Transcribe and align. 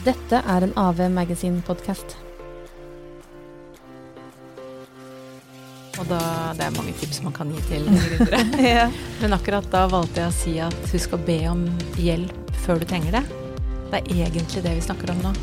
Dette 0.00 0.38
er 0.48 0.64
en 0.64 0.70
AV 0.80 1.02
Magazine-podkast. 1.12 2.14
Og 6.00 6.06
da, 6.08 6.20
Det 6.56 6.64
er 6.64 6.72
mange 6.76 6.94
tips 6.96 7.20
man 7.24 7.34
kan 7.36 7.50
gi 7.52 7.60
til 7.68 7.84
gründere. 8.06 8.40
ja. 8.64 8.86
Men 9.20 9.36
akkurat 9.36 9.68
da 9.72 9.84
valgte 9.92 10.22
jeg 10.22 10.30
å 10.30 10.36
si 10.38 10.54
at 10.64 10.78
husk 10.94 11.16
å 11.16 11.20
be 11.26 11.36
om 11.50 11.66
hjelp 12.00 12.54
før 12.64 12.80
du 12.80 12.88
trenger 12.88 13.18
det. 13.18 13.24
Det 13.90 14.00
er 14.00 14.24
egentlig 14.30 14.64
det 14.64 14.72
vi 14.78 14.86
snakker 14.86 15.12
om 15.12 15.20
nå. 15.26 15.34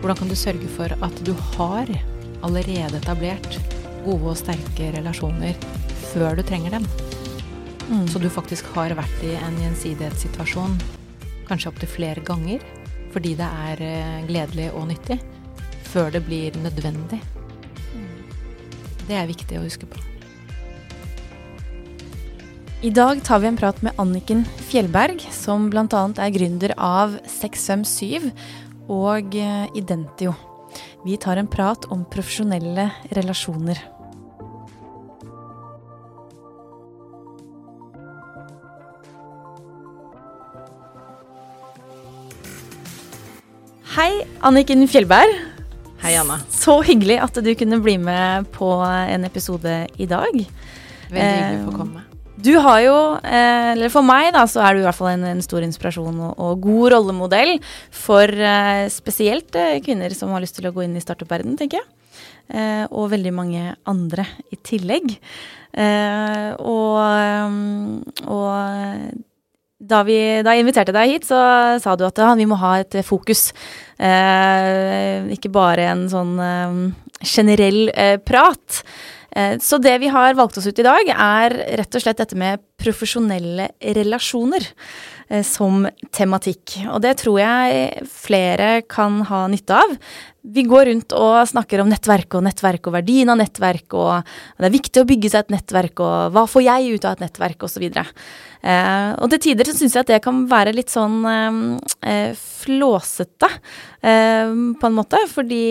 Hvordan 0.00 0.22
kan 0.22 0.32
du 0.32 0.36
sørge 0.38 0.70
for 0.78 0.96
at 1.04 1.22
du 1.26 1.34
har 1.58 1.92
allerede 2.40 2.96
etablert 3.02 3.58
gode 4.06 4.32
og 4.32 4.38
sterke 4.40 4.94
relasjoner 4.96 5.58
før 6.14 6.40
du 6.40 6.44
trenger 6.48 6.78
dem? 6.78 6.88
Mm. 7.90 8.06
Så 8.08 8.22
du 8.22 8.30
faktisk 8.32 8.70
har 8.78 8.96
vært 8.96 9.24
i 9.26 9.34
en 9.36 9.60
gjensidighetssituasjon 9.60 10.78
kanskje 11.50 11.72
opptil 11.72 11.90
flere 11.90 12.22
ganger 12.24 12.62
fordi 13.14 13.34
det 13.38 13.48
er 13.66 13.82
eh, 13.84 14.22
gledelig 14.28 14.70
og 14.74 14.88
nyttig, 14.90 15.18
før 15.90 16.12
det 16.14 16.24
blir 16.26 16.56
nødvendig. 16.62 17.20
Det 19.08 19.18
er 19.18 19.26
viktig 19.26 19.58
å 19.58 19.64
huske 19.64 19.88
på. 19.90 19.98
I 22.80 22.92
dag 22.96 23.18
tar 23.26 23.42
vi 23.42 23.50
en 23.50 23.58
prat 23.60 23.82
med 23.84 23.98
Anniken 24.00 24.46
Fjellberg, 24.70 25.20
som 25.34 25.66
bl.a. 25.68 25.84
er 25.84 26.32
gründer 26.32 26.72
av 26.78 27.18
657 27.28 28.30
og 28.88 29.36
eh, 29.36 29.66
Identio. 29.76 30.32
Vi 31.04 31.18
tar 31.20 31.36
en 31.40 31.50
prat 31.50 31.84
om 31.92 32.06
profesjonelle 32.08 32.88
relasjoner. 33.16 33.82
Hei, 43.90 44.20
Anniken 44.46 44.84
Fjellberg. 44.86 45.32
Hei, 45.98 46.12
Anna. 46.14 46.36
Så 46.54 46.76
hyggelig 46.86 47.16
at 47.24 47.34
du 47.42 47.48
kunne 47.58 47.80
bli 47.82 47.96
med 47.98 48.46
på 48.54 48.68
en 48.86 49.24
episode 49.26 49.72
i 49.98 50.06
dag. 50.06 50.36
Veldig 51.10 51.24
hyggelig 51.24 51.56
å 51.58 51.64
få 51.64 51.72
komme. 51.74 52.02
Du 52.38 52.52
har 52.62 52.78
jo, 52.84 52.94
eh, 53.18 53.72
eller 53.72 53.90
for 53.90 54.06
meg 54.06 54.28
da, 54.36 54.44
så 54.46 54.62
er 54.62 54.76
du 54.76 54.84
i 54.84 54.84
hvert 54.84 54.94
fall 54.94 55.10
en, 55.10 55.24
en 55.32 55.42
stor 55.42 55.66
inspirasjon 55.66 56.20
og, 56.22 56.38
og, 56.38 56.60
god 56.62 56.94
rollemodell 56.94 57.56
for 57.90 58.30
eh, 58.30 58.84
spesielt 58.94 59.58
eh, 59.58 59.80
kvinner 59.82 60.14
som 60.14 60.30
har 60.36 60.44
lyst 60.44 60.60
til 60.60 60.70
å 60.70 60.72
gå 60.76 60.84
inn 60.86 60.94
i 60.94 61.02
startup-verden, 61.02 61.58
tenker 61.58 61.82
jeg. 61.82 62.22
Eh, 62.46 62.84
og 62.94 63.10
veldig 63.10 63.32
mange 63.34 63.72
andre 63.90 64.28
i 64.54 64.60
tillegg. 64.70 65.16
Eh, 65.74 66.46
og, 66.62 66.94
eh, 67.10 68.22
og 68.30 69.26
da, 69.80 70.02
vi, 70.04 70.16
da, 70.44 70.54
jeg 70.54 70.66
inviterte 70.66 70.94
deg 70.94 71.14
hit, 71.14 71.28
så 71.28 71.40
sa 71.80 71.96
du 71.96 72.04
at 72.06 72.20
ja, 72.20 72.32
vi 72.36 72.48
må 72.48 72.58
ha 72.60 72.76
et 72.82 73.00
fokus. 73.06 73.48
Eh, 73.96 75.30
ikke 75.36 75.52
bare 75.52 75.88
en 75.94 76.04
sånn 76.12 76.34
eh, 76.44 76.82
generell 77.24 77.88
eh, 77.94 78.18
prat. 78.20 78.82
Eh, 79.30 79.56
så 79.62 79.78
det 79.78 79.96
vi 80.02 80.10
har 80.10 80.36
valgt 80.38 80.58
oss 80.58 80.66
ut 80.66 80.82
i 80.82 80.86
dag, 80.86 81.12
er 81.14 81.56
rett 81.80 81.96
og 81.96 82.02
slett 82.02 82.20
dette 82.20 82.38
med 82.38 82.60
profesjonelle 82.80 83.70
relasjoner 83.96 84.66
eh, 85.30 85.44
som 85.46 85.86
tematikk. 86.12 86.80
Og 86.90 87.00
det 87.04 87.16
tror 87.22 87.40
jeg 87.42 88.04
flere 88.10 88.70
kan 88.90 89.20
ha 89.30 89.44
nytte 89.52 89.78
av. 89.78 89.96
Vi 90.40 90.64
går 90.66 90.88
rundt 90.88 91.14
og 91.16 91.38
snakker 91.50 91.82
om 91.82 91.90
nettverk 91.92 92.38
og 92.38 92.46
nettverk 92.46 92.88
og 92.88 92.96
verdien 92.96 93.30
av 93.30 93.38
nettverk, 93.40 93.92
og 93.92 94.30
det 94.56 94.70
er 94.70 94.76
viktig 94.76 95.02
å 95.02 95.08
bygge 95.08 95.32
seg 95.32 95.44
et 95.44 95.58
nettverk, 95.58 96.00
og 96.00 96.32
hva 96.34 96.46
får 96.48 96.64
jeg 96.64 96.96
ut 96.96 97.04
av 97.06 97.18
et 97.18 97.26
nettverk, 97.26 97.68
osv. 97.68 97.90
Eh, 98.60 99.10
og 99.16 99.30
til 99.32 99.40
tider 99.46 99.68
så 99.70 99.74
syns 99.76 99.94
jeg 99.96 100.04
at 100.04 100.10
det 100.12 100.20
kan 100.24 100.42
være 100.50 100.74
litt 100.76 100.92
sånn 100.92 101.22
eh, 101.24 102.32
flåsete, 102.60 103.48
eh, 104.04 104.52
på 104.80 104.88
en 104.88 104.96
måte. 104.96 105.20
Fordi 105.30 105.62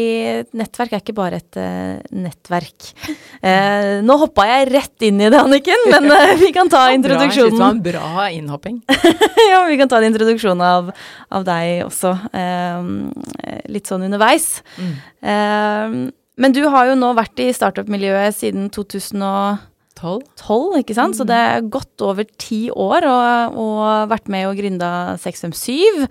nettverk 0.57 0.95
er 0.95 1.03
ikke 1.03 1.17
bare 1.17 1.41
et 1.43 1.59
eh, 1.61 1.99
nettverk. 2.15 2.91
Eh, 3.39 4.01
nå 4.03 4.17
hoppa 4.19 4.43
jeg 4.49 4.65
rett 4.67 5.03
inn 5.07 5.21
i 5.23 5.29
det, 5.31 5.37
Anniken, 5.39 5.85
men 5.93 6.09
eh, 6.11 6.33
vi 6.41 6.49
kan 6.51 6.67
ta 6.67 6.81
introduksjonen. 6.97 7.55
Bra, 7.55 7.61
det 7.61 7.61
var 7.63 7.71
en 7.71 8.17
bra 8.19 8.25
innhopping. 8.35 8.81
ja, 9.51 9.61
vi 9.69 9.77
kan 9.79 9.87
ta 9.91 10.01
en 10.01 10.09
introduksjon 10.09 10.59
av, 10.65 10.89
av 11.31 11.45
deg 11.47 11.85
også, 11.85 12.11
litt 13.71 13.87
sånn 13.87 14.03
underveis. 14.09 14.49
Mm. 14.75 16.11
men 16.35 16.55
du 16.55 16.61
har 16.67 16.91
jo 16.91 16.99
nå 16.99 17.13
vært 17.15 17.39
i 17.45 17.47
startup-miljøet 17.55 18.35
siden 18.35 18.67
2000 18.75 19.23
12. 19.99 20.23
12, 20.39 20.79
ikke 20.81 20.95
sant? 20.95 21.17
Så 21.17 21.25
det 21.27 21.35
er 21.35 21.67
godt 21.71 22.03
over 22.05 22.27
ti 22.39 22.67
år 22.71 23.05
og, 23.09 23.57
og 23.59 24.11
vært 24.11 24.29
med 24.31 24.47
og 24.47 24.59
gründa 24.59 24.91
657. 25.19 26.05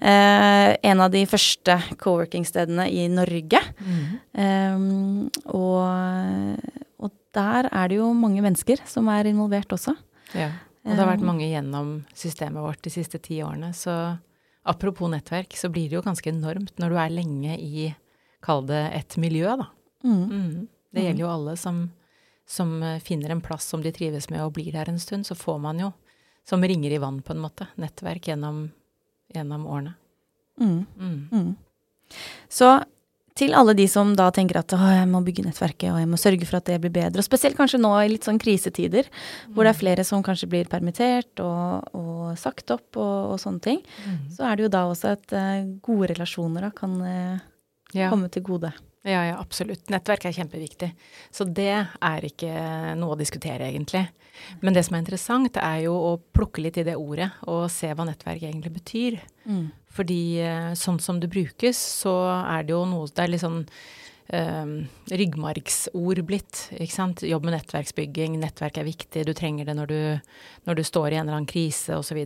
Eh, 0.00 0.68
en 0.90 1.04
av 1.04 1.12
de 1.14 1.24
første 1.28 1.76
co-working-stedene 2.00 2.88
i 2.92 3.06
Norge. 3.12 3.62
Mm. 3.80 4.02
Eh, 4.44 5.44
og, 5.54 6.66
og, 7.00 7.14
der 7.30 7.68
er 7.70 7.92
det 7.92 8.00
jo 8.00 8.08
mange 8.16 8.42
mennesker 8.42 8.82
som 8.90 9.08
er 9.12 9.28
involvert 9.30 9.70
også. 9.76 9.94
Ja, 10.34 10.50
og 10.82 10.90
det 10.90 10.98
har 10.98 11.10
vært 11.12 11.26
mange 11.26 11.46
gjennom 11.46 12.00
systemet 12.16 12.64
vårt 12.64 12.80
de 12.82 12.90
siste 12.90 13.20
ti 13.22 13.38
årene. 13.44 13.70
Så 13.76 13.94
apropos 14.66 15.12
nettverk, 15.12 15.54
så 15.54 15.70
blir 15.72 15.88
det 15.90 15.98
jo 15.98 16.04
ganske 16.04 16.32
enormt 16.32 16.74
når 16.80 16.90
du 16.90 16.98
er 16.98 17.14
lenge 17.14 17.56
i, 17.60 17.90
kall 18.42 18.64
det 18.66 18.82
et 18.96 19.16
miljø, 19.20 19.54
da. 19.60 19.68
Mm. 20.02 20.24
Mm. 20.26 20.52
Det 20.90 21.04
gjelder 21.04 21.22
jo 21.22 21.30
alle 21.30 21.54
som 21.60 21.82
som 22.50 22.82
eh, 22.82 22.98
finner 22.98 23.30
en 23.30 23.40
plass 23.40 23.68
som 23.70 23.82
de 23.82 23.92
trives 23.94 24.30
med 24.30 24.42
og 24.42 24.56
blir 24.58 24.72
der 24.74 24.90
en 24.90 24.98
stund, 24.98 25.26
så 25.26 25.38
får 25.38 25.58
man 25.62 25.82
jo, 25.82 25.92
som 26.46 26.62
ringer 26.62 26.90
i 26.90 26.98
vann 26.98 27.20
på 27.22 27.34
en 27.36 27.44
måte, 27.44 27.68
nettverk 27.78 28.26
gjennom, 28.32 28.64
gjennom 29.34 29.66
årene. 29.70 29.94
Mm. 30.60 30.80
Mm. 30.98 31.20
Mm. 31.30 32.16
Så 32.50 32.72
til 33.38 33.54
alle 33.56 33.72
de 33.78 33.86
som 33.88 34.10
da 34.18 34.26
tenker 34.34 34.58
at 34.60 34.74
jeg 34.74 35.06
må 35.08 35.22
bygge 35.24 35.46
nettverket 35.46 35.92
og 35.92 36.00
jeg 36.02 36.08
må 36.10 36.18
sørge 36.20 36.48
for 36.48 36.58
at 36.58 36.66
det 36.68 36.80
blir 36.82 36.92
bedre, 36.92 37.22
og 37.22 37.28
spesielt 37.28 37.56
kanskje 37.56 37.80
nå 37.80 37.92
i 38.02 38.10
litt 38.10 38.26
sånn 38.26 38.40
krisetider, 38.42 39.06
hvor 39.54 39.64
det 39.64 39.70
er 39.70 39.78
mm. 39.78 39.80
flere 39.84 40.06
som 40.08 40.24
kanskje 40.26 40.50
blir 40.50 40.68
permittert 40.72 41.40
og, 41.44 41.94
og 41.96 42.34
sagt 42.40 42.74
opp 42.74 42.98
og, 42.98 43.36
og 43.36 43.40
sånne 43.40 43.64
ting, 43.64 43.80
mm. 44.02 44.20
så 44.34 44.50
er 44.50 44.58
det 44.58 44.66
jo 44.66 44.74
da 44.74 44.84
også 44.90 45.14
at 45.14 45.38
uh, 45.38 45.62
gode 45.86 46.10
relasjoner 46.12 46.66
da 46.66 46.74
kan 46.74 46.98
uh, 46.98 47.48
ja. 47.94 48.10
komme 48.10 48.28
til 48.34 48.44
gode. 48.50 48.74
Ja, 49.02 49.22
ja, 49.24 49.36
absolutt. 49.40 49.88
Nettverk 49.88 50.26
er 50.28 50.34
kjempeviktig. 50.36 50.90
Så 51.32 51.46
det 51.48 51.72
er 51.72 52.24
ikke 52.26 52.50
noe 53.00 53.14
å 53.14 53.20
diskutere, 53.20 53.70
egentlig. 53.70 54.02
Men 54.60 54.76
det 54.76 54.82
som 54.84 54.96
er 54.96 55.04
interessant, 55.04 55.56
er 55.56 55.86
jo 55.86 55.94
å 55.94 56.10
plukke 56.36 56.60
litt 56.66 56.76
i 56.80 56.84
det 56.84 56.98
ordet 57.00 57.30
og 57.48 57.64
se 57.72 57.88
hva 57.96 58.04
nettverk 58.08 58.44
egentlig 58.44 58.74
betyr. 58.76 59.16
Mm. 59.48 59.70
Fordi 59.96 60.20
eh, 60.44 60.68
sånn 60.76 61.00
som 61.00 61.20
det 61.22 61.32
brukes, 61.32 61.80
så 62.04 62.12
er 62.42 62.68
det 62.68 62.76
jo 62.76 62.84
noe 62.88 63.08
Det 63.08 63.24
er 63.24 63.32
litt 63.32 63.42
sånn 63.42 63.62
um, 63.64 64.76
ryggmargsord 65.08 66.22
blitt, 66.28 66.66
ikke 66.76 66.98
sant. 66.98 67.24
Jobb 67.26 67.48
med 67.48 67.56
nettverksbygging, 67.56 68.36
nettverk 68.42 68.82
er 68.82 68.88
viktig, 68.88 69.24
du 69.26 69.32
trenger 69.36 69.68
det 69.68 69.78
når 69.80 69.90
du, 69.90 70.00
når 70.68 70.80
du 70.80 70.84
står 70.86 71.10
i 71.10 71.20
en 71.20 71.24
eller 71.24 71.40
annen 71.40 71.50
krise, 71.50 71.96
osv. 71.96 72.20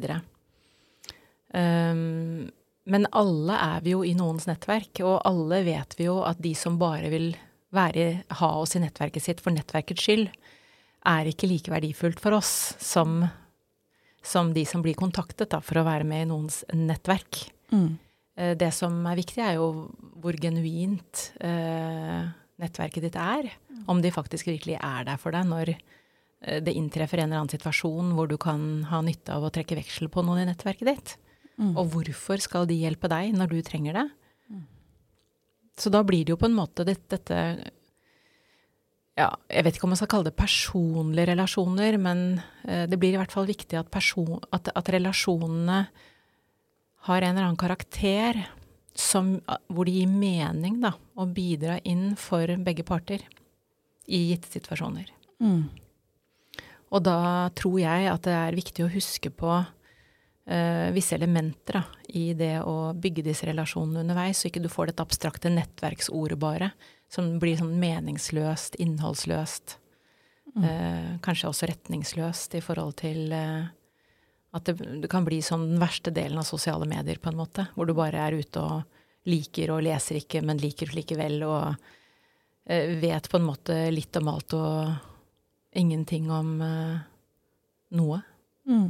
Um, 1.55 2.51
men 2.85 3.09
alle 3.17 3.57
er 3.57 3.85
vi 3.85 3.95
jo 3.95 4.03
i 4.05 4.13
noens 4.17 4.47
nettverk, 4.49 5.01
og 5.07 5.23
alle 5.25 5.63
vet 5.65 5.97
vi 5.99 6.09
jo 6.09 6.19
at 6.27 6.41
de 6.45 6.53
som 6.59 6.77
bare 6.81 7.09
vil 7.13 7.33
være, 7.75 8.25
ha 8.41 8.51
oss 8.61 8.77
i 8.77 8.83
nettverket 8.83 9.25
sitt 9.25 9.41
for 9.43 9.55
nettverkets 9.55 10.05
skyld, 10.05 10.29
er 11.05 11.29
ikke 11.29 11.49
like 11.51 11.73
verdifullt 11.73 12.21
for 12.23 12.37
oss 12.37 12.75
som, 12.81 13.23
som 14.25 14.53
de 14.57 14.65
som 14.69 14.85
blir 14.85 14.97
kontaktet 14.97 15.53
da, 15.53 15.61
for 15.65 15.81
å 15.81 15.87
være 15.87 16.07
med 16.09 16.25
i 16.25 16.31
noens 16.31 16.63
nettverk. 16.73 17.43
Mm. 17.73 17.97
Eh, 18.37 18.55
det 18.61 18.71
som 18.77 18.97
er 19.09 19.19
viktig, 19.21 19.43
er 19.45 19.59
jo 19.59 19.89
hvor 20.23 20.37
genuint 20.41 21.29
eh, 21.45 22.23
nettverket 22.63 23.09
ditt 23.09 23.19
er. 23.21 23.51
Om 23.91 24.01
de 24.05 24.13
faktisk 24.15 24.49
virkelig 24.49 24.79
er 24.81 25.09
der 25.09 25.21
for 25.21 25.35
deg 25.37 25.49
når 25.51 25.75
eh, 25.75 26.61
det 26.65 26.77
inntreffer 26.77 27.21
en 27.21 27.31
eller 27.31 27.45
annen 27.45 27.55
situasjon 27.55 28.15
hvor 28.17 28.31
du 28.31 28.39
kan 28.41 28.85
ha 28.91 29.03
nytte 29.05 29.37
av 29.37 29.45
å 29.45 29.53
trekke 29.55 29.79
veksel 29.81 30.13
på 30.13 30.25
noen 30.25 30.45
i 30.45 30.49
nettverket 30.53 30.91
ditt. 30.93 31.17
Mm. 31.61 31.75
Og 31.79 31.93
hvorfor 31.93 32.43
skal 32.43 32.67
de 32.71 32.81
hjelpe 32.81 33.11
deg 33.11 33.35
når 33.37 33.53
du 33.53 33.59
trenger 33.67 33.99
det? 34.01 34.05
Mm. 34.51 34.65
Så 35.79 35.93
da 35.95 36.03
blir 36.07 36.25
det 36.25 36.35
jo 36.35 36.41
på 36.41 36.49
en 36.51 36.57
måte 36.57 36.87
dette, 36.87 37.17
dette 37.17 37.73
ja, 39.15 39.29
jeg 39.47 39.63
vet 39.63 39.77
ikke 39.77 39.87
om 39.87 39.93
man 39.95 40.01
skal 40.01 40.11
kalle 40.11 40.27
det 40.27 40.39
personlige 40.39 41.29
relasjoner, 41.31 41.99
men 42.03 42.25
uh, 42.67 42.85
det 42.91 42.99
blir 42.99 43.15
i 43.15 43.21
hvert 43.21 43.35
fall 43.35 43.47
viktig 43.47 43.79
at, 43.79 43.93
person, 43.95 44.43
at, 44.51 44.73
at, 44.75 44.91
relasjonene 44.91 45.85
har 47.07 47.23
en 47.23 47.37
eller 47.37 47.47
annen 47.47 47.61
karakter 47.61 48.41
som, 48.95 49.37
hvor 49.69 49.87
det 49.87 49.95
gir 49.99 50.11
mening 50.11 50.81
da, 50.83 50.95
å 51.15 51.29
bidra 51.31 51.79
inn 51.87 52.15
for 52.19 52.51
begge 52.67 52.87
parter 52.87 53.23
i 54.11 54.31
gitte 54.33 54.51
situasjoner. 54.51 55.11
Mm. 55.43 55.69
Og 56.95 57.03
da 57.03 57.51
tror 57.59 57.79
jeg 57.83 58.11
at 58.11 58.27
det 58.27 58.35
er 58.39 58.59
viktig 58.59 58.87
å 58.87 58.93
huske 58.93 59.31
på 59.35 59.63
visse 60.93 61.17
elementer 61.17 61.79
da, 61.79 61.81
i 62.13 62.35
det 62.37 62.59
å 62.69 62.91
bygge 62.93 63.23
disse 63.25 63.47
relasjonene 63.49 64.03
underveis, 64.03 64.43
så 64.43 64.51
ikke 64.51 64.61
du 64.61 64.69
får 64.69 64.91
dette 64.91 65.07
abstrakte 65.07 65.49
nettverksordet 65.49 66.37
bare, 66.37 66.69
som 67.09 67.39
blir 67.41 67.57
sånn 67.57 67.79
meningsløst, 67.81 68.77
innholdsløst. 68.85 69.79
Mm. 70.53 70.67
Uh, 70.67 71.09
kanskje 71.25 71.49
også 71.49 71.71
retningsløst 71.71 72.59
i 72.59 72.61
forhold 72.63 72.99
til 73.01 73.33
uh, 73.33 73.73
at 74.55 74.69
det, 74.69 74.77
det, 75.03 75.09
kan 75.11 75.25
bli 75.27 75.41
sånn 75.43 75.67
den 75.73 75.81
verste 75.83 76.13
delen 76.15 76.39
av 76.39 76.47
sosiale 76.47 76.87
medier, 76.87 77.19
på 77.19 77.33
en 77.33 77.41
måte, 77.41 77.67
hvor 77.75 77.89
du 77.89 77.95
bare 77.97 78.21
er 78.23 78.37
ute 78.39 78.63
og 78.63 79.01
liker 79.27 79.73
og 79.75 79.83
leser 79.83 80.21
ikke, 80.21 80.45
men 80.47 80.61
liker 80.63 80.93
likevel, 80.95 81.41
og 81.49 81.73
eh, 82.71 82.95
vet 83.01 83.29
på 83.31 83.41
en 83.41 83.49
måte 83.49 83.79
litt 83.91 84.15
om 84.21 84.31
alt 84.31 84.55
og 84.55 85.75
ingenting 85.75 86.31
om 86.31 86.55
eh, 86.63 87.03
noe. 87.99 88.21
Mm. 88.69 88.87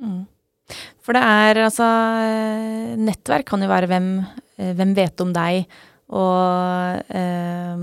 Mm. 0.00 0.20
For 1.02 1.12
det 1.16 1.22
er 1.22 1.54
altså 1.66 1.86
Nettverk 3.00 3.46
kan 3.50 3.62
jo 3.64 3.68
være 3.70 3.86
hvem, 3.90 4.08
eh, 4.58 4.72
hvem 4.78 4.92
vet 4.96 5.20
om 5.24 5.30
deg, 5.34 5.54
og 6.10 7.02
eh, 7.14 7.76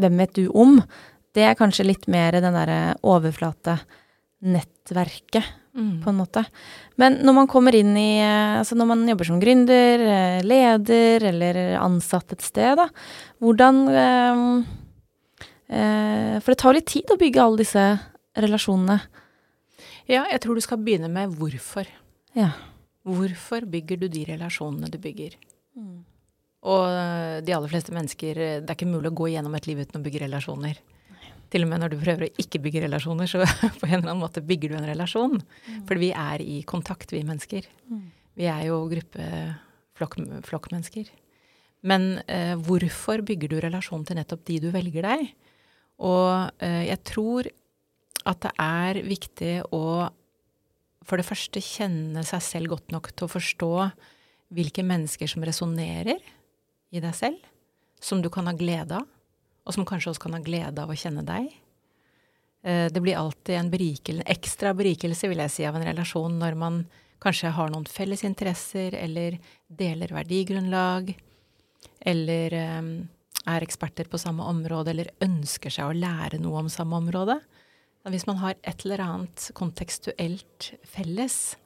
hvem 0.00 0.16
vet 0.22 0.32
du 0.38 0.44
om? 0.56 0.72
Det 1.34 1.42
er 1.48 1.58
kanskje 1.58 1.86
litt 1.88 2.06
mer 2.08 2.32
den 2.40 2.54
derre 2.54 2.94
overflatenettverket, 3.02 5.44
Mm. 5.74 5.98
på 6.04 6.08
en 6.12 6.20
måte. 6.20 6.44
Men 7.02 7.16
når 7.26 7.34
man 7.34 7.48
kommer 7.50 7.74
inn 7.74 7.96
i 7.98 8.20
eh, 8.22 8.58
Altså 8.60 8.76
når 8.78 8.86
man 8.86 9.00
jobber 9.08 9.26
som 9.26 9.40
gründer, 9.42 9.98
eh, 10.06 10.38
leder 10.46 11.18
eller 11.32 11.54
ansatt 11.82 12.30
et 12.30 12.38
sted, 12.46 12.78
da, 12.78 12.86
hvordan 13.42 13.80
eh, 13.90 14.62
eh, 15.74 16.38
For 16.38 16.54
det 16.54 16.60
tar 16.62 16.78
litt 16.78 16.86
tid 16.86 17.10
å 17.10 17.18
bygge 17.18 17.42
alle 17.42 17.58
disse 17.64 17.82
relasjonene. 18.38 19.00
Ja, 20.06 20.22
jeg 20.30 20.38
tror 20.44 20.54
du 20.54 20.62
skal 20.62 20.78
begynne 20.78 21.10
med 21.10 21.34
hvorfor. 21.34 21.90
Ja. 22.34 22.50
Hvorfor 23.04 23.66
bygger 23.68 24.00
du 24.00 24.08
de 24.08 24.24
relasjonene 24.32 24.90
du 24.90 24.98
bygger? 25.02 25.36
Og 26.64 26.84
eh, 26.88 27.38
de 27.44 27.52
aller 27.52 27.68
fleste 27.68 27.92
mennesker 27.92 28.38
eh, 28.40 28.60
Det 28.62 28.70
er 28.70 28.78
ikke 28.78 28.88
mulig 28.88 29.10
å 29.10 29.18
gå 29.18 29.28
gjennom 29.34 29.54
et 29.58 29.66
liv 29.68 29.82
uten 29.82 30.00
å 30.00 30.04
bygge 30.04 30.22
relasjoner. 30.24 30.80
Til 31.52 31.66
og 31.66 31.70
med 31.70 31.82
når 31.82 31.92
du 31.92 31.98
prøver 32.00 32.26
å 32.26 32.40
ikke 32.40 32.62
bygge 32.64 32.86
relasjoner, 32.86 33.28
så 33.30 33.44
på 33.80 33.86
en 33.86 33.98
eller 33.98 34.14
annen 34.14 34.22
måte 34.22 34.42
bygger 34.42 34.72
du 34.72 34.78
en 34.78 34.88
relasjon. 34.88 35.36
For 35.86 36.00
vi 36.00 36.10
er 36.16 36.42
i 36.42 36.62
kontakt, 36.66 37.12
vi 37.12 37.22
mennesker. 37.26 37.68
Vi 38.34 38.48
er 38.50 38.64
jo 38.70 38.80
gruppe 38.90 39.28
flokk, 39.98 40.16
flokkmennesker. 40.48 41.12
Men 41.84 42.14
eh, 42.26 42.54
hvorfor 42.56 43.22
bygger 43.28 43.52
du 43.52 43.58
relasjon 43.60 44.06
til 44.08 44.18
nettopp 44.18 44.46
de 44.48 44.60
du 44.64 44.70
velger 44.74 45.04
deg? 45.04 45.28
Og 46.02 46.62
eh, 46.64 46.86
jeg 46.88 47.02
tror 47.06 47.50
at 48.24 48.40
det 48.40 48.52
er 48.64 49.02
viktig 49.04 49.54
å 49.76 49.84
for 51.04 51.20
det 51.20 51.26
første 51.28 51.60
kjenne 51.62 52.24
seg 52.26 52.42
selv 52.44 52.74
godt 52.74 52.94
nok 52.94 53.10
til 53.12 53.26
å 53.26 53.32
forstå 53.32 53.72
hvilke 54.54 54.84
mennesker 54.86 55.28
som 55.30 55.44
resonnerer 55.44 56.20
i 56.94 57.02
deg 57.02 57.14
selv, 57.16 57.40
som 58.00 58.22
du 58.22 58.30
kan 58.32 58.46
ha 58.48 58.54
glede 58.56 59.00
av, 59.00 59.06
og 59.64 59.76
som 59.76 59.86
kanskje 59.88 60.12
også 60.12 60.26
kan 60.26 60.36
ha 60.36 60.42
glede 60.44 60.82
av 60.82 60.92
å 60.92 60.98
kjenne 60.98 61.24
deg. 61.26 61.48
Eh, 62.64 62.88
Det 62.92 63.00
blir 63.00 63.16
alltid 63.16 63.56
en 63.56 63.70
berikel, 63.70 64.22
ekstra 64.26 64.74
berikelse, 64.76 65.28
vil 65.28 65.42
jeg 65.44 65.50
si, 65.50 65.64
av 65.64 65.76
en 65.76 65.86
relasjon 65.88 66.38
når 66.38 66.56
man 66.56 66.84
kanskje 67.20 67.52
har 67.56 67.70
noen 67.72 67.88
felles 67.88 68.24
interesser, 68.24 68.94
eller 68.94 69.38
deler 69.68 70.12
verdigrunnlag, 70.12 71.14
eller 72.00 72.52
eh, 72.52 72.82
er 73.44 73.64
eksperter 73.64 74.08
på 74.08 74.20
samme 74.20 74.44
område, 74.44 74.92
eller 74.92 75.12
ønsker 75.24 75.72
seg 75.72 75.88
å 75.88 75.96
lære 75.96 76.40
noe 76.40 76.64
om 76.64 76.68
samme 76.72 76.96
område. 77.00 77.40
Hvis 78.12 78.26
man 78.28 78.40
har 78.42 78.56
et 78.60 78.84
eller 78.84 79.00
annet 79.00 79.46
kontekstuelt 79.56 80.72
felles, 80.84 81.56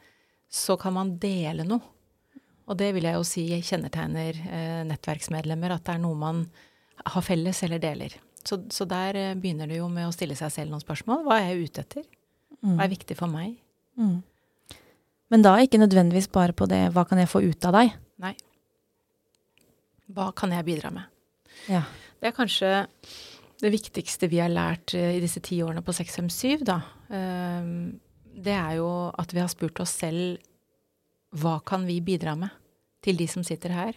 så 0.48 0.76
kan 0.78 0.94
man 0.94 1.16
dele 1.20 1.66
noe. 1.66 1.82
Og 2.68 2.76
det 2.78 2.92
vil 2.94 3.08
jeg 3.08 3.16
jo 3.16 3.24
si 3.26 3.44
kjennetegner 3.64 4.38
eh, 4.44 4.80
nettverksmedlemmer, 4.86 5.72
at 5.74 5.86
det 5.86 5.96
er 5.96 6.02
noe 6.02 6.18
man 6.20 6.42
har 7.00 7.24
felles 7.24 7.62
eller 7.64 7.80
deler. 7.82 8.14
Så, 8.44 8.60
så 8.70 8.86
der 8.88 9.16
eh, 9.16 9.36
begynner 9.40 9.70
det 9.70 9.80
jo 9.80 9.88
med 9.90 10.06
å 10.06 10.14
stille 10.14 10.36
seg 10.38 10.52
selv 10.54 10.74
noen 10.74 10.84
spørsmål. 10.84 11.24
Hva 11.26 11.40
er 11.40 11.50
jeg 11.50 11.70
ute 11.70 11.84
etter? 11.86 12.04
Hva 12.58 12.84
er 12.84 12.92
viktig 12.92 13.16
for 13.18 13.30
meg? 13.30 13.54
Mm. 13.98 14.18
Men 15.32 15.44
da 15.44 15.54
ikke 15.62 15.80
nødvendigvis 15.80 16.30
bare 16.32 16.54
på 16.56 16.66
det 16.66 16.88
'hva 16.92 17.06
kan 17.08 17.18
jeg 17.18 17.28
få 17.28 17.42
ut 17.44 17.64
av 17.68 17.74
deg'? 17.74 17.94
Nei. 18.18 18.34
Hva 20.08 20.32
kan 20.34 20.50
jeg 20.50 20.64
bidra 20.64 20.90
med? 20.90 21.04
Ja. 21.68 21.82
Det 22.18 22.30
er 22.30 22.36
kanskje 22.36 22.88
det 23.62 23.72
viktigste 23.74 24.28
vi 24.30 24.40
har 24.42 24.52
lært 24.52 24.94
eh, 24.94 25.16
i 25.16 25.22
disse 25.22 25.42
ti 25.44 25.60
årene 25.64 25.82
på 25.84 25.94
657, 25.96 26.64
da. 26.68 26.80
Ehm, 27.10 28.00
Det 28.38 28.54
er 28.54 28.76
jo 28.78 29.10
at 29.18 29.32
vi 29.34 29.40
har 29.40 29.48
spurt 29.50 29.80
oss 29.82 29.90
selv 29.98 30.38
hva 31.34 31.58
kan 31.66 31.84
vi 31.84 32.00
bidra 32.00 32.36
med 32.38 32.50
til 33.02 33.16
de 33.18 33.26
som 33.26 33.42
sitter 33.42 33.74
her? 33.74 33.96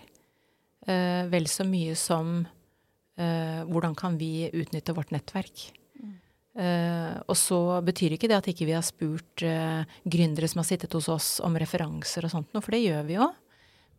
Eh, 0.87 1.29
Vel 1.29 1.45
så 1.47 1.63
mye 1.63 1.95
som 1.95 2.47
eh, 3.17 3.61
hvordan 3.69 3.95
kan 3.95 4.17
vi 4.17 4.49
utnytte 4.49 4.95
vårt 4.97 5.13
nettverk? 5.13 5.69
Uh, 6.51 7.15
og 7.31 7.37
så 7.39 7.57
betyr 7.79 8.17
ikke 8.17 8.27
det 8.27 8.35
at 8.35 8.47
ikke 8.51 8.65
vi 8.67 8.73
har 8.75 8.83
spurt 8.83 9.43
uh, 9.47 9.87
gründere 10.03 10.49
som 10.51 10.59
har 10.59 10.67
sittet 10.67 10.91
hos 10.97 11.07
oss 11.07 11.29
om 11.39 11.55
referanser 11.55 12.27
og 12.27 12.33
sånt 12.33 12.49
noe, 12.51 12.59
for 12.59 12.75
det 12.75 12.81
gjør 12.83 13.05
vi 13.07 13.15
jo. 13.15 13.29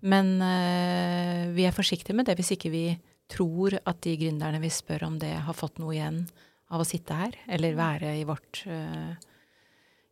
Men 0.05 0.35
uh, 0.37 1.49
vi 1.57 1.65
er 1.65 1.73
forsiktige 1.73 2.17
med 2.19 2.29
det 2.29 2.37
hvis 2.37 2.53
ikke 2.53 2.73
vi 2.75 2.85
tror 3.33 3.79
at 3.81 4.01
de 4.05 4.17
gründerne 4.21 4.61
vi 4.63 4.71
spør 4.73 5.09
om 5.09 5.19
det, 5.23 5.35
har 5.47 5.57
fått 5.57 5.81
noe 5.83 5.97
igjen 5.97 6.25
av 6.73 6.85
å 6.85 6.89
sitte 6.89 7.17
her, 7.17 7.37
eller 7.53 7.77
være 7.79 8.15
i 8.21 8.25
vårt 8.29 8.65
eh, 8.71 9.13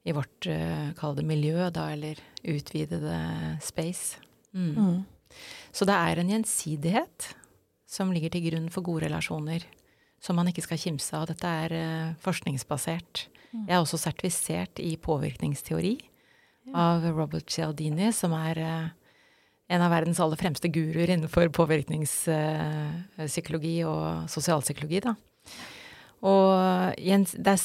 i 0.03 0.13
vårt, 0.17 0.47
uh, 0.49 0.93
kall 0.97 1.17
det 1.19 1.27
miljø, 1.29 1.69
da, 1.75 1.91
eller 1.93 2.21
utvidede 2.49 3.17
space. 3.61 4.21
Mm. 4.57 4.73
Mm. 4.73 5.03
Så 5.73 5.87
det 5.87 5.97
er 5.97 6.21
en 6.21 6.33
gjensidighet 6.33 7.29
som 7.91 8.13
ligger 8.15 8.33
til 8.33 8.47
grunn 8.49 8.71
for 8.73 8.87
gode 8.87 9.07
relasjoner, 9.07 9.67
som 10.23 10.39
man 10.39 10.51
ikke 10.51 10.65
skal 10.65 10.81
kimse 10.81 11.17
av. 11.17 11.29
Dette 11.31 11.53
er 11.65 11.75
eh, 11.75 12.17
forskningsbasert. 12.23 13.27
Jeg 13.51 13.73
er 13.73 13.81
også 13.81 13.99
sertifisert 13.99 14.79
i 14.83 14.93
påvirkningsteori 15.01 15.95
av 16.77 17.07
Robert 17.17 17.51
Cialdini, 17.51 18.11
som 18.15 18.35
er 18.37 18.61
eh, 18.63 18.91
en 19.71 19.83
av 19.85 19.93
verdens 19.93 20.21
aller 20.23 20.39
fremste 20.41 20.69
guruer 20.73 21.09
innenfor 21.15 21.47
påvirkningspsykologi 21.55 23.77
og 23.87 24.03
sosialpsykologi. 24.33 24.99
Da. 25.05 25.13
Og 26.27 26.97
det 26.99 27.53
er 27.55 27.61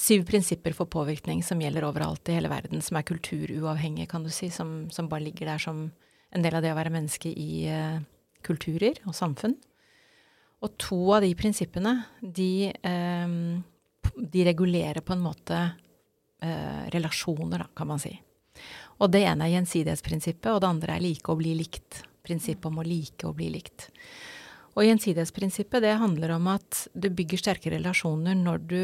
syv 0.00 0.24
prinsipper 0.26 0.72
for 0.74 0.86
påvirkning 0.90 1.44
som 1.46 1.60
gjelder 1.62 1.86
overalt 1.86 2.28
i 2.28 2.34
hele 2.38 2.50
verden, 2.50 2.82
som 2.82 2.96
er 2.98 3.06
kulturuavhengige, 3.06 4.10
kan 4.10 4.24
du 4.24 4.30
si, 4.34 4.48
som, 4.50 4.90
som 4.90 5.08
bare 5.10 5.22
ligger 5.28 5.46
der 5.52 5.60
som 5.62 5.92
en 6.34 6.42
del 6.42 6.54
av 6.58 6.62
det 6.64 6.72
å 6.74 6.78
være 6.78 6.94
menneske 6.94 7.28
i 7.30 7.68
uh, 7.70 8.02
kulturer 8.42 8.94
og 9.06 9.14
samfunn. 9.14 9.54
Og 10.64 10.70
to 10.80 11.12
av 11.14 11.20
de 11.22 11.34
prinsippene, 11.38 12.04
de, 12.18 12.72
um, 12.82 13.62
de 14.16 14.44
regulerer 14.48 15.02
på 15.04 15.12
en 15.14 15.22
måte 15.22 15.54
uh, 15.60 16.84
relasjoner, 16.94 17.58
da, 17.62 17.66
kan 17.76 17.88
man 17.92 18.00
si. 18.02 18.14
Og 19.02 19.10
det 19.10 19.24
ene 19.26 19.46
er 19.46 19.56
gjensidighetsprinsippet, 19.56 20.50
og 20.52 20.60
det 20.62 20.70
andre 20.70 20.96
er 20.96 21.02
like 21.02 21.32
og 21.32 21.40
bli 21.40 21.54
likt. 21.58 22.04
Prinsippet 22.24 22.68
om 22.70 22.78
å 22.80 22.86
like 22.86 23.26
og 23.28 23.36
bli 23.38 23.50
likt. 23.52 23.88
Og 24.74 24.86
gjensidighetsprinsippet, 24.86 25.82
det 25.82 25.96
handler 26.00 26.34
om 26.36 26.48
at 26.54 26.86
du 26.94 27.08
bygger 27.10 27.42
sterke 27.42 27.72
relasjoner 27.74 28.38
når 28.38 28.64
du 28.70 28.80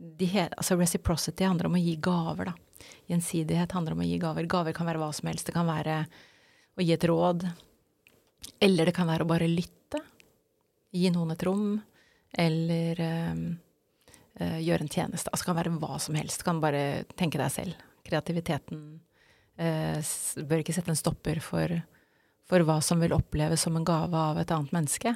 de 0.00 0.26
Altså 0.56 0.78
reciprocity 0.80 1.44
handler 1.44 1.68
om 1.68 1.76
å 1.76 1.82
gi 1.82 1.96
gaver, 2.00 2.52
da. 2.52 2.86
Gjensidighet 3.10 3.72
handler 3.76 3.92
om 3.92 4.00
å 4.00 4.06
gi 4.08 4.16
gaver. 4.22 4.46
Gaver 4.48 4.72
kan 4.72 4.88
være 4.88 5.02
hva 5.02 5.10
som 5.12 5.28
helst. 5.28 5.48
Det 5.48 5.52
kan 5.52 5.68
være 5.68 6.04
å 6.78 6.84
gi 6.84 6.94
et 6.94 7.04
råd. 7.04 7.44
Eller 8.64 8.88
det 8.88 8.94
kan 8.96 9.10
være 9.10 9.26
å 9.26 9.28
bare 9.28 9.50
lytte. 9.50 10.00
Gi 10.96 11.10
noen 11.12 11.34
et 11.34 11.44
rom. 11.44 11.74
Eller 12.32 13.02
øh, 13.04 13.44
øh, 14.40 14.58
gjøre 14.64 14.86
en 14.86 14.92
tjeneste. 14.94 15.28
Altså 15.28 15.44
det 15.44 15.50
kan 15.50 15.60
være 15.60 15.76
hva 15.82 16.00
som 16.00 16.16
helst. 16.16 16.40
Du 16.40 16.48
kan 16.48 16.62
bare 16.64 17.04
tenke 17.18 17.40
deg 17.42 17.52
selv. 17.52 17.89
Kreativiteten 18.10 18.82
eh, 19.56 19.98
bør 20.42 20.62
ikke 20.62 20.74
sette 20.76 20.92
en 20.92 20.98
stopper 20.98 21.40
for, 21.44 21.78
for 22.50 22.66
hva 22.66 22.80
som 22.84 23.00
vil 23.02 23.14
oppleves 23.16 23.64
som 23.66 23.78
en 23.78 23.86
gave 23.86 24.16
av 24.18 24.40
et 24.42 24.54
annet 24.54 24.74
menneske. 24.74 25.14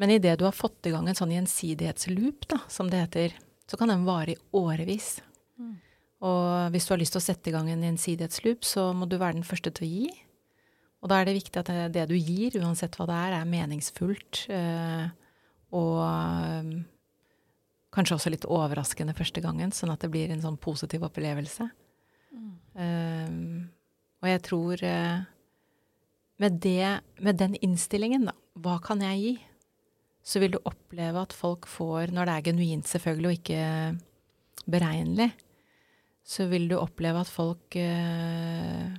Men 0.00 0.14
idet 0.14 0.38
du 0.40 0.46
har 0.46 0.56
fått 0.56 0.86
i 0.88 0.94
gang 0.94 1.08
en 1.08 1.16
sånn 1.18 1.34
gjensidighetsloop, 1.34 2.46
da, 2.48 2.62
som 2.72 2.88
det 2.88 3.02
heter, 3.02 3.34
så 3.68 3.76
kan 3.80 3.92
den 3.92 4.06
vare 4.06 4.32
i 4.32 4.40
årevis. 4.56 5.18
Og 6.24 6.72
hvis 6.72 6.86
du 6.86 6.94
har 6.94 7.00
lyst 7.00 7.14
til 7.16 7.20
å 7.20 7.24
sette 7.24 7.50
i 7.50 7.54
gang 7.54 7.68
en 7.72 7.84
gjensidighetsloop, 7.84 8.64
så 8.66 8.90
må 8.96 9.08
du 9.08 9.16
være 9.20 9.38
den 9.38 9.46
første 9.46 9.72
til 9.76 9.86
å 9.86 9.90
gi. 9.90 10.08
Og 11.00 11.08
da 11.08 11.20
er 11.20 11.28
det 11.28 11.38
viktig 11.38 11.60
at 11.60 11.70
det, 11.72 11.84
det 11.96 12.06
du 12.10 12.16
gir, 12.16 12.58
uansett 12.60 12.96
hva 12.98 13.06
det 13.08 13.16
er, 13.16 13.36
er 13.38 13.48
meningsfullt. 13.48 14.42
Eh, 14.52 15.06
og 15.76 16.00
kanskje 17.94 18.16
også 18.16 18.32
litt 18.32 18.46
overraskende 18.46 19.16
første 19.18 19.42
gangen, 19.42 19.72
sånn 19.74 19.92
at 19.92 20.04
det 20.04 20.12
blir 20.12 20.30
en 20.30 20.42
sånn 20.44 20.58
positiv 20.62 21.04
opplevelse. 21.08 21.66
Eh, 22.80 23.36
og 24.20 24.28
jeg 24.28 24.42
tror 24.46 24.82
uh, 24.84 25.22
med, 26.40 26.58
det, 26.62 27.00
med 27.24 27.38
den 27.40 27.56
innstillingen, 27.64 28.28
da, 28.28 28.34
hva 28.60 28.76
kan 28.84 29.02
jeg 29.04 29.20
gi? 29.22 29.34
Så 30.20 30.42
vil 30.42 30.52
du 30.54 30.58
oppleve 30.68 31.22
at 31.22 31.32
folk 31.32 31.68
får, 31.70 32.12
når 32.12 32.28
det 32.28 32.34
er 32.34 32.46
genuint 32.50 32.90
selvfølgelig 32.90 33.30
og 33.30 33.38
ikke 33.38 33.62
beregnelig, 34.70 35.30
så 36.30 36.46
vil 36.50 36.68
du 36.68 36.76
oppleve 36.76 37.22
at 37.24 37.32
folk 37.32 37.78
uh, 37.80 38.92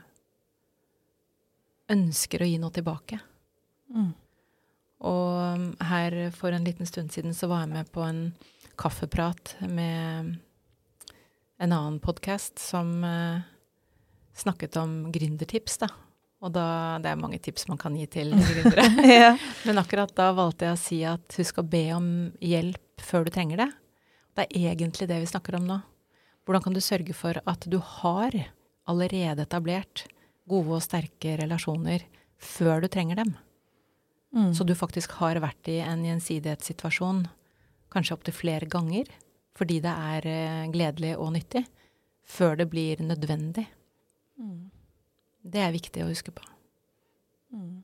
ønsker 1.93 2.41
å 2.41 2.49
gi 2.49 2.57
noe 2.59 2.73
tilbake. 2.73 3.21
Mm. 3.93 4.11
Og 5.05 5.29
um, 5.53 5.69
her 5.85 6.17
for 6.33 6.53
en 6.53 6.65
liten 6.65 6.89
stund 6.89 7.13
siden 7.13 7.37
så 7.37 7.49
var 7.51 7.65
jeg 7.65 7.75
med 7.75 7.93
på 7.93 8.03
en 8.05 8.25
kaffeprat 8.81 9.55
med 9.69 10.37
en 11.61 11.73
annen 11.73 11.99
podkast 12.01 12.59
som 12.59 13.03
uh, 13.03 13.41
snakket 14.33 14.77
om 14.81 15.11
gründertips, 15.13 15.77
da. 15.83 15.91
Og 16.41 16.49
da, 16.55 16.97
det 16.97 17.11
er 17.11 17.19
mange 17.21 17.37
tips 17.37 17.67
man 17.69 17.77
kan 17.77 17.93
gi 17.93 18.07
til 18.09 18.33
gründere. 18.49 18.87
ja. 19.05 19.35
Men 19.67 19.81
akkurat 19.81 20.13
da 20.17 20.31
valgte 20.33 20.65
jeg 20.65 20.77
å 20.77 20.81
si 20.81 20.97
at 21.05 21.37
husk 21.37 21.59
å 21.61 21.67
be 21.67 21.83
om 21.93 22.07
hjelp 22.41 23.03
før 23.05 23.27
du 23.27 23.33
trenger 23.35 23.61
det. 23.61 23.69
Det 24.37 24.47
er 24.47 24.71
egentlig 24.71 25.09
det 25.11 25.19
vi 25.21 25.29
snakker 25.29 25.59
om 25.59 25.67
nå. 25.69 25.77
Hvordan 26.47 26.65
kan 26.65 26.73
du 26.73 26.81
sørge 26.81 27.13
for 27.13 27.37
at 27.37 27.67
du 27.69 27.77
har 27.77 28.33
allerede 28.89 29.45
etablert 29.45 30.07
gode 30.49 30.79
og 30.79 30.81
sterke 30.81 31.35
relasjoner 31.37 32.07
før 32.41 32.81
du 32.81 32.89
trenger 32.89 33.21
dem? 33.21 33.35
Mm. 34.33 34.49
Så 34.57 34.65
du 34.65 34.73
faktisk 34.79 35.13
har 35.19 35.37
vært 35.43 35.69
i 35.69 35.77
en 35.85 36.01
gjensidighetssituasjon 36.07 37.27
kanskje 37.91 38.17
opptil 38.17 38.35
flere 38.35 38.69
ganger 38.71 39.11
fordi 39.57 39.81
det 39.83 39.91
er 39.91 40.27
eh, 40.31 40.67
gledelig 40.71 41.11
og 41.19 41.33
nyttig, 41.35 41.65
før 42.23 42.55
det 42.61 42.69
blir 42.71 43.01
nødvendig. 43.03 43.65
Mm. 44.39 44.71
Det 45.43 45.61
er 45.61 45.73
viktig 45.75 46.03
å 46.05 46.09
huske 46.09 46.33
på. 46.33 46.45
Mm. 47.51 47.81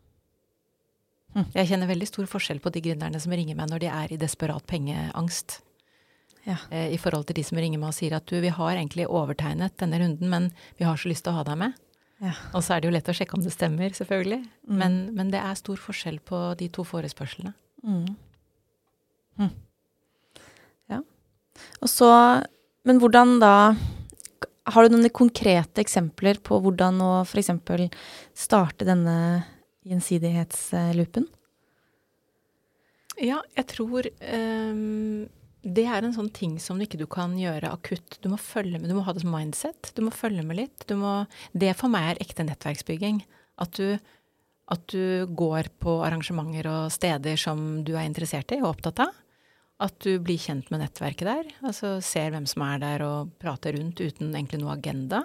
Jeg 1.53 1.69
kjenner 1.69 1.89
veldig 1.89 2.07
stor 2.09 2.29
forskjell 2.31 2.61
på 2.63 2.71
de 2.73 2.81
gründerne 2.85 3.19
som 3.21 3.33
ringer 3.35 3.57
meg 3.59 3.69
når 3.69 3.83
de 3.83 3.89
er 3.91 4.13
i 4.13 4.19
desperat 4.21 4.65
pengeangst. 4.69 5.59
Ja. 6.47 6.55
Eh, 6.71 6.93
I 6.95 7.01
forhold 7.01 7.27
til 7.27 7.37
de 7.37 7.43
som 7.45 7.59
ringer 7.59 7.81
meg 7.81 7.91
og 7.91 7.97
sier 7.97 8.15
at 8.17 8.25
du, 8.31 8.39
vi 8.41 8.53
har 8.53 8.77
egentlig 8.77 9.09
overtegnet 9.09 9.75
denne 9.81 9.99
runden, 10.01 10.31
men 10.31 10.49
vi 10.79 10.87
har 10.87 10.97
så 10.97 11.11
lyst 11.11 11.27
til 11.27 11.35
å 11.35 11.41
ha 11.41 11.45
deg 11.51 11.59
med. 11.65 11.77
Ja. 12.23 12.33
Og 12.55 12.63
så 12.65 12.73
er 12.73 12.81
det 12.81 12.89
jo 12.89 12.95
lett 12.95 13.11
å 13.11 13.13
sjekke 13.13 13.37
om 13.37 13.43
det 13.45 13.53
stemmer, 13.53 13.91
selvfølgelig. 13.93 14.39
Mm. 14.65 14.77
Men, 14.79 14.97
men 15.19 15.35
det 15.35 15.43
er 15.43 15.59
stor 15.59 15.77
forskjell 15.81 16.21
på 16.25 16.39
de 16.57 16.71
to 16.73 16.87
forespørslene. 16.87 17.53
Mm. 17.83 18.15
Så 21.85 22.07
Men 22.87 22.99
hvordan 23.01 23.39
da 23.43 23.75
Har 24.67 24.83
du 24.83 24.95
noen 24.95 25.09
konkrete 25.15 25.81
eksempler 25.83 26.41
på 26.43 26.59
hvordan 26.59 26.99
å 27.03 27.11
f.eks. 27.23 27.51
starte 28.35 28.87
denne 28.87 29.45
gjensidighetsloopen? 29.87 31.27
Ja, 33.23 33.39
jeg 33.55 33.65
tror 33.71 34.09
um, 34.19 35.23
det 35.67 35.85
er 35.89 36.05
en 36.05 36.13
sånn 36.15 36.29
ting 36.33 36.57
som 36.61 36.79
ikke 36.83 36.99
du 36.99 37.05
kan 37.09 37.33
gjøre 37.39 37.71
akutt. 37.73 38.19
Du 38.21 38.29
må 38.31 38.37
følge 38.39 38.77
med, 38.77 38.89
du 38.91 38.97
må 38.97 39.05
ha 39.07 39.15
det 39.15 39.23
som 39.23 39.33
mindset. 39.33 39.91
Du 39.97 40.03
må 40.05 40.13
følge 40.13 40.45
med 40.45 40.59
litt. 40.59 40.85
Må, 40.95 41.23
det 41.57 41.73
for 41.79 41.91
meg 41.91 42.11
er 42.11 42.21
ekte 42.23 42.45
nettverksbygging. 42.47 43.23
At 43.63 43.79
du, 43.79 43.97
at 44.71 44.83
du 44.93 45.25
går 45.39 45.71
på 45.81 45.97
arrangementer 46.05 46.69
og 46.71 46.93
steder 46.93 47.39
som 47.41 47.81
du 47.87 47.95
er 47.95 48.05
interessert 48.05 48.53
i 48.53 48.61
og 48.61 48.75
opptatt 48.75 49.07
av. 49.07 49.15
At 49.83 49.97
du 50.01 50.15
blir 50.23 50.41
kjent 50.41 50.71
med 50.73 50.81
nettverket 50.81 51.27
der. 51.29 51.49
Altså 51.61 51.97
ser 52.01 52.31
hvem 52.33 52.47
som 52.49 52.63
er 52.65 52.79
der 52.81 53.03
og 53.05 53.33
prater 53.41 53.77
rundt 53.77 54.01
uten 54.01 54.31
egentlig 54.33 54.61
noe 54.63 54.73
agenda. 54.73 55.23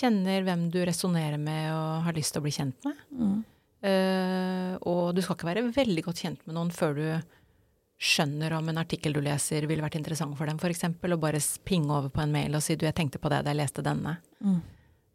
Kjenner 0.00 0.44
hvem 0.46 0.68
du 0.72 0.78
resonnerer 0.86 1.40
med 1.40 1.66
og 1.74 2.06
har 2.06 2.16
lyst 2.16 2.32
til 2.34 2.40
å 2.40 2.46
bli 2.46 2.54
kjent 2.54 2.86
med. 2.86 3.02
Mm. 3.10 3.38
Uh, 3.80 4.72
og 4.86 5.14
du 5.16 5.22
skal 5.24 5.38
ikke 5.38 5.48
være 5.48 5.68
veldig 5.72 6.02
godt 6.04 6.22
kjent 6.22 6.42
med 6.46 6.56
noen 6.56 6.72
før 6.74 6.98
du 6.98 7.06
skjønner 8.00 8.54
om 8.56 8.68
en 8.70 8.80
artikkel 8.80 9.12
du 9.12 9.20
leser 9.24 9.66
ville 9.68 9.84
vært 9.84 9.98
interessant 9.98 10.36
for 10.36 10.48
dem, 10.48 10.60
f.eks., 10.60 10.86
og 10.88 11.20
bare 11.20 11.40
pinge 11.68 11.92
over 11.92 12.08
på 12.12 12.22
en 12.24 12.32
mail 12.32 12.56
og 12.56 12.64
si 12.64 12.76
du, 12.80 12.86
jeg 12.88 12.96
tenkte 12.96 13.20
på 13.20 13.28
det 13.32 13.42
da 13.44 13.52
jeg 13.52 13.60
leste 13.60 13.84
denne. 13.84 14.14
Mm. 14.40 14.60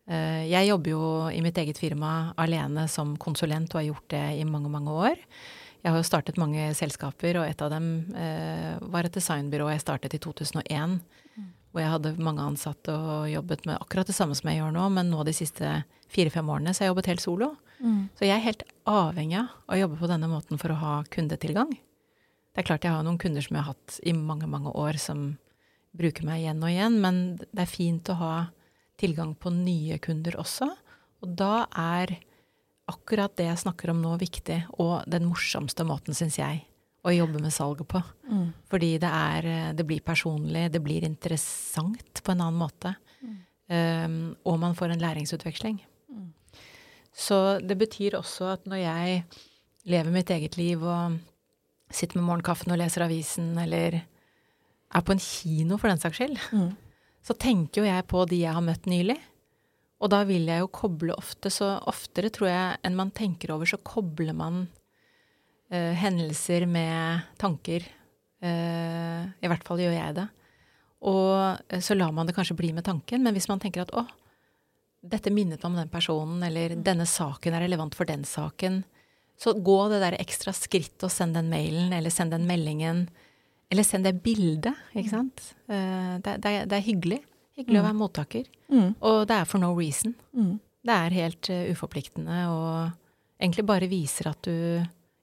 Eh, 0.05 0.43
jeg 0.51 0.69
jobber 0.69 0.91
jo 0.91 1.05
i 1.33 1.41
mitt 1.41 1.57
eget 1.57 1.81
firma 1.81 2.11
alene 2.41 2.85
som 2.91 3.15
konsulent 3.21 3.73
og 3.73 3.81
har 3.81 3.87
gjort 3.87 4.09
det 4.13 4.25
i 4.37 4.45
mange, 4.45 4.69
mange 4.69 4.93
år. 4.93 5.23
Jeg 5.85 5.93
har 5.93 6.01
jo 6.01 6.07
startet 6.07 6.39
mange 6.41 6.71
selskaper, 6.73 7.37
og 7.37 7.45
et 7.45 7.59
av 7.61 7.69
dem 7.69 7.89
eh, 8.17 8.73
var 8.89 9.05
et 9.05 9.13
designbyrå 9.13 9.67
jeg 9.69 9.83
startet 9.83 10.15
i 10.17 10.19
2001. 10.23 10.95
Hvor 11.69 11.83
jeg 11.83 11.91
hadde 11.91 12.13
mange 12.23 12.41
ansatte 12.41 12.93
og 12.95 13.27
jobbet 13.29 13.67
med 13.69 13.77
akkurat 13.77 14.09
det 14.09 14.15
samme 14.17 14.33
som 14.33 14.49
jeg 14.49 14.61
gjør 14.61 14.73
nå, 14.73 14.87
men 14.95 15.11
nå 15.11 15.21
de 15.27 15.33
siste 15.35 15.75
fire-fem 16.09 16.49
årene 16.49 16.73
så 16.73 16.81
har 16.81 16.87
jeg 16.87 16.93
jobbet 16.95 17.09
helt 17.11 17.21
solo. 17.21 17.51
Mm. 17.83 17.99
Så 18.17 18.25
jeg 18.25 18.33
er 18.33 18.45
helt 18.47 18.63
avhengig 18.89 19.41
av 19.43 19.75
å 19.75 19.77
jobbe 19.77 19.99
på 19.99 20.09
denne 20.09 20.29
måten 20.31 20.61
for 20.61 20.73
å 20.73 20.79
ha 20.79 20.95
kundetilgang. 21.13 21.75
Det 21.75 22.63
er 22.63 22.69
klart 22.71 22.87
jeg 22.87 22.95
har 22.95 23.05
noen 23.05 23.19
kunder 23.21 23.43
som 23.45 23.57
jeg 23.59 23.67
har 23.67 23.75
hatt 23.75 23.99
i 24.07 24.15
mange, 24.15 24.47
mange 24.49 24.71
år, 24.73 24.97
som 24.97 25.35
bruker 25.95 26.25
meg 26.25 26.41
igjen 26.41 26.63
og 26.63 26.71
igjen, 26.71 26.97
men 27.03 27.21
det 27.43 27.65
er 27.65 27.69
fint 27.69 28.09
å 28.09 28.17
ha 28.23 28.35
tilgang 28.97 29.35
på 29.37 29.51
nye 29.53 29.99
kunder 30.01 30.39
også. 30.41 30.71
Og 31.21 31.35
da 31.37 31.67
er 31.69 32.17
akkurat 32.87 33.33
det 33.37 33.47
jeg 33.49 33.61
snakker 33.63 33.89
om 33.93 34.01
nå, 34.03 34.15
viktig, 34.21 34.59
og 34.79 35.03
den 35.09 35.25
morsomste 35.25 35.85
måten, 35.87 36.13
syns 36.17 36.37
jeg, 36.37 36.63
å 37.05 37.13
jobbe 37.13 37.41
med 37.41 37.53
salget 37.53 37.87
på. 37.87 38.01
Mm. 38.29 38.47
Fordi 38.69 38.91
det 39.01 39.09
er 39.09 39.73
Det 39.77 39.85
blir 39.85 40.01
personlig, 40.01 40.71
det 40.71 40.81
blir 40.81 41.03
interessant 41.03 42.21
på 42.23 42.31
en 42.31 42.41
annen 42.41 42.59
måte. 42.59 42.95
Um, 43.67 44.35
og 44.45 44.59
man 44.61 44.75
får 44.77 44.91
en 44.93 45.01
læringsutveksling. 45.01 45.79
Mm. 46.13 46.27
Så 47.13 47.59
det 47.65 47.77
betyr 47.79 48.13
også 48.19 48.51
at 48.53 48.65
når 48.69 48.77
jeg 48.83 49.23
lever 49.85 50.11
mitt 50.13 50.29
eget 50.29 50.57
liv 50.57 50.83
og 50.83 51.17
sitter 51.89 52.19
med 52.19 52.27
morgenkaffen 52.27 52.71
og 52.73 52.77
leser 52.77 53.05
avisen, 53.05 53.57
eller 53.57 54.01
er 54.95 55.01
på 55.01 55.11
en 55.15 55.21
kino 55.21 55.77
for 55.77 55.89
den 55.89 55.97
saks 55.97 56.17
skyld, 56.17 56.37
Mm. 56.51 56.75
så 57.23 57.33
tenker 57.33 57.81
jo 57.81 57.87
jeg 57.89 58.05
på 58.07 58.25
de 58.29 58.41
jeg 58.43 58.53
har 58.53 58.61
møtt 58.61 58.85
nylig. 58.85 59.17
Og 60.05 60.11
da 60.13 60.21
vil 60.29 60.45
jeg 60.45 60.61
jo 60.61 60.69
koble 60.69 61.15
ofte, 61.17 61.49
så 61.49 61.79
oftere 61.89 62.29
tror 62.33 62.51
jeg 62.51 62.79
enn 62.85 62.97
man 62.97 63.09
tenker 63.15 63.55
over, 63.55 63.65
så 63.65 63.81
kobler 63.81 64.35
man 64.37 64.67
uh, 65.73 65.93
hendelser 65.97 66.67
med 66.69 67.25
tanker. 67.41 67.87
Uh, 68.45 69.25
I 69.41 69.49
hvert 69.49 69.65
fall 69.65 69.81
gjør 69.81 69.95
jeg 69.97 70.17
det. 70.19 70.27
Og 71.05 71.57
eh, 71.69 71.81
så 71.83 71.95
lar 71.97 72.13
man 72.15 72.27
det 72.27 72.35
kanskje 72.37 72.57
bli 72.57 72.71
med 72.73 72.85
tanken, 72.87 73.23
men 73.25 73.35
hvis 73.35 73.49
man 73.51 73.61
tenker 73.61 73.83
at 73.83 73.93
å, 73.93 74.05
dette 75.05 75.33
minnet 75.33 75.61
meg 75.61 75.67
om 75.69 75.77
den 75.77 75.91
personen, 75.91 76.41
eller 76.47 76.77
denne 76.81 77.05
saken 77.09 77.53
er 77.53 77.65
relevant 77.65 77.97
for 77.97 78.09
den 78.09 78.25
saken, 78.25 78.83
så 79.37 79.53
gå 79.59 79.77
det 79.91 79.99
der 80.01 80.17
ekstra 80.17 80.53
skritt 80.55 81.03
og 81.05 81.11
send 81.13 81.35
den 81.37 81.51
mailen, 81.51 81.93
eller 81.93 82.13
send 82.13 82.33
den 82.33 82.47
meldingen, 82.49 83.05
eller 83.69 83.85
send 83.85 84.07
det 84.07 84.15
bildet, 84.23 84.73
ikke 84.95 85.11
sant. 85.11 85.49
Eh, 85.67 86.15
det, 86.25 86.37
det, 86.45 86.53
det 86.71 86.79
er 86.79 86.87
hyggelig. 86.87 87.21
Hyggelig 87.55 87.79
å 87.79 87.85
være 87.85 87.97
mottaker. 87.99 88.47
Mm. 88.71 88.89
Og 89.07 89.19
det 89.29 89.35
er 89.39 89.49
for 89.49 89.63
no 89.63 89.71
reason. 89.77 90.15
Mm. 90.35 90.55
Det 90.85 90.95
er 90.95 91.17
helt 91.17 91.49
uh, 91.49 91.61
uforpliktende 91.71 92.39
og 92.51 93.41
egentlig 93.41 93.65
bare 93.67 93.89
viser 93.91 94.29
at 94.31 94.41
du 94.45 94.53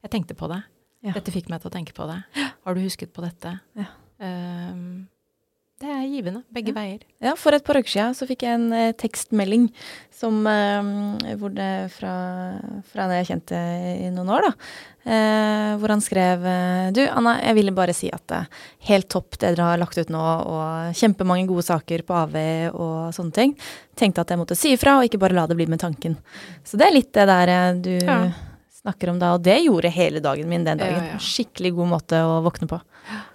Jeg 0.02 0.10
tenkte 0.10 0.34
på 0.34 0.48
det. 0.50 0.62
Ja. 1.06 1.12
Dette 1.14 1.30
fikk 1.34 1.50
meg 1.50 1.62
til 1.62 1.70
å 1.70 1.74
tenke 1.74 1.94
på 1.94 2.06
det. 2.10 2.18
Har 2.64 2.74
du 2.74 2.80
husket 2.82 3.12
på 3.14 3.22
dette? 3.22 3.52
Ja. 3.78 3.84
Ehm, 4.22 5.06
det 5.82 5.90
er 5.90 6.04
givende. 6.06 6.40
Begge 6.54 6.70
Ja. 6.70 6.74
veier. 6.78 7.00
Ja, 7.20 7.34
for 7.34 7.52
et 7.56 7.64
par 7.66 7.74
uker 7.80 7.90
siden 7.90 8.14
så 8.14 8.26
fikk 8.28 8.44
jeg 8.46 8.54
en 8.54 8.72
eh, 8.72 8.92
tekstmelding 8.94 9.64
som, 10.14 10.38
eh, 10.46 11.34
hvor 11.40 11.50
det 11.52 11.90
fra, 11.90 12.12
fra 12.86 13.04
en 13.08 13.14
jeg 13.18 13.26
kjente 13.32 13.58
i 14.06 14.10
noen 14.14 14.30
år, 14.30 14.46
da. 14.46 14.52
Eh, 15.02 15.72
hvor 15.82 15.90
han 15.90 16.00
skrev 16.04 16.44
eh, 16.46 16.90
Du, 16.94 17.00
Anna, 17.10 17.32
jeg 17.42 17.56
ville 17.58 17.72
bare 17.74 17.92
si 17.98 18.06
at 18.14 18.30
helt 18.86 19.08
topp 19.10 19.34
det 19.42 19.56
dere 19.56 19.72
har 19.72 19.80
lagt 19.82 19.98
ut 19.98 20.12
nå, 20.14 20.22
og 20.46 20.94
kjempemange 20.94 21.48
gode 21.50 21.64
saker 21.66 22.04
på 22.06 22.14
AV 22.14 22.36
og 22.78 23.10
sånne 23.16 23.34
ting. 23.34 23.56
Tenkte 23.98 24.22
at 24.22 24.30
jeg 24.30 24.38
måtte 24.38 24.56
si 24.56 24.76
ifra, 24.76 25.00
og 25.00 25.08
ikke 25.10 25.18
bare 25.18 25.34
la 25.34 25.48
det 25.50 25.58
bli 25.58 25.66
med 25.66 25.82
tanken. 25.82 26.14
Så 26.62 26.78
det 26.78 26.86
er 26.86 26.94
litt 26.94 27.10
det 27.12 27.26
der 27.26 27.48
eh, 27.56 27.74
du 27.82 27.90
Ja. 27.98 28.30
snakker 28.82 29.10
om 29.10 29.18
da, 29.18 29.34
og 29.34 29.42
det 29.42 29.58
gjorde 29.66 29.90
hele 29.90 30.20
dagen 30.22 30.48
min 30.48 30.64
den 30.64 30.78
dagen. 30.78 31.04
ja. 31.10 31.18
Skikkelig 31.18 31.74
god 31.74 31.88
måte 31.96 32.22
å 32.22 32.38
våkne 32.46 32.66
på. 32.70 32.80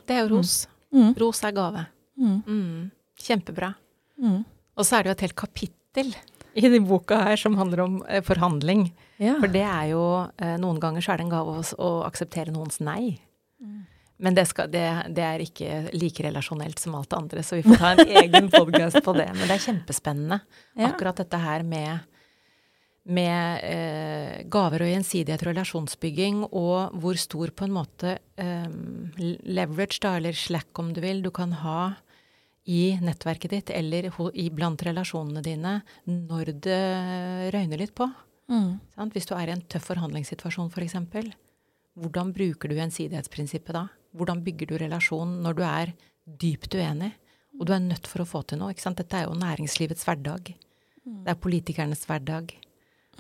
Det 0.08 0.16
er 0.16 0.24
jo 0.26 0.38
ros. 0.38 0.68
Mm. 0.96 1.14
Ros 1.20 1.44
er 1.44 1.52
gave. 1.52 1.86
Mm. 2.18 2.40
Mm. 2.48 2.88
Kjempebra. 3.22 3.74
Mm. 4.22 4.42
Og 4.78 4.86
så 4.86 4.98
er 4.98 5.06
det 5.06 5.12
jo 5.12 5.18
et 5.18 5.26
helt 5.28 5.40
kapittel 5.44 6.12
i 6.58 6.64
denne 6.66 6.82
boka 6.90 7.20
her 7.30 7.38
som 7.38 7.58
handler 7.58 7.84
om 7.84 8.00
eh, 8.10 8.24
forhandling. 8.26 8.90
Ja. 9.22 9.38
For 9.42 9.50
det 9.54 9.66
er 9.66 9.92
jo 9.92 10.04
eh, 10.42 10.58
Noen 10.62 10.82
ganger 10.82 11.06
så 11.06 11.14
er 11.14 11.22
det 11.22 11.28
en 11.28 11.34
gave 11.34 11.56
oss 11.62 11.74
å 11.78 12.02
akseptere 12.08 12.54
noens 12.54 12.82
nei. 12.82 13.18
Men 14.18 14.34
det, 14.34 14.48
skal, 14.50 14.70
det, 14.74 14.86
det 15.14 15.24
er 15.24 15.42
ikke 15.44 15.72
like 15.94 16.24
relasjonelt 16.26 16.82
som 16.82 16.96
alt 16.98 17.10
det 17.12 17.18
andre, 17.20 17.44
så 17.46 17.60
vi 17.60 17.66
får 17.68 17.82
ta 17.82 17.90
en 17.94 18.14
egen 18.24 18.48
podkast 18.54 19.04
på 19.06 19.14
det. 19.18 19.28
Men 19.36 19.46
det 19.46 19.58
er 19.58 19.66
kjempespennende. 19.68 20.40
Ja. 20.74 20.90
Akkurat 20.90 21.22
dette 21.22 21.38
her 21.42 21.66
med, 21.68 22.08
med 23.06 23.68
eh, 23.68 24.40
gaver 24.50 24.88
og 24.88 24.90
gjensidighet 24.90 25.46
og 25.46 25.52
relasjonsbygging, 25.52 26.42
og 26.50 26.98
hvor 26.98 27.22
stor 27.22 27.54
på 27.54 27.68
en 27.68 27.78
måte 27.78 28.18
eh, 28.42 28.68
leverage, 29.46 30.02
da, 30.02 30.16
eller 30.18 30.38
slack 30.38 30.82
om 30.82 30.90
du 30.98 31.04
vil, 31.06 31.22
du 31.22 31.30
kan 31.34 31.54
ha 31.62 31.82
i 32.68 32.98
nettverket 33.00 33.54
ditt 33.54 33.70
eller 33.72 34.10
blant 34.56 34.82
relasjonene 34.84 35.44
dine 35.44 35.78
når 36.04 36.52
det 36.66 36.82
røyner 37.56 37.80
litt 37.80 37.94
på. 37.96 38.10
Mm. 38.52 38.80
Sant? 38.96 39.16
Hvis 39.16 39.28
du 39.30 39.36
er 39.38 39.48
i 39.48 39.56
en 39.56 39.64
tøff 39.72 39.88
forhandlingssituasjon 39.88 40.72
f.eks., 40.74 40.98
hvordan 41.98 42.34
bruker 42.36 42.70
du 42.70 42.76
gjensidighetsprinsippet 42.78 43.74
da? 43.74 43.88
Hvordan 44.18 44.44
bygger 44.46 44.70
du 44.70 44.76
relasjon 44.84 45.38
når 45.46 45.58
du 45.58 45.64
er 45.66 45.94
dypt 46.28 46.76
uenig, 46.76 47.14
og 47.58 47.66
du 47.70 47.74
er 47.74 47.82
nødt 47.86 48.08
for 48.10 48.22
å 48.22 48.28
få 48.28 48.44
til 48.46 48.60
noe? 48.62 48.76
Dette 48.76 49.18
er 49.18 49.26
jo 49.26 49.40
næringslivets 49.40 50.06
hverdag. 50.08 50.52
Det 51.08 51.32
er 51.32 51.40
politikernes 51.40 52.04
hverdag. 52.10 52.52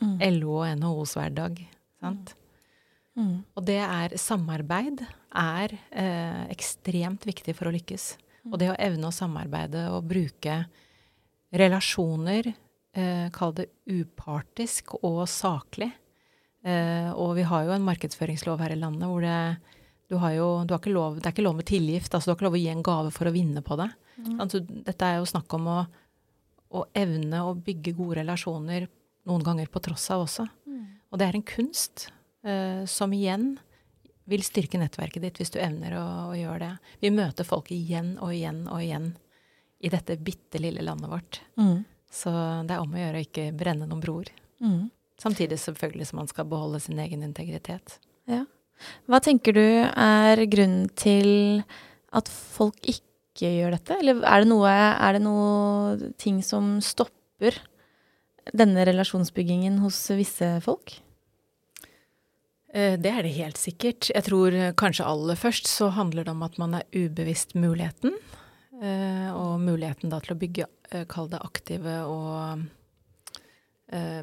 Mm. 0.01 0.19
LO 0.37 0.59
og 0.59 0.75
NHOs 0.77 1.15
hverdag. 1.17 1.63
Sant? 2.03 2.35
Mm. 3.17 3.41
Og 3.55 3.65
det 3.65 3.79
er 3.81 4.19
samarbeid 4.21 5.01
er 5.37 5.73
eh, 5.89 6.43
ekstremt 6.53 7.25
viktig 7.25 7.55
for 7.57 7.69
å 7.69 7.73
lykkes. 7.73 8.11
Og 8.51 8.59
det 8.61 8.71
å 8.71 8.79
evne 8.79 9.09
å 9.09 9.15
samarbeide 9.15 9.87
og 9.93 10.07
bruke 10.09 10.61
relasjoner 11.57 12.51
eh, 12.51 13.27
kall 13.35 13.55
det 13.57 13.69
upartisk 13.87 14.97
og 15.01 15.23
saklig. 15.31 15.89
Eh, 16.67 17.09
og 17.13 17.35
vi 17.37 17.45
har 17.47 17.67
jo 17.67 17.75
en 17.75 17.85
markedsføringslov 17.87 18.61
her 18.63 18.75
i 18.75 18.79
landet 18.79 19.07
hvor 19.07 19.23
det 19.23 19.39
du 20.07 20.15
har 20.21 20.33
jo, 20.37 20.47
du 20.63 20.71
har 20.71 20.79
ikke 20.79 20.95
lov, 20.95 21.17
Det 21.19 21.27
er 21.27 21.33
ikke 21.35 21.43
lov 21.43 21.55
med 21.57 21.67
tilgift. 21.67 22.13
altså 22.13 22.29
Du 22.29 22.31
har 22.31 22.37
ikke 22.37 22.47
lov 22.47 22.55
å 22.55 22.61
gi 22.61 22.69
en 22.71 22.83
gave 22.83 23.11
for 23.11 23.27
å 23.27 23.33
vinne 23.35 23.61
på 23.61 23.75
det. 23.75 23.89
Mm. 24.17 24.39
Altså, 24.39 24.61
dette 24.63 25.05
er 25.05 25.17
jo 25.19 25.27
snakk 25.27 25.53
om 25.57 25.67
å, 25.67 25.79
å, 26.71 26.85
evne 26.95 27.41
å 27.43 27.55
bygge 27.55 27.95
gode 27.97 28.21
relasjoner 28.21 28.87
noen 29.27 29.43
ganger 29.43 29.67
på 29.67 29.81
tross 29.83 30.07
av 30.15 30.23
også. 30.23 30.47
Mm. 30.63 30.85
Og 31.11 31.19
det 31.19 31.27
er 31.27 31.35
en 31.35 31.47
kunst 31.47 32.07
eh, 32.47 32.85
som 32.87 33.11
igjen 33.11 33.57
vil 34.27 34.43
styrke 34.43 34.79
nettverket 34.81 35.23
ditt 35.23 35.39
hvis 35.39 35.53
du 35.53 35.59
evner 35.63 35.95
å, 35.99 36.05
å, 36.31 36.35
gjøre 36.37 36.59
det. 36.65 36.73
Vi 37.03 37.13
møter 37.15 37.47
folk 37.47 37.71
igjen 37.71 38.15
og 38.19 38.33
igjen 38.35 38.65
og 38.67 38.83
igjen 38.83 39.13
i 39.79 39.91
dette 39.93 40.17
bitte 40.19 40.59
lille 40.61 40.83
landet 40.83 41.11
vårt. 41.11 41.39
Mm. 41.59 41.85
Så 42.11 42.33
det 42.67 42.75
er 42.75 42.83
om 42.83 42.93
å 42.95 43.01
gjøre 43.01 43.21
å 43.21 43.25
ikke 43.25 43.49
brenne 43.55 43.87
noen 43.87 44.03
broer. 44.03 44.31
Mm. 44.63 44.89
Samtidig 45.21 45.59
selvfølgelig 45.61 46.09
som 46.09 46.21
man 46.21 46.29
skal 46.29 46.47
beholde 46.49 46.81
sin 46.83 46.99
egen 47.01 47.23
integritet. 47.25 47.97
Ja. 48.29 48.43
Hva 49.09 49.21
tenker 49.23 49.55
du 49.57 49.65
er 49.65 50.43
grunnen 50.51 50.89
til 50.99 51.63
at 52.15 52.29
folk 52.29 52.77
ikke 52.85 53.49
gjør 53.49 53.77
dette? 53.77 53.97
Eller 54.01 54.21
er 54.21 54.43
det 54.43 54.51
noe, 54.51 54.69
er 54.71 55.17
det 55.17 55.23
noe 55.25 56.11
ting 56.21 56.43
som 56.45 56.77
stopper 56.85 57.57
denne 58.53 58.85
relasjonsbyggingen 58.87 59.79
hos 59.83 59.99
visse 60.17 60.57
folk? 60.65 60.99
Eh, 62.73 62.97
det 62.99 63.11
er 63.11 63.23
det 63.23 63.35
helt 63.37 63.59
sikkert. 63.59 64.09
Jeg 64.11 64.25
tror 64.27 64.55
kanskje 64.79 65.07
aller 65.07 65.39
først 65.39 65.69
så 65.71 65.89
handler 65.95 66.27
det 66.27 66.33
om 66.33 66.43
at 66.43 66.57
man 66.59 66.75
er 66.79 66.87
ubevisst 66.95 67.55
muligheten. 67.55 68.15
Eh, 68.77 69.29
og 69.33 69.61
muligheten 69.63 70.11
da 70.11 70.19
til 70.21 70.35
å 70.35 70.39
bygge, 70.39 70.67
eh, 70.91 71.05
kall 71.05 71.29
det 71.29 71.43
aktive 71.43 72.03
og 72.05 72.67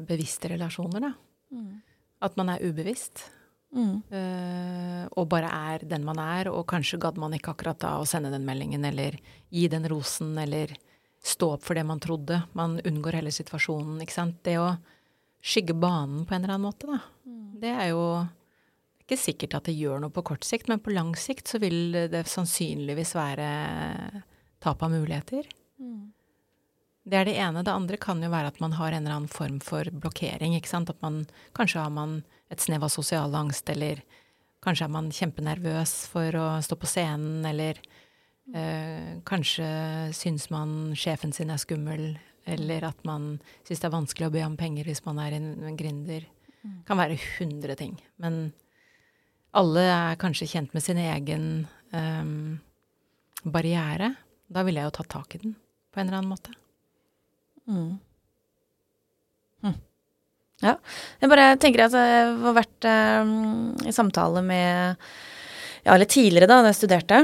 bevisste 0.05 0.45
relasjoner, 0.51 1.01
da. 1.01 1.09
Mm. 1.49 1.81
At 2.21 2.35
man 2.37 2.49
er 2.53 2.61
ubevisst. 2.61 3.31
Mm. 3.73 4.03
Og 5.17 5.25
bare 5.27 5.49
er 5.49 5.79
den 5.79 6.05
man 6.05 6.19
er, 6.21 6.51
og 6.53 6.67
kanskje 6.67 6.99
gadd 7.01 7.17
man 7.17 7.33
ikke 7.33 7.55
akkurat 7.55 7.79
da 7.79 7.95
å 7.97 8.05
sende 8.05 8.29
den 8.29 8.45
meldingen, 8.45 8.85
eller 8.85 9.17
gi 9.49 9.67
den 9.67 9.89
rosen, 9.89 10.37
eller 10.37 10.69
stå 11.17 11.55
opp 11.55 11.63
for 11.65 11.73
det 11.73 11.83
man 11.83 11.99
trodde. 11.99 12.43
Man 12.53 12.77
unngår 12.85 13.17
hele 13.17 13.33
situasjonen, 13.33 13.97
ikke 14.05 14.13
sant. 14.13 14.37
Det 14.43 14.59
å 14.61 14.77
skygge 15.45 15.75
banen 15.77 16.25
på 16.25 16.35
en 16.35 16.43
eller 16.43 16.55
annen 16.55 16.65
måte, 16.65 16.89
da. 16.89 16.99
Mm. 17.29 17.45
Det 17.61 17.71
er 17.71 17.91
jo 17.91 18.01
ikke 19.05 19.19
sikkert 19.21 19.59
at 19.59 19.69
det 19.69 19.77
gjør 19.77 20.01
noe 20.01 20.13
på 20.13 20.23
kort 20.25 20.45
sikt, 20.47 20.69
men 20.71 20.81
på 20.81 20.93
lang 20.95 21.13
sikt 21.19 21.51
så 21.51 21.61
vil 21.61 21.93
det 22.09 22.25
sannsynligvis 22.31 23.13
være 23.17 23.49
tap 24.63 24.81
av 24.81 24.93
muligheter. 24.93 25.45
Mm. 25.77 26.09
Det 27.05 27.19
er 27.19 27.27
det 27.29 27.35
ene. 27.37 27.61
Det 27.61 27.73
andre 27.73 27.99
kan 28.01 28.23
jo 28.23 28.31
være 28.33 28.49
at 28.49 28.61
man 28.63 28.73
har 28.79 28.95
en 28.95 29.05
eller 29.05 29.19
annen 29.19 29.29
form 29.29 29.59
for 29.61 29.85
blokkering. 29.93 30.55
ikke 30.57 30.71
sant? 30.71 30.89
At 30.89 31.01
man 31.05 31.27
Kanskje 31.53 31.83
har 31.83 31.93
man 31.93 32.23
et 32.49 32.61
snev 32.61 32.83
av 32.83 32.89
sosial 32.89 33.35
angst, 33.37 33.69
eller 33.69 34.01
kanskje 34.65 34.87
er 34.87 34.95
man 34.97 35.11
kjempenervøs 35.13 35.93
for 36.09 36.35
å 36.41 36.47
stå 36.65 36.77
på 36.81 36.89
scenen, 36.89 37.45
eller 37.45 37.77
øh, 38.57 39.21
kanskje 39.25 39.67
syns 40.17 40.49
man 40.49 40.95
sjefen 40.97 41.33
sin 41.33 41.53
er 41.53 41.61
skummel, 41.61 42.15
eller 42.45 42.85
at 42.91 43.01
man 43.07 43.35
syns 43.65 43.81
det 43.81 43.87
er 43.89 43.95
vanskelig 43.95 44.29
å 44.29 44.33
be 44.35 44.43
om 44.45 44.57
penger 44.59 44.87
hvis 44.87 45.03
man 45.07 45.19
er 45.23 45.37
en 45.37 45.77
gründer. 45.77 46.25
Det 46.25 46.69
mm. 46.69 46.79
kan 46.87 46.99
være 46.99 47.17
hundre 47.37 47.75
ting. 47.79 47.97
Men 48.21 48.53
alle 49.55 49.85
er 49.89 50.19
kanskje 50.21 50.49
kjent 50.51 50.75
med 50.75 50.83
sin 50.83 50.99
egen 51.01 51.45
um, 51.95 52.57
barriere. 53.43 54.13
Da 54.51 54.65
ville 54.65 54.81
jeg 54.81 54.91
jo 54.91 54.97
tatt 54.99 55.13
tak 55.15 55.37
i 55.37 55.41
den 55.45 55.55
på 55.93 56.01
en 56.01 56.09
eller 56.09 56.19
annen 56.19 56.33
måte. 56.33 56.53
Mm. 57.65 57.93
Hm. 59.65 59.77
Ja. 60.65 60.75
Jeg 61.21 61.31
bare 61.31 61.47
tenker 61.61 61.85
at 61.87 61.95
jeg 61.97 62.33
har 62.43 62.57
vært 62.57 62.89
um, 63.23 63.37
i 63.87 63.95
samtale 63.95 64.43
med 64.45 65.07
ja, 65.85 65.93
eller 65.93 66.09
tidligere, 66.09 66.49
da 66.49 66.63
da 66.65 66.71
jeg 66.71 66.79
studerte, 66.79 67.21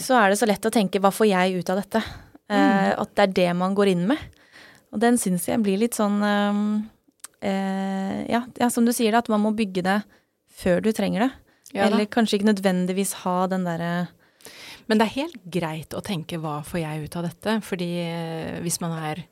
så 0.00 0.18
er 0.20 0.30
det 0.32 0.38
så 0.40 0.48
lett 0.48 0.68
å 0.68 0.72
tenke 0.72 1.00
'hva 1.00 1.10
får 1.12 1.28
jeg 1.32 1.60
ut 1.60 1.72
av 1.72 1.82
dette?' 1.82 2.04
Mm. 2.52 2.58
Uh, 2.58 3.00
at 3.00 3.12
det 3.16 3.22
er 3.22 3.32
det 3.32 3.52
man 3.56 3.72
går 3.72 3.94
inn 3.94 4.02
med. 4.10 4.20
Og 4.92 5.00
den 5.02 5.18
syns 5.20 5.48
jeg 5.48 5.62
blir 5.64 5.80
litt 5.80 5.96
sånn 5.96 6.18
um, 6.20 6.64
uh, 7.40 8.18
ja, 8.28 8.42
ja, 8.60 8.68
som 8.72 8.84
du 8.86 8.92
sier, 8.92 9.12
det, 9.12 9.24
at 9.24 9.30
man 9.32 9.42
må 9.44 9.54
bygge 9.56 9.84
det 9.86 10.00
før 10.52 10.82
du 10.84 10.92
trenger 10.92 11.26
det. 11.26 11.30
Ja, 11.72 11.86
eller 11.86 12.04
kanskje 12.12 12.38
ikke 12.38 12.50
nødvendigvis 12.50 13.14
ha 13.22 13.46
den 13.48 13.62
derre 13.64 14.10
Men 14.84 14.98
det 15.00 15.06
er 15.06 15.14
helt 15.14 15.38
greit 15.48 15.94
å 15.96 16.02
tenke 16.04 16.36
'hva 16.36 16.58
får 16.68 16.82
jeg 16.82 17.04
ut 17.06 17.16
av 17.16 17.24
dette?' 17.24 17.54
Fordi 17.64 17.88
hvis 18.60 18.80
man 18.82 18.92
er 18.98 19.22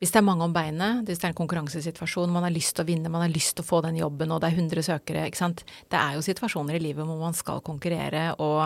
hvis 0.00 0.14
det 0.14 0.22
er 0.22 0.24
mange 0.24 0.46
om 0.48 0.52
beinet, 0.56 1.04
hvis 1.04 1.18
det 1.20 1.26
er 1.28 1.32
en 1.34 1.40
konkurransesituasjon, 1.42 2.30
man 2.32 2.46
har 2.46 2.54
lyst 2.54 2.72
til 2.72 2.86
å 2.86 2.88
vinne, 2.88 3.10
man 3.12 3.20
har 3.20 3.28
lyst 3.28 3.52
til 3.58 3.66
å 3.66 3.68
få 3.68 3.82
den 3.84 3.98
jobben, 4.00 4.32
og 4.32 4.40
det 4.40 4.48
er 4.48 4.56
100 4.56 4.86
søkere, 4.86 5.26
ikke 5.28 5.42
sant. 5.42 5.60
Det 5.92 5.98
er 6.00 6.16
jo 6.16 6.24
situasjoner 6.24 6.78
i 6.78 6.80
livet 6.80 7.04
hvor 7.04 7.20
man 7.20 7.36
skal 7.36 7.60
konkurrere, 7.60 8.30
og 8.40 8.62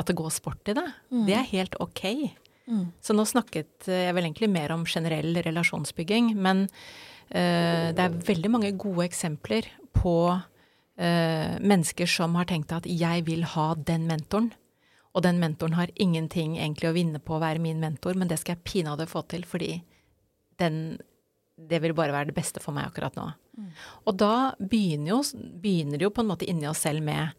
at 0.00 0.08
det 0.08 0.16
går 0.16 0.32
sport 0.32 0.72
i 0.72 0.76
det. 0.78 0.86
Mm. 1.12 1.26
Det 1.28 1.36
er 1.36 1.50
helt 1.50 1.76
ok. 1.76 2.02
Mm. 2.68 2.86
Så 3.02 3.16
nå 3.16 3.24
snakket 3.28 3.88
jeg 3.90 4.14
vel 4.14 4.28
egentlig 4.28 4.50
mer 4.52 4.74
om 4.74 4.86
generell 4.88 5.36
relasjonsbygging, 5.44 6.32
men 6.38 6.64
uh, 6.68 7.88
det 7.92 8.06
er 8.06 8.18
veldig 8.28 8.52
mange 8.54 8.72
gode 8.78 9.08
eksempler 9.08 9.68
på 9.96 10.16
uh, 10.32 11.54
mennesker 11.58 12.10
som 12.10 12.36
har 12.38 12.50
tenkt 12.50 12.74
at 12.74 12.88
jeg 12.88 13.26
vil 13.28 13.46
ha 13.56 13.72
den 13.76 14.06
mentoren. 14.10 14.52
Og 15.12 15.26
den 15.26 15.40
mentoren 15.42 15.76
har 15.76 15.92
ingenting 16.00 16.56
egentlig 16.56 16.88
å 16.88 16.96
vinne 16.96 17.20
på 17.20 17.36
å 17.36 17.42
være 17.42 17.60
min 17.60 17.82
mentor, 17.82 18.16
men 18.16 18.30
det 18.30 18.38
skal 18.40 18.56
jeg 18.56 18.64
pinadø 18.68 19.08
få 19.10 19.26
til 19.28 19.44
fordi 19.48 19.74
den 20.60 21.00
det 21.68 21.82
vil 21.82 21.94
bare 21.94 22.14
være 22.14 22.30
det 22.30 22.36
beste 22.36 22.62
for 22.62 22.74
meg 22.74 22.88
akkurat 22.88 23.16
nå. 23.18 23.26
Mm. 23.58 23.68
Og 24.08 24.16
da 24.18 24.34
begynner, 24.58 25.12
jo, 25.12 25.18
begynner 25.62 26.00
det 26.00 26.06
jo 26.06 26.14
på 26.14 26.24
en 26.24 26.30
måte 26.30 26.48
inni 26.48 26.66
oss 26.66 26.82
selv 26.86 27.04
med 27.04 27.36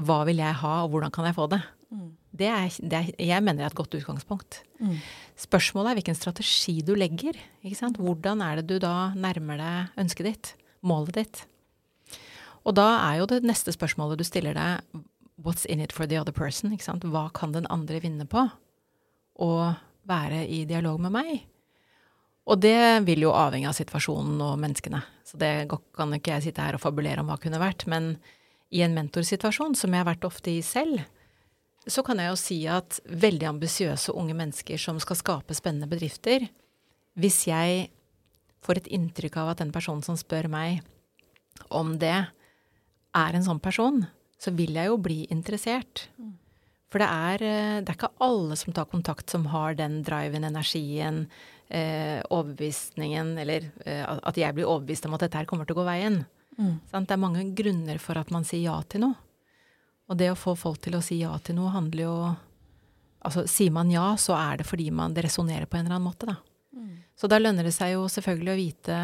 hva 0.00 0.22
vil 0.28 0.40
jeg 0.40 0.56
ha, 0.62 0.74
og 0.84 0.94
hvordan 0.94 1.12
kan 1.14 1.28
jeg 1.28 1.36
få 1.36 1.46
det? 1.52 1.60
Mm. 1.92 2.08
Det, 2.30 2.46
er, 2.46 2.70
det 2.78 2.96
er, 2.96 3.08
jeg 3.18 3.42
mener 3.42 3.58
det 3.58 3.66
er 3.66 3.72
et 3.72 3.78
godt 3.80 3.96
utgangspunkt. 3.98 4.60
Mm. 4.78 4.96
Spørsmålet 5.40 5.90
er 5.90 5.98
hvilken 5.98 6.18
strategi 6.18 6.76
du 6.86 6.94
legger. 6.94 7.38
Hvordan 7.98 8.44
er 8.46 8.60
det 8.60 8.68
du 8.70 8.76
da 8.82 9.10
nærmer 9.18 9.58
deg 9.58 10.02
ønsket 10.04 10.28
ditt, 10.28 10.52
målet 10.86 11.16
ditt? 11.18 11.44
Og 12.68 12.76
da 12.76 12.86
er 13.08 13.20
jo 13.20 13.28
det 13.30 13.42
neste 13.48 13.72
spørsmålet 13.74 14.20
du 14.20 14.26
stiller 14.28 14.54
deg, 14.54 15.02
what's 15.42 15.66
in 15.66 15.80
it 15.80 15.92
for 15.96 16.06
the 16.06 16.20
other 16.20 16.32
person? 16.32 16.72
Hva 16.76 17.28
kan 17.34 17.56
den 17.56 17.68
andre 17.72 18.02
vinne 18.04 18.28
på? 18.30 18.46
Å 19.40 19.52
være 20.08 20.44
i 20.46 20.64
dialog 20.68 21.00
med 21.02 21.14
meg? 21.16 21.32
Og 22.50 22.58
det 22.60 23.06
vil 23.06 23.26
jo 23.26 23.34
avhenge 23.36 23.70
av 23.70 23.76
situasjonen 23.76 24.40
og 24.42 24.58
menneskene. 24.60 25.00
Så 25.26 25.38
det 25.40 25.70
kan 25.70 26.14
ikke 26.16 26.36
jeg 26.36 26.50
sitte 26.50 26.64
her 26.64 26.76
og 26.76 26.82
fabulere 26.82 27.22
om 27.22 27.30
hva 27.30 27.38
kunne 27.40 27.60
vært. 27.62 27.86
Men 27.90 28.16
i 28.74 28.82
en 28.84 28.94
mentorsituasjon, 28.96 29.76
som 29.78 29.92
jeg 29.92 30.02
har 30.02 30.08
vært 30.08 30.26
ofte 30.26 30.52
i 30.52 30.60
selv, 30.64 31.02
så 31.88 32.04
kan 32.04 32.20
jeg 32.20 32.28
jo 32.28 32.38
si 32.38 32.58
at 32.68 32.98
veldig 33.08 33.46
ambisiøse 33.54 34.12
unge 34.12 34.36
mennesker 34.36 34.80
som 34.80 34.98
skal 35.00 35.16
skape 35.16 35.56
spennende 35.56 35.88
bedrifter 35.88 36.48
Hvis 37.16 37.46
jeg 37.48 37.88
får 38.60 38.82
et 38.82 38.90
inntrykk 38.92 39.38
av 39.40 39.54
at 39.54 39.62
den 39.62 39.72
personen 39.72 40.04
som 40.04 40.18
spør 40.20 40.48
meg 40.52 40.84
om 41.72 41.96
det, 42.00 42.28
er 43.16 43.34
en 43.34 43.44
sånn 43.44 43.60
person, 43.60 44.04
så 44.40 44.52
vil 44.56 44.76
jeg 44.76 44.88
jo 44.88 44.98
bli 45.00 45.24
interessert. 45.32 46.06
For 46.92 47.02
det 47.02 47.08
er, 47.08 47.42
det 47.82 47.90
er 47.90 47.96
ikke 47.96 48.12
alle 48.24 48.56
som 48.58 48.74
tar 48.74 48.88
kontakt 48.90 49.32
som 49.32 49.48
har 49.52 49.76
den 49.78 50.00
driven, 50.06 50.46
energien, 50.46 51.24
eh, 51.68 52.20
overbevisningen, 52.28 53.36
eller 53.42 53.68
eh, 53.84 54.04
at 54.04 54.38
jeg 54.40 54.56
blir 54.56 54.68
overbevist 54.68 55.06
om 55.06 55.16
at 55.16 55.26
dette 55.26 55.40
her 55.40 55.48
kommer 55.50 55.68
til 55.68 55.76
å 55.76 55.82
gå 55.82 55.88
veien. 55.88 56.22
Mm. 56.58 56.76
Det 56.92 57.14
er 57.14 57.20
mange 57.20 57.44
grunner 57.56 58.00
for 58.02 58.20
at 58.20 58.32
man 58.34 58.46
sier 58.46 58.70
ja 58.70 58.78
til 58.88 59.06
noe. 59.06 59.18
Og 60.10 60.18
det 60.18 60.30
å 60.32 60.38
få 60.38 60.56
folk 60.58 60.80
til 60.82 60.98
å 60.98 61.02
si 61.04 61.20
ja 61.22 61.32
til 61.44 61.58
noe 61.60 61.74
handler 61.74 62.06
jo 62.06 62.14
Altså 63.20 63.42
sier 63.52 63.68
man 63.68 63.90
ja, 63.92 64.14
så 64.16 64.32
er 64.32 64.62
det 64.62 64.64
fordi 64.64 64.86
man, 64.96 65.12
det 65.12 65.26
resonnerer 65.26 65.66
på 65.68 65.76
en 65.76 65.82
eller 65.84 65.98
annen 65.98 66.06
måte, 66.06 66.24
da. 66.24 66.38
Mm. 66.72 66.94
Så 67.12 67.28
da 67.28 67.36
lønner 67.36 67.66
det 67.68 67.74
seg 67.76 67.90
jo 67.92 68.06
selvfølgelig 68.08 68.48
å 68.48 68.56
vite 68.56 69.00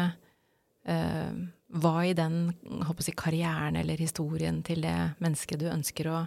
uh, 0.89 1.35
hva 1.77 1.93
i 2.01 2.15
den 2.17 2.39
jeg, 2.49 3.13
karrieren 3.13 3.77
eller 3.77 4.01
historien 4.01 4.63
til 4.65 4.81
det 4.81 4.95
mennesket 5.21 5.61
du 5.61 5.67
ønsker 5.69 6.09
å 6.09 6.23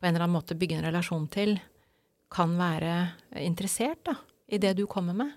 på 0.00 0.08
en 0.08 0.14
eller 0.14 0.24
annen 0.24 0.38
måte 0.38 0.56
bygge 0.56 0.78
en 0.78 0.86
relasjon 0.88 1.28
til, 1.28 1.58
kan 2.32 2.56
være 2.56 2.94
interessert 3.44 4.00
da, 4.08 4.16
i 4.48 4.56
det 4.56 4.72
du 4.78 4.86
kommer 4.88 5.12
med. 5.12 5.34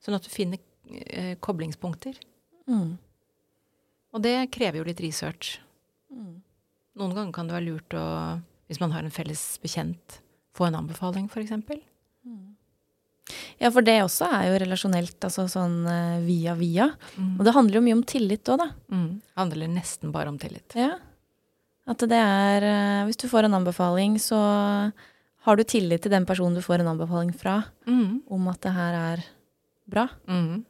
Sånn 0.00 0.16
at 0.16 0.24
du 0.24 0.32
finner 0.32 0.56
eh, 0.88 1.34
koblingspunkter. 1.36 2.16
Mm. 2.64 2.94
Og 4.16 4.22
det 4.24 4.38
krever 4.56 4.80
jo 4.80 4.86
litt 4.88 5.02
research. 5.04 5.58
Mm. 6.08 6.38
Noen 7.00 7.16
ganger 7.16 7.32
kan 7.32 7.48
det 7.48 7.56
være 7.56 7.68
lurt 7.70 7.96
å, 7.96 8.06
hvis 8.68 8.80
man 8.82 8.92
har 8.92 9.06
en 9.06 9.14
felles 9.14 9.42
bekjent, 9.62 10.20
få 10.56 10.68
en 10.68 10.80
anbefaling, 10.82 11.30
f.eks. 11.32 11.54
Mm. 12.28 12.56
Ja, 13.60 13.70
for 13.70 13.84
det 13.86 14.00
også 14.02 14.28
er 14.28 14.48
jo 14.50 14.58
relasjonelt, 14.62 15.16
altså 15.24 15.46
sånn 15.48 15.78
uh, 15.86 16.18
via 16.24 16.56
via. 16.58 16.90
Mm. 17.16 17.38
Og 17.38 17.46
det 17.46 17.54
handler 17.56 17.78
jo 17.78 17.84
mye 17.86 17.96
om 17.98 18.04
tillit 18.08 18.50
òg, 18.52 18.60
da. 18.60 18.68
Mm. 18.92 19.08
Handler 19.40 19.72
nesten 19.72 20.12
bare 20.14 20.32
om 20.32 20.38
tillit. 20.40 20.76
Ja. 20.76 20.96
At 21.90 22.04
det 22.10 22.20
er 22.20 22.66
uh, 22.66 23.06
Hvis 23.08 23.20
du 23.22 23.28
får 23.30 23.48
en 23.48 23.56
anbefaling, 23.60 24.18
så 24.20 24.40
har 25.46 25.56
du 25.56 25.64
tillit 25.64 26.04
til 26.04 26.12
den 26.12 26.28
personen 26.28 26.58
du 26.58 26.64
får 26.64 26.82
en 26.82 26.92
anbefaling 26.92 27.32
fra, 27.36 27.62
mm. 27.88 28.26
om 28.28 28.48
at 28.52 28.60
det 28.66 28.76
her 28.76 28.98
er 28.98 29.28
bra. 29.90 30.08
Mm. 30.28 30.66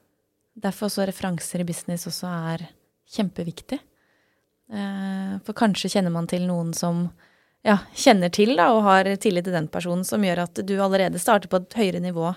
derfor 0.55 0.89
også 0.89 1.05
referanser 1.09 1.63
i 1.63 1.67
business 1.67 2.07
også 2.09 2.29
er 2.51 2.69
kjempeviktig. 3.11 3.81
Eh, 4.71 5.39
for 5.45 5.57
kanskje 5.59 5.91
kjenner 5.97 6.13
man 6.15 6.29
til 6.31 6.45
noen 6.47 6.71
som 6.77 7.09
ja, 7.67 7.81
kjenner 7.99 8.31
til 8.33 8.55
da, 8.57 8.71
og 8.77 8.85
har 8.87 9.09
tillit 9.21 9.49
til 9.49 9.57
den 9.57 9.69
personen, 9.73 10.07
som 10.07 10.23
gjør 10.25 10.45
at 10.45 10.63
du 10.67 10.75
allerede 10.79 11.21
starter 11.21 11.51
på 11.51 11.61
et 11.61 11.77
høyere 11.81 12.03
nivå 12.05 12.31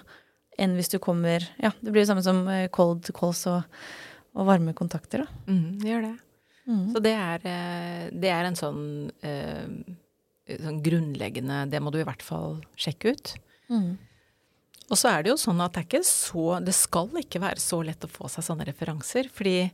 enn 0.61 0.75
hvis 0.77 0.91
du 0.93 0.99
kommer 1.01 1.45
Ja, 1.61 1.71
det 1.81 1.93
blir 1.93 2.03
jo 2.03 2.09
samme 2.11 2.25
som 2.25 2.43
eh, 2.49 2.69
cold 2.73 3.09
calls 3.15 3.45
og, 3.49 3.61
og 4.33 4.49
varme 4.49 4.73
kontakter, 4.77 5.25
da. 5.25 5.43
Mm, 5.49 5.67
det 5.81 5.91
gjør 5.91 6.07
det. 6.07 6.15
Mm. 6.63 6.83
Så 6.93 7.03
det 7.05 7.13
er, 7.19 7.45
eh, 7.53 8.01
det 8.23 8.33
er, 8.33 8.47
en 8.47 8.57
sånn, 8.57 8.83
sånn, 10.47 10.77
grunnleggende 10.85 11.65
Det 11.71 11.81
må 11.83 11.91
du 11.91 11.99
i 11.99 12.07
hvert 12.07 12.23
fall 12.25 12.61
sjekke 12.79 13.13
ut. 13.13 13.33
Mm. 13.69 13.89
Og 14.89 14.99
så 14.99 15.13
er 15.13 15.23
det 15.23 15.33
jo 15.33 15.39
sånn 15.39 15.61
at 15.63 15.73
det 15.73 15.81
er 15.81 15.87
ikke 15.87 16.05
så 16.05 16.59
Det 16.63 16.75
skal 16.75 17.09
ikke 17.21 17.41
være 17.41 17.61
så 17.61 17.79
lett 17.85 18.05
å 18.05 18.11
få 18.11 18.29
seg 18.31 18.45
sånne 18.45 18.67
referanser, 18.69 19.29
fordi 19.33 19.69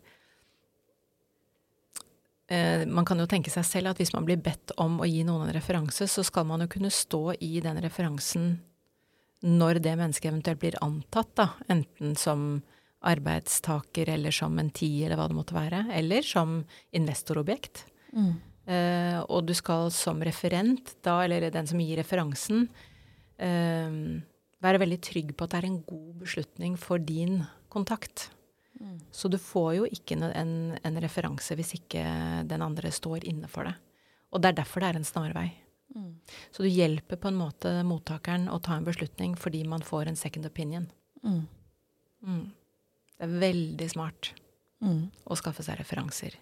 man 2.49 3.05
kan 3.05 3.19
jo 3.21 3.27
tenke 3.29 3.51
seg 3.53 3.65
selv 3.67 3.91
at 3.91 3.99
hvis 4.01 4.09
man 4.15 4.25
blir 4.25 4.39
bedt 4.41 4.71
om 4.81 4.95
å 5.03 5.05
gi 5.05 5.19
noen 5.27 5.43
en 5.45 5.53
referanse, 5.53 6.07
så 6.09 6.23
skal 6.25 6.47
man 6.49 6.63
jo 6.63 6.69
kunne 6.71 6.89
stå 6.89 7.35
i 7.45 7.59
den 7.61 7.77
referansen 7.83 8.55
når 9.45 9.79
det 9.83 9.95
mennesket 9.95 10.31
eventuelt 10.31 10.59
blir 10.61 10.77
antatt, 10.83 11.29
da, 11.37 11.47
enten 11.71 12.15
som 12.19 12.61
arbeidstaker 13.07 14.09
eller 14.11 14.35
som 14.35 14.57
en 14.59 14.71
ti 14.75 14.89
eller 15.05 15.19
hva 15.19 15.29
det 15.31 15.37
måtte 15.37 15.55
være, 15.55 15.85
eller 15.95 16.25
som 16.25 16.59
investorobjekt. 16.95 17.85
Mm. 18.11 18.33
Eh, 18.69 19.19
og 19.23 19.47
du 19.47 19.55
skal 19.57 19.87
som 19.95 20.19
referent 20.25 20.97
da, 21.05 21.21
eller 21.23 21.47
den 21.53 21.69
som 21.69 21.79
gir 21.79 22.01
referansen, 22.01 22.67
eh, 23.39 23.95
være 24.59 24.83
veldig 24.83 24.99
trygg 25.05 25.31
på 25.37 25.47
at 25.47 25.55
det 25.55 25.61
er 25.61 25.69
en 25.69 25.81
god 25.87 26.25
beslutning 26.25 26.75
for 26.77 26.99
din 26.99 27.45
kontakt. 27.71 28.27
Mm. 28.79 28.99
Så 29.11 29.27
du 29.27 29.37
får 29.41 29.71
jo 29.75 29.87
ikke 29.91 30.15
en, 30.15 30.77
en, 30.79 30.99
referanse 31.03 31.55
hvis 31.59 31.75
ikke 31.75 32.03
den 32.47 32.63
andre 32.63 32.91
står 32.95 33.25
inne 33.27 33.49
for 33.51 33.67
det. 33.67 33.75
Og 34.31 34.41
det 34.41 34.51
er 34.51 34.59
derfor 34.61 34.83
det 34.83 34.91
er 34.91 34.99
en 34.99 35.07
snarvei. 35.07 35.47
Mm. 35.95 36.13
Så 36.53 36.63
du 36.63 36.69
hjelper 36.69 37.19
på 37.19 37.31
en 37.31 37.39
måte 37.39 37.73
mottakeren 37.87 38.47
å 38.51 38.59
ta 38.63 38.77
en 38.77 38.87
beslutning 38.87 39.35
fordi 39.39 39.65
man 39.67 39.83
får 39.85 40.11
en 40.11 40.19
second 40.19 40.47
opinion. 40.47 40.87
Mm. 41.23 41.43
mm. 42.25 42.45
Det 43.19 43.27
er 43.27 43.39
veldig 43.41 43.89
smart 43.91 44.29
mm. 44.79 45.01
å 45.27 45.35
skaffe 45.35 45.65
seg 45.65 45.81
referanser. 45.81 46.37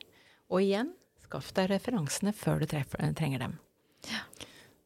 Og 0.51 0.61
igjen, 0.61 0.91
skaff 1.25 1.49
deg 1.57 1.71
referansene 1.71 2.35
før 2.37 2.61
du 2.61 2.69
treffer, 2.69 3.01
trenger 3.17 3.47
dem. 3.47 3.57
Ja. 4.11 4.21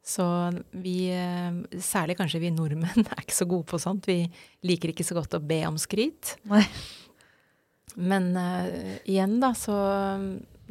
Så 0.02 0.24
vi, 0.72 1.12
eh, 1.14 1.80
særlig 1.84 2.16
kanskje 2.18 2.42
vi 2.42 2.54
nordmenn, 2.54 3.06
er 3.12 3.22
ikke 3.22 3.38
så 3.38 3.48
gode 3.50 3.68
på 3.70 3.80
sånt. 3.82 4.08
Vi 4.10 4.24
liker 4.66 4.94
ikke 4.94 5.06
så 5.06 5.18
godt 5.20 5.36
å 5.38 5.44
be 5.44 5.62
om 5.68 5.78
skryt. 5.82 6.38
Nei. 6.50 6.64
Men 7.96 8.32
uh, 8.38 8.98
igjen, 9.04 9.40
da, 9.42 9.54
så 9.58 9.76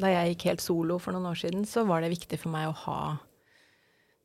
Da 0.01 0.13
jeg 0.13 0.35
gikk 0.35 0.47
helt 0.51 0.65
solo 0.65 1.01
for 1.03 1.13
noen 1.13 1.29
år 1.33 1.41
siden, 1.43 1.67
så 1.69 1.85
var 1.89 2.01
det 2.01 2.15
viktig 2.15 2.39
for 2.41 2.53
meg 2.55 2.71
å 2.71 2.79
ha 2.87 3.01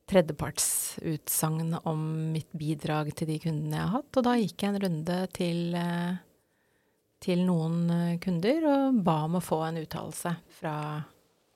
tredjepartsutsagn 0.07 1.73
om 1.89 2.03
mitt 2.31 2.51
bidrag 2.53 3.09
til 3.17 3.31
de 3.31 3.39
kundene 3.41 3.79
jeg 3.79 3.83
har 3.83 3.95
hatt. 3.97 4.19
Og 4.19 4.27
da 4.27 4.35
gikk 4.37 4.63
jeg 4.63 4.71
en 4.71 4.83
runde 4.85 5.17
til, 5.35 5.75
uh, 5.75 6.13
til 7.25 7.41
noen 7.47 8.19
kunder 8.23 8.69
og 8.69 9.01
ba 9.03 9.17
om 9.25 9.39
å 9.39 9.43
få 9.43 9.63
en 9.65 9.81
uttalelse 9.81 10.35
fra 10.59 10.75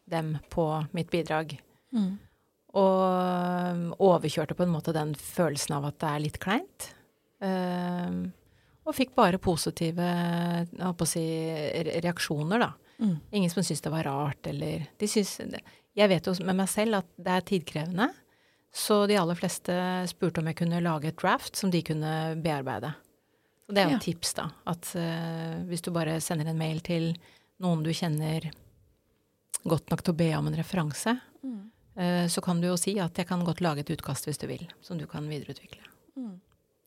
dem 0.09 0.33
på 0.49 0.65
mitt 0.97 1.13
bidrag. 1.13 1.53
Mm. 1.95 2.17
Og 2.79 3.95
overkjørte 4.09 4.57
på 4.57 4.65
en 4.65 4.73
måte 4.73 4.93
den 4.97 5.15
følelsen 5.15 5.77
av 5.77 5.87
at 5.89 6.01
det 6.01 6.09
er 6.09 6.25
litt 6.25 6.41
kleint. 6.41 6.89
Uh, 7.39 8.27
og 8.89 8.95
fikk 8.97 9.11
bare 9.17 9.39
positive 9.41 10.05
si, 11.07 11.25
reaksjoner, 12.01 12.63
da. 12.65 12.71
Mm. 12.99 13.17
Ingen 13.37 13.51
som 13.53 13.63
syntes 13.63 13.83
det 13.85 13.91
var 13.93 14.07
rart, 14.09 14.47
eller 14.49 14.89
de 14.99 15.07
synes, 15.07 15.37
Jeg 15.95 16.09
vet 16.09 16.27
jo 16.27 16.33
med 16.45 16.55
meg 16.55 16.69
selv 16.69 16.99
at 16.99 17.07
det 17.17 17.35
er 17.35 17.45
tidkrevende. 17.45 18.09
Så 18.73 19.07
de 19.09 19.17
aller 19.17 19.37
fleste 19.37 19.73
spurte 20.11 20.41
om 20.41 20.49
jeg 20.49 20.59
kunne 20.59 20.81
lage 20.83 21.09
et 21.09 21.17
draft 21.17 21.57
som 21.57 21.71
de 21.73 21.81
kunne 21.81 22.35
bearbeide. 22.43 22.93
Og 23.67 23.75
det 23.75 23.81
er 23.81 23.91
jo 23.91 23.97
et 23.97 24.05
tips, 24.05 24.33
da. 24.37 24.47
At 24.69 24.91
uh, 24.97 25.61
hvis 25.69 25.83
du 25.85 25.91
bare 25.93 26.19
sender 26.21 26.49
en 26.49 26.57
mail 26.57 26.81
til 26.85 27.11
noen 27.61 27.83
du 27.85 27.91
kjenner 27.93 28.49
godt 29.63 29.89
nok 29.91 30.03
til 30.03 30.13
å 30.13 30.19
be 30.19 30.29
om 30.37 30.47
en 30.49 30.57
referanse, 30.57 31.15
mm. 31.41 31.59
uh, 31.99 32.25
så 32.29 32.43
kan 32.45 32.61
du 32.61 32.69
jo 32.69 32.77
si 32.81 32.95
at 33.01 33.17
jeg 33.17 33.29
kan 33.29 33.45
godt 33.45 33.61
lage 33.65 33.85
et 33.85 33.93
utkast 33.93 34.29
hvis 34.29 34.41
du 34.41 34.47
vil, 34.49 34.65
som 34.85 35.01
du 35.01 35.05
kan 35.09 35.27
videreutvikle. 35.29 35.81
Mm. 36.17 36.37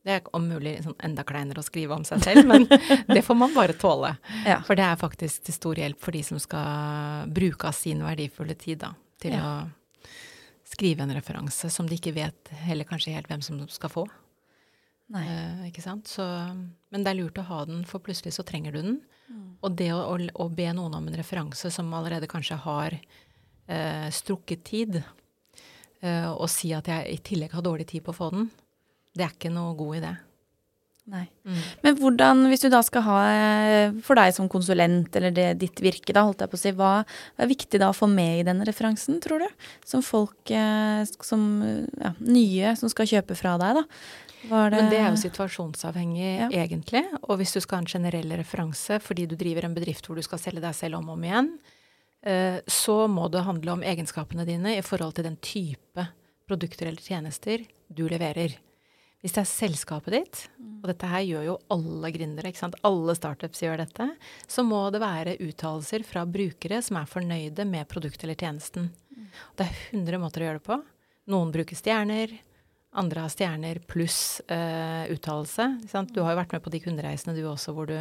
Det 0.03 0.11
er 0.17 0.25
om 0.35 0.43
mulig 0.49 0.75
sånn 0.83 0.97
enda 1.05 1.23
kleinere 1.23 1.61
å 1.61 1.65
skrive 1.65 1.95
om 1.95 2.03
seg 2.07 2.23
selv, 2.25 2.47
men 2.49 2.65
det 3.15 3.21
får 3.23 3.37
man 3.39 3.53
bare 3.55 3.75
tåle. 3.79 4.11
Ja. 4.43 4.59
For 4.67 4.75
det 4.75 4.83
er 4.83 4.99
faktisk 4.99 5.45
til 5.47 5.55
stor 5.55 5.79
hjelp 5.79 6.01
for 6.03 6.15
de 6.15 6.23
som 6.27 6.41
skal 6.43 7.29
bruke 7.31 7.69
av 7.69 7.77
sin 7.77 8.03
verdifulle 8.03 8.57
tid 8.59 8.81
da, 8.83 8.91
til 9.23 9.37
ja. 9.37 9.45
å 9.47 10.11
skrive 10.67 11.05
en 11.05 11.15
referanse 11.15 11.69
som 11.71 11.87
de 11.87 11.95
ikke 11.95 12.15
vet 12.15 12.51
heller 12.65 12.87
kanskje 12.89 13.15
helt 13.15 13.29
hvem 13.31 13.43
som 13.45 13.61
skal 13.71 13.93
få. 13.93 14.05
Uh, 15.13 15.67
ikke 15.67 15.83
sant? 15.83 16.09
Så, 16.09 16.23
men 16.23 17.03
det 17.03 17.11
er 17.11 17.19
lurt 17.19 17.37
å 17.37 17.45
ha 17.45 17.63
den, 17.69 17.83
for 17.87 18.03
plutselig 18.03 18.33
så 18.35 18.45
trenger 18.47 18.73
du 18.73 18.79
den. 18.81 19.01
Mm. 19.29 19.49
Og 19.61 19.75
det 19.77 19.91
å, 19.93 20.01
å, 20.09 20.17
å, 20.43 20.47
be 20.51 20.67
noen 20.75 20.95
om 20.97 21.07
en 21.07 21.19
referanse 21.19 21.69
som 21.71 21.91
allerede 21.95 22.29
kanskje 22.29 22.57
har 22.65 22.95
eh, 22.97 24.09
strukket 24.13 24.63
tid, 24.67 24.99
eh, 26.01 26.27
og 26.31 26.49
si 26.51 26.73
at 26.75 26.89
jeg 26.91 27.13
i 27.13 27.21
tillegg 27.23 27.55
har 27.55 27.65
dårlig 27.65 27.87
tid 27.93 28.03
på 28.05 28.11
å 28.13 28.17
få 28.17 28.29
den, 28.33 28.49
det 29.13 29.25
er 29.25 29.33
ikke 29.33 29.51
noe 29.53 29.75
god 29.77 29.99
idé. 30.01 30.13
Nei. 31.13 31.25
Mm. 31.43 31.63
Men 31.83 31.97
hvordan, 31.99 32.41
hvis 32.47 32.61
du 32.63 32.69
da 32.71 32.79
skal 32.85 33.03
ha, 33.03 33.15
eh, 33.27 33.95
for 34.05 34.15
deg 34.15 34.31
som 34.35 34.47
konsulent, 34.51 35.11
eller 35.19 35.33
det 35.35 35.49
ditt 35.59 35.81
virke, 35.83 36.15
da, 36.15 36.23
holdt 36.23 36.45
jeg 36.45 36.51
på 36.53 36.55
å 36.55 36.61
si, 36.61 36.71
hva, 36.79 36.91
er 37.35 37.49
viktig 37.51 37.81
da 37.81 37.89
å 37.91 37.97
få 37.97 38.07
med 38.07 38.39
i 38.39 38.45
den 38.47 38.63
referansen, 38.63 39.19
tror 39.23 39.43
du? 39.43 39.65
Som 39.87 40.05
folk 40.05 40.53
eh, 40.53 41.03
som 41.19 41.43
ja, 41.99 42.13
nye 42.23 42.71
som 42.79 42.91
skal 42.93 43.09
kjøpe 43.11 43.35
fra 43.35 43.57
deg, 43.59 43.81
da. 43.81 43.85
Det 44.43 44.51
Men 44.51 44.89
det 44.91 44.97
er 44.99 45.05
jo 45.07 45.19
situasjonsavhengig, 45.21 46.31
ja. 46.41 46.49
egentlig. 46.63 47.03
Og 47.23 47.37
hvis 47.39 47.53
du 47.55 47.61
skal 47.63 47.79
ha 47.79 47.83
en 47.85 47.93
generell 47.93 48.33
referanse 48.35 48.97
fordi 48.99 49.23
du 49.31 49.37
driver 49.39 49.69
en 49.69 49.75
bedrift 49.75 50.07
hvor 50.07 50.19
du 50.19 50.23
skal 50.25 50.41
selge 50.41 50.63
deg 50.63 50.75
selv 50.75 50.99
om 50.99 51.07
og 51.07 51.15
om 51.15 51.23
igjen, 51.23 51.53
Eh, 52.23 52.59
så 52.67 53.07
må 53.07 53.27
det 53.27 53.43
handle 53.43 53.75
om 53.75 53.81
egenskapene 53.83 54.45
dine 54.47 54.77
i 54.77 54.83
forhold 54.85 55.17
til 55.17 55.27
den 55.27 55.35
type 55.43 56.05
produkter 56.47 56.87
eller 56.87 57.03
tjenester 57.03 57.65
du 57.91 58.05
leverer. 58.07 58.55
Hvis 59.23 59.37
det 59.37 59.45
er 59.45 59.47
selskapet 59.47 60.13
ditt, 60.17 60.39
og 60.83 60.89
dette 60.91 61.07
her 61.07 61.21
gjør 61.23 61.45
jo 61.47 61.53
alle 61.71 62.09
gründere, 62.11 62.49
ikke 62.51 62.59
sant? 62.59 62.75
alle 62.83 63.13
startups 63.15 63.61
gjør 63.63 63.79
dette, 63.79 64.09
så 64.51 64.65
må 64.67 64.81
det 64.91 64.99
være 64.99 65.37
uttalelser 65.45 66.03
fra 66.03 66.25
brukere 66.27 66.81
som 66.83 66.99
er 66.99 67.07
fornøyde 67.07 67.63
med 67.69 67.87
produktet 67.87 68.25
eller 68.27 68.35
tjenesten. 68.35 68.89
Det 69.55 69.63
er 69.63 69.79
100 69.93 70.19
måter 70.19 70.43
å 70.43 70.49
gjøre 70.49 70.59
det 70.59 70.67
på. 70.67 70.77
Noen 71.31 71.53
bruker 71.55 71.79
stjerner, 71.79 72.35
andre 72.99 73.23
har 73.23 73.31
stjerner 73.31 73.79
pluss 73.87 74.41
uh, 74.51 75.07
uttalelse. 75.07 75.69
Du 76.11 76.19
har 76.19 76.35
jo 76.35 76.41
vært 76.41 76.57
med 76.57 76.65
på 76.67 76.75
de 76.75 76.83
kundereisene 76.83 77.37
du 77.37 77.45
også, 77.47 77.71
hvor 77.77 77.87
du 77.89 77.95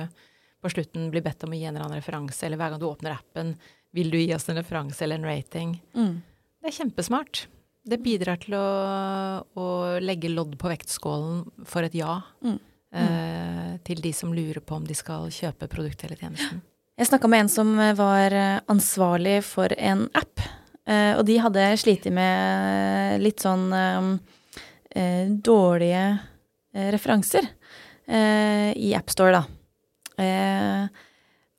på 0.63 0.75
slutten 0.75 1.07
blir 1.15 1.23
bedt 1.23 1.47
om 1.47 1.55
å 1.55 1.59
gi 1.59 1.65
en 1.69 1.77
eller 1.77 1.87
annen 1.87 2.03
referanse, 2.03 2.43
eller 2.47 2.59
hver 2.59 2.75
gang 2.75 2.83
du 2.83 2.91
åpner 2.91 3.15
appen, 3.15 3.55
vil 3.95 4.11
du 4.11 4.19
gi 4.19 4.31
oss 4.35 4.51
en 4.51 4.59
referanse 4.59 5.03
eller 5.07 5.23
en 5.23 5.31
rating? 5.31 5.79
Mm. 5.95 6.15
Det 6.63 6.71
er 6.71 6.81
kjempesmart. 6.83 7.47
Det 7.83 7.99
bidrar 7.99 8.39
til 8.39 8.55
å, 8.55 8.67
å, 9.59 9.65
legge 9.99 10.31
lodd 10.31 10.55
på 10.61 10.71
vektskålen 10.71 11.43
for 11.67 11.83
et 11.83 11.97
ja 11.99 12.21
mm. 12.45 12.59
eh, 12.95 13.73
til 13.83 14.03
de 14.05 14.13
som 14.15 14.31
lurer 14.35 14.63
på 14.63 14.77
om 14.79 14.85
de 14.87 14.95
skal 14.95 15.27
kjøpe 15.35 15.67
produktet 15.73 16.07
eller 16.07 16.21
tjenesten. 16.21 16.63
Jeg 17.01 17.09
snakka 17.09 17.31
med 17.31 17.47
en 17.47 17.51
som 17.51 17.73
var 17.99 18.35
ansvarlig 18.71 19.41
for 19.49 19.73
en 19.75 20.05
app, 20.15 20.45
eh, 20.87 21.17
og 21.17 21.25
de 21.27 21.41
hadde 21.43 21.65
slitt 21.81 22.07
med 22.15 23.23
litt 23.25 23.43
sånn 23.43 23.73
eh, 23.73 25.27
dårlige 25.29 26.05
eh, 26.75 26.89
referanser 26.93 27.49
eh, 28.07 28.71
i 28.77 28.93
AppStore, 28.95 29.41
da. 29.41 29.45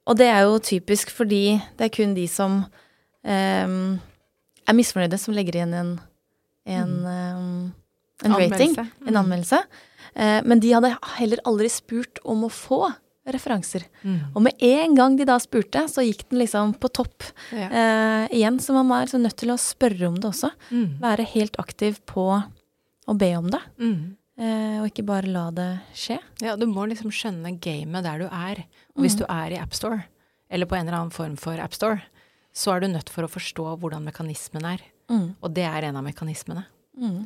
Og 0.04 0.18
det 0.20 0.28
er 0.30 0.46
jo 0.46 0.60
typisk 0.64 1.12
fordi 1.12 1.58
det 1.76 1.88
er 1.88 1.92
kun 1.92 2.14
de 2.16 2.24
som 2.30 2.62
er 3.24 4.76
misfornøyde, 4.78 5.18
som 5.20 5.36
legger 5.36 5.58
igjen 5.58 5.74
en, 5.76 5.92
en, 6.66 6.92
um, 7.06 7.72
en 8.24 8.36
rating, 8.40 8.76
mm. 8.78 9.08
en 9.08 9.22
anmeldelse. 9.24 9.62
Uh, 10.14 10.40
men 10.46 10.62
de 10.64 10.74
hadde 10.76 10.94
heller 11.18 11.42
aldri 11.50 11.72
spurt 11.72 12.22
om 12.24 12.46
å 12.48 12.52
få 12.54 12.86
referanser. 13.30 13.86
Mm. 14.04 14.18
Og 14.36 14.42
med 14.44 14.66
en 14.68 14.98
gang 14.98 15.16
de 15.20 15.28
da 15.28 15.38
spurte, 15.40 15.86
så 15.92 16.04
gikk 16.04 16.26
den 16.30 16.42
liksom 16.42 16.76
på 16.80 16.92
topp 16.92 17.24
ja. 17.56 17.70
uh, 17.72 18.26
igjen. 18.34 18.60
Så 18.60 18.76
man 18.76 18.90
var 18.92 19.12
nødt 19.20 19.38
til 19.40 19.54
å 19.54 19.60
spørre 19.62 20.10
om 20.10 20.20
det 20.20 20.30
også. 20.34 20.52
Mm. 20.72 20.90
Være 21.04 21.30
helt 21.36 21.60
aktiv 21.62 22.02
på 22.10 22.28
å 22.34 23.16
be 23.20 23.32
om 23.40 23.50
det. 23.52 23.62
Mm. 23.80 24.02
Uh, 24.34 24.78
og 24.82 24.90
ikke 24.90 25.06
bare 25.08 25.30
la 25.30 25.48
det 25.56 25.70
skje. 25.98 26.18
Ja, 26.44 26.58
du 26.60 26.66
må 26.70 26.88
liksom 26.90 27.14
skjønne 27.14 27.56
gamet 27.64 28.08
der 28.08 28.26
du 28.26 28.28
er. 28.28 28.66
Og 28.98 29.06
hvis 29.06 29.16
mm. 29.18 29.22
du 29.22 29.28
er 29.30 29.56
i 29.56 29.62
AppStore, 29.62 30.04
eller 30.54 30.70
på 30.70 30.78
en 30.78 30.88
eller 30.88 31.00
annen 31.00 31.16
form 31.16 31.38
for 31.40 31.60
AppStore, 31.62 32.04
så 32.54 32.76
er 32.76 32.84
du 32.84 32.92
nødt 32.92 33.10
for 33.10 33.26
å 33.26 33.32
forstå 33.32 33.72
hvordan 33.82 34.04
mekanismen 34.06 34.68
er. 34.76 34.84
Mm. 35.14 35.26
Og 35.40 35.54
det 35.54 35.66
er 35.70 35.88
en 35.90 36.00
av 36.00 36.06
mekanismene. 36.06 36.66
Mm. 36.98 37.20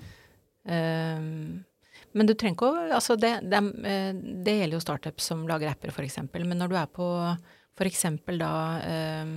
Um, 0.67 1.65
Men 2.17 2.28
du 2.28 2.34
trenger 2.36 2.58
ikke 2.58 2.67
å 2.71 2.82
Altså, 2.97 3.15
det, 3.19 3.34
det, 3.47 3.62
eh, 3.88 4.12
det 4.43 4.56
gjelder 4.58 4.76
jo 4.78 4.84
startups 4.84 5.30
som 5.32 5.45
lager 5.47 5.71
apper, 5.71 5.93
f.eks. 5.93 6.19
Men 6.34 6.58
når 6.60 6.73
du 6.73 6.76
er 6.80 6.89
på 6.91 7.08
f.eks. 7.78 8.04
da 8.41 8.52
um, 9.23 9.34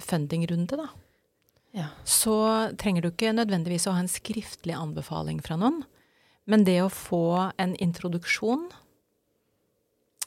fundingrunde, 0.00 0.78
da, 0.80 0.88
Ja. 1.76 1.88
så 2.04 2.34
trenger 2.80 3.04
du 3.04 3.10
ikke 3.12 3.34
nødvendigvis 3.36 3.86
å 3.86 3.94
ha 3.94 4.00
en 4.02 4.10
skriftlig 4.10 4.74
anbefaling 4.74 5.42
fra 5.44 5.58
noen. 5.60 5.82
Men 6.50 6.64
det 6.66 6.80
å 6.82 6.90
få 6.90 7.52
en 7.60 7.76
introduksjon 7.78 8.64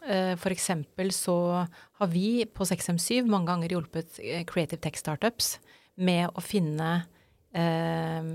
eh, 0.07 0.35
For 0.39 0.53
eksempel 0.53 1.11
så 1.11 1.35
har 1.99 2.11
vi 2.13 2.45
på 2.45 2.63
6M7 2.69 3.25
mange 3.27 3.49
ganger 3.49 3.73
hjulpet 3.75 4.19
eh, 4.21 4.45
Creative 4.47 4.79
Tech 4.79 4.95
Startups 5.01 5.57
med 5.95 6.29
å 6.33 6.41
finne 6.41 6.91
eh, 7.53 8.25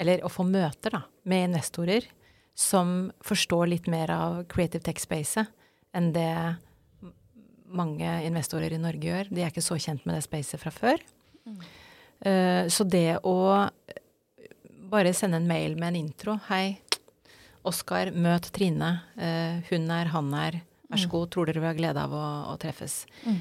Eller 0.00 0.24
å 0.24 0.30
få 0.32 0.46
møter 0.48 0.94
da, 0.94 1.02
med 1.28 1.50
investorer 1.50 2.06
som 2.56 3.10
forstår 3.24 3.70
litt 3.72 3.86
mer 3.90 4.10
av 4.12 4.42
creative 4.50 4.84
tech-spacet 4.84 5.48
enn 5.96 6.12
det 6.14 6.32
mange 7.70 8.08
investorer 8.26 8.74
i 8.74 8.80
Norge 8.80 9.06
gjør. 9.06 9.30
De 9.30 9.42
er 9.42 9.52
ikke 9.52 9.64
så 9.64 9.78
kjent 9.80 10.04
med 10.06 10.16
det 10.16 10.24
spacet 10.26 10.60
fra 10.60 10.72
før. 10.74 11.02
Eh, 12.20 12.66
så 12.68 12.84
det 12.84 13.20
å 13.26 13.36
bare 14.90 15.14
sende 15.16 15.38
en 15.40 15.48
mail 15.48 15.76
med 15.78 15.92
en 15.92 16.00
intro 16.02 16.36
Hei, 16.48 16.80
Oskar, 17.66 18.10
møt 18.16 18.50
Trine. 18.56 18.90
Eh, 19.20 19.60
hun 19.70 19.88
er, 19.92 20.10
han 20.14 20.28
er. 20.36 20.60
Vær 20.90 21.02
så 21.02 21.10
god, 21.12 21.30
tror 21.30 21.46
dere 21.46 21.62
vi 21.62 21.68
har 21.68 21.78
glede 21.78 22.02
av 22.02 22.14
å, 22.16 22.26
å 22.50 22.54
treffes. 22.60 23.04
Mm. 23.22 23.40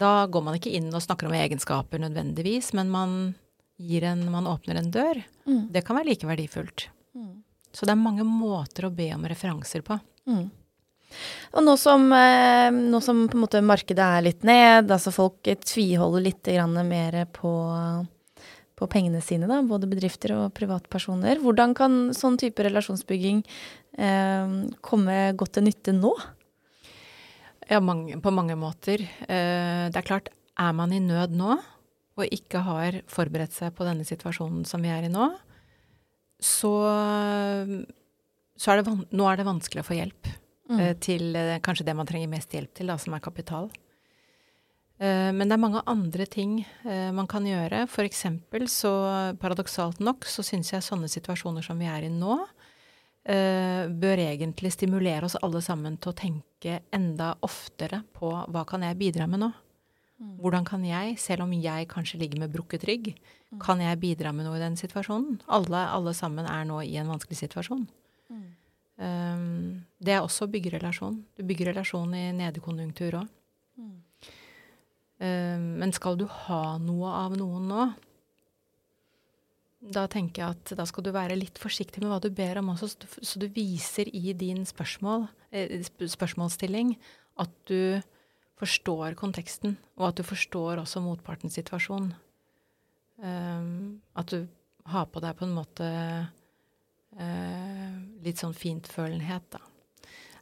Da 0.00 0.24
går 0.32 0.44
man 0.46 0.56
ikke 0.56 0.72
inn 0.78 0.88
og 0.94 1.04
snakker 1.04 1.28
om 1.28 1.36
egenskaper 1.36 2.00
nødvendigvis, 2.00 2.72
men 2.78 2.92
man 2.92 3.16
en, 3.80 4.30
man 4.30 4.46
åpner 4.46 4.74
en 4.80 4.90
dør. 4.90 5.22
Mm. 5.46 5.68
Det 5.72 5.84
kan 5.86 5.96
være 5.96 6.10
like 6.12 6.28
verdifullt. 6.28 6.88
Mm. 7.14 7.42
Så 7.72 7.86
det 7.86 7.94
er 7.94 8.00
mange 8.00 8.24
måter 8.26 8.86
å 8.86 8.94
be 8.94 9.10
om 9.14 9.24
referanser 9.28 9.84
på. 9.86 9.98
Mm. 10.28 10.50
Og 11.56 11.64
nå 11.64 11.74
som, 11.80 12.12
eh, 12.12 12.70
nå 12.70 13.00
som 13.02 13.24
markedet 13.66 14.04
er 14.04 14.22
litt 14.22 14.44
ned, 14.46 14.90
altså 14.90 15.10
folk 15.10 15.42
tviholder 15.42 16.22
litt 16.22 16.44
grann 16.44 16.76
mer 16.86 17.24
på, 17.34 17.52
på 18.76 18.90
pengene 18.90 19.20
sine, 19.20 19.48
da, 19.50 19.60
både 19.62 19.90
bedrifter 19.90 20.36
og 20.36 20.54
privatpersoner, 20.54 21.42
hvordan 21.42 21.74
kan 21.74 22.14
sånn 22.14 22.38
type 22.38 22.62
relasjonsbygging 22.62 23.42
eh, 23.98 24.54
komme 24.80 25.18
godt 25.34 25.58
til 25.58 25.66
nytte 25.66 25.96
nå? 25.96 26.14
Ja, 27.70 27.78
mange, 27.78 28.16
på 28.18 28.32
mange 28.34 28.56
måter. 28.58 29.02
Eh, 29.02 29.84
det 29.90 30.00
er 30.00 30.06
klart, 30.06 30.32
er 30.58 30.72
man 30.74 30.92
i 30.92 30.98
nød 31.02 31.36
nå, 31.38 31.54
og 32.18 32.34
ikke 32.34 32.64
har 32.66 33.00
forberedt 33.10 33.54
seg 33.56 33.72
på 33.76 33.86
denne 33.86 34.04
situasjonen 34.06 34.66
som 34.68 34.82
vi 34.82 34.90
er 34.92 35.06
i 35.06 35.12
nå, 35.12 35.28
så, 36.40 36.72
så 38.56 38.72
er 38.72 38.80
det 38.80 38.94
nå 39.12 39.28
er 39.28 39.40
det 39.40 39.48
vanskelig 39.48 39.82
å 39.82 39.86
få 39.90 39.98
hjelp 39.98 40.30
eh, 40.72 40.94
til 41.02 41.36
eh, 41.36 41.58
kanskje 41.64 41.86
det 41.90 41.96
man 41.98 42.08
trenger 42.08 42.32
mest 42.32 42.56
hjelp 42.56 42.72
til, 42.76 42.90
da, 42.90 42.96
som 43.00 43.16
er 43.16 43.24
kapital. 43.24 43.68
Eh, 45.00 45.30
men 45.36 45.46
det 45.46 45.56
er 45.56 45.62
mange 45.62 45.84
andre 45.90 46.26
ting 46.28 46.62
man 47.14 47.28
kan 47.30 47.46
gjøre. 47.46 47.84
For 47.92 48.08
eksempel 48.08 48.66
så, 48.72 48.92
paradoksalt 49.40 50.00
nok, 50.04 50.26
så 50.28 50.44
syns 50.46 50.72
jeg 50.72 50.86
sånne 50.86 51.10
situasjoner 51.12 51.64
som 51.64 51.80
vi 51.80 51.88
er 51.92 52.08
i 52.08 52.12
nå, 52.12 52.40
bør 53.24 54.20
egentlig 54.22 54.70
stimulere 54.72 55.26
oss 55.26 55.36
alle 55.44 55.60
sammen 55.62 55.98
til 56.00 56.10
å 56.10 56.16
tenke 56.16 56.78
enda 56.96 57.34
oftere 57.44 58.00
på 58.16 58.30
hva 58.48 58.62
kan 58.66 58.86
jeg 58.86 58.96
bidra 58.98 59.26
med 59.28 59.42
nå? 59.42 59.50
Hvordan 60.40 60.66
kan 60.68 60.82
jeg, 60.84 61.14
selv 61.20 61.46
om 61.46 61.52
jeg 61.56 61.88
kanskje 61.88 62.18
ligger 62.20 62.42
med 62.42 62.52
brukket 62.52 62.84
rygg, 62.88 63.12
kan 63.62 63.80
jeg 63.80 64.00
bidra 64.02 64.32
med 64.36 64.44
noe 64.44 64.58
i 64.58 64.62
den 64.62 64.76
situasjonen? 64.76 65.38
Alle, 65.48 65.84
alle 65.88 66.12
sammen 66.16 66.48
er 66.48 66.66
nå 66.68 66.82
i 66.84 66.98
en 67.00 67.08
vanskelig 67.08 67.38
situasjon. 67.40 67.86
Um, 69.00 69.80
det 69.96 70.12
er 70.12 70.20
også 70.20 70.44
å 70.44 70.52
bygge 70.52 70.74
relasjon. 70.74 71.22
Du 71.36 71.44
bygger 71.48 71.70
relasjon 71.72 72.12
i 72.18 72.26
nedkonjunktur 72.36 73.16
òg. 73.22 73.30
Um, 75.20 75.64
men 75.80 75.92
skal 75.96 76.20
du 76.20 76.26
ha 76.28 76.76
noe 76.80 77.14
av 77.22 77.36
noen 77.40 77.66
nå, 77.68 77.88
da 79.80 80.04
tenker 80.12 80.42
jeg 80.42 80.56
at 80.56 80.72
da 80.76 80.84
skal 80.88 81.06
du 81.06 81.12
være 81.14 81.38
litt 81.38 81.58
forsiktig 81.60 82.02
med 82.02 82.12
hva 82.12 82.20
du 82.20 82.28
ber 82.34 82.60
om 82.60 82.72
også, 82.74 82.90
så 83.16 83.40
du, 83.40 83.46
viser 83.54 84.10
i 84.12 84.34
din 84.36 84.66
spørsmål, 84.68 85.24
eh, 85.56 85.80
spørsmålsstilling 85.80 86.94
at 87.40 87.54
du 87.70 88.02
forstår 88.60 89.16
konteksten, 89.16 89.78
og 89.96 90.10
at 90.10 90.20
du 90.20 90.26
forstår 90.26 90.82
også 90.82 91.00
motpartens 91.00 91.56
situasjon. 91.56 92.10
Um, 93.20 94.00
at 94.16 94.32
du 94.32 94.44
har 94.92 95.06
på 95.08 95.20
deg 95.24 95.36
på 95.38 95.46
en 95.46 95.56
måte 95.56 95.88
uh, 97.16 97.96
litt 98.24 98.40
sånn 98.40 98.56
fintfølenhet, 98.56 99.46
da. 99.56 99.62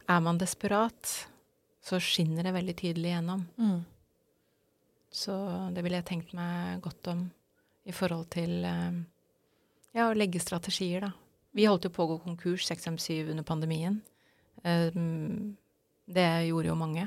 Er 0.08 0.22
man 0.24 0.40
desperat, 0.40 1.12
så 1.84 2.00
skinner 2.02 2.46
det 2.46 2.56
veldig 2.56 2.74
tydelig 2.80 3.12
gjennom. 3.12 3.44
Mm. 3.60 3.80
Så 5.14 5.34
det 5.74 5.84
ville 5.84 6.00
jeg 6.00 6.08
tenkt 6.10 6.34
meg 6.36 6.82
godt 6.82 7.10
om 7.12 7.22
i 7.88 7.94
forhold 7.96 8.26
til 8.32 8.64
eh, 8.68 8.98
ja, 9.98 10.08
å 10.08 10.16
legge 10.16 10.40
strategier, 10.42 11.08
da. 11.08 11.12
Vi 11.56 11.66
holdt 11.66 11.88
jo 11.88 11.92
på 11.92 12.04
å 12.04 12.10
gå 12.12 12.18
konkurs 12.22 12.66
657 12.68 13.32
under 13.32 13.46
pandemien. 13.46 14.00
Eh, 14.62 14.94
det 16.08 16.28
gjorde 16.48 16.70
jo 16.70 16.78
mange. 16.78 17.06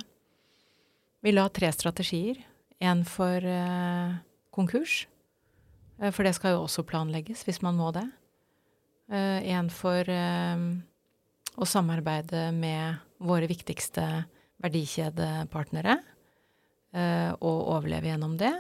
Vi 1.22 1.34
la 1.34 1.48
tre 1.54 1.70
strategier. 1.72 2.42
En 2.82 3.06
for 3.06 3.46
eh, 3.46 4.16
konkurs, 4.52 5.06
eh, 6.02 6.10
for 6.10 6.26
det 6.26 6.34
skal 6.36 6.56
jo 6.56 6.66
også 6.66 6.86
planlegges 6.90 7.46
hvis 7.46 7.62
man 7.62 7.78
må 7.80 7.92
det. 7.96 8.08
Én 9.12 9.58
en 9.60 9.70
for 9.70 10.08
eh, 10.08 10.62
å 11.60 11.68
samarbeide 11.68 12.50
med 12.56 13.02
våre 13.22 13.50
viktigste 13.50 14.06
verdikjedepartnere 14.64 15.98
eh, 16.96 17.32
og 17.34 17.66
overleve 17.76 18.12
gjennom 18.12 18.38
det. 18.40 18.54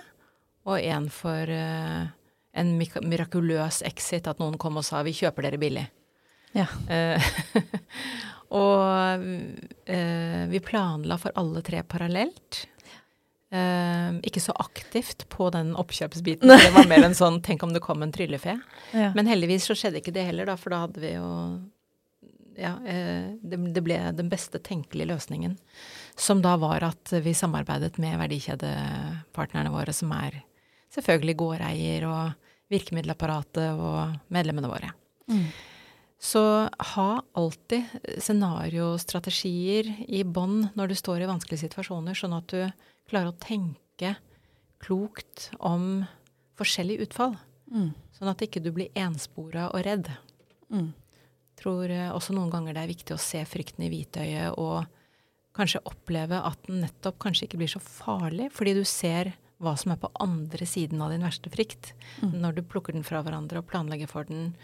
Og 0.67 0.78
en 0.78 1.08
for 1.13 1.50
eh, 1.56 2.12
en 2.53 2.75
mirakuløs 2.77 3.81
exit, 3.87 4.27
at 4.27 4.39
noen 4.41 4.57
kom 4.59 4.77
og 4.77 4.85
sa 4.85 5.03
'vi 5.03 5.15
kjøper 5.15 5.47
dere 5.47 5.61
billig'. 5.61 5.87
Ja. 6.51 6.67
Eh, 6.89 7.31
og 8.61 9.23
eh, 9.85 10.43
vi 10.51 10.59
planla 10.59 11.17
for 11.17 11.31
alle 11.39 11.63
tre 11.63 11.83
parallelt. 11.83 12.65
Eh, 13.51 14.11
ikke 14.27 14.43
så 14.43 14.55
aktivt 14.59 15.25
på 15.31 15.49
den 15.51 15.73
oppkjøpsbiten. 15.79 16.47
Det 16.47 16.71
var 16.75 16.87
mer 16.87 17.03
en 17.03 17.15
sånn 17.15 17.41
'tenk 17.41 17.63
om 17.63 17.73
det 17.73 17.83
kom 17.83 18.03
en 18.03 18.11
tryllefe'. 18.11 18.59
Ja. 18.93 19.11
Men 19.15 19.27
heldigvis 19.27 19.67
så 19.67 19.75
skjedde 19.75 19.99
ikke 19.99 20.15
det 20.15 20.27
heller, 20.27 20.45
da, 20.45 20.55
for 20.55 20.71
da 20.71 20.87
hadde 20.87 20.99
vi 20.99 21.15
jo 21.15 21.29
Ja, 22.59 22.75
eh, 22.83 23.31
det, 23.41 23.57
det 23.73 23.81
ble 23.81 23.95
den 24.11 24.27
beste 24.29 24.59
tenkelige 24.59 25.07
løsningen. 25.07 25.55
Som 26.19 26.41
da 26.43 26.57
var 26.59 26.83
at 26.83 27.09
vi 27.23 27.31
samarbeidet 27.33 27.97
med 27.97 28.19
verdikjedepartnerne 28.19 29.71
våre, 29.71 29.93
som 29.95 30.11
er 30.11 30.43
selvfølgelig 30.91 31.37
gårdeier 31.39 32.05
og 32.05 32.40
virkemiddelapparatet 32.71 33.75
og 33.75 34.15
medlemmene 34.34 34.71
våre. 34.71 34.91
Mm. 35.31 35.45
Så 36.21 36.41
ha 36.93 37.10
alltid 37.34 37.88
scenariostrategier 38.21 39.89
i 40.05 40.21
bånn 40.23 40.67
når 40.77 40.91
du 40.91 40.97
står 40.99 41.23
i 41.23 41.29
vanskelige 41.29 41.65
situasjoner, 41.65 42.17
sånn 42.17 42.36
at 42.38 42.53
du 42.53 42.60
klarer 43.10 43.31
å 43.31 43.39
tenke 43.41 44.15
klokt 44.81 45.49
om 45.57 46.03
forskjellige 46.60 47.07
utfall. 47.07 47.36
Mm. 47.73 47.91
Sånn 48.13 48.29
at 48.29 48.43
ikke 48.45 48.62
du 48.62 48.69
blir 48.75 48.93
enspora 48.97 49.69
og 49.71 49.81
redd. 49.88 50.12
Mm. 50.69 50.91
Tror 51.57 51.89
eh, 51.89 52.10
også 52.13 52.36
noen 52.38 52.51
ganger 52.53 52.77
det 52.77 52.84
er 52.86 52.93
viktig 52.93 53.15
å 53.15 53.21
se 53.21 53.41
frykten 53.47 53.86
i 53.86 53.91
hvitøyet 53.91 54.60
og 54.62 54.86
kanskje 55.57 55.81
oppleve 55.89 56.39
at 56.47 56.62
den 56.67 56.84
nettopp 56.86 57.17
kanskje 57.21 57.47
ikke 57.47 57.60
blir 57.63 57.71
så 57.73 57.81
farlig, 57.84 58.51
fordi 58.55 58.75
du 58.77 58.86
ser 58.88 59.34
hva 59.62 59.76
som 59.78 59.93
er 59.93 60.00
på 60.02 60.10
andre 60.19 60.65
siden 60.67 61.02
av 61.02 61.12
din 61.13 61.21
verste 61.26 61.52
frykt, 61.54 61.93
Mm. 62.21 62.41
når 62.41 62.56
du 62.56 62.62
plukker 62.63 62.93
den 62.93 63.04
fra 63.04 63.21
hverandre 63.24 63.62
og 63.62 63.67
planlegger 63.69 64.10
for 64.10 64.24
den 64.26 64.56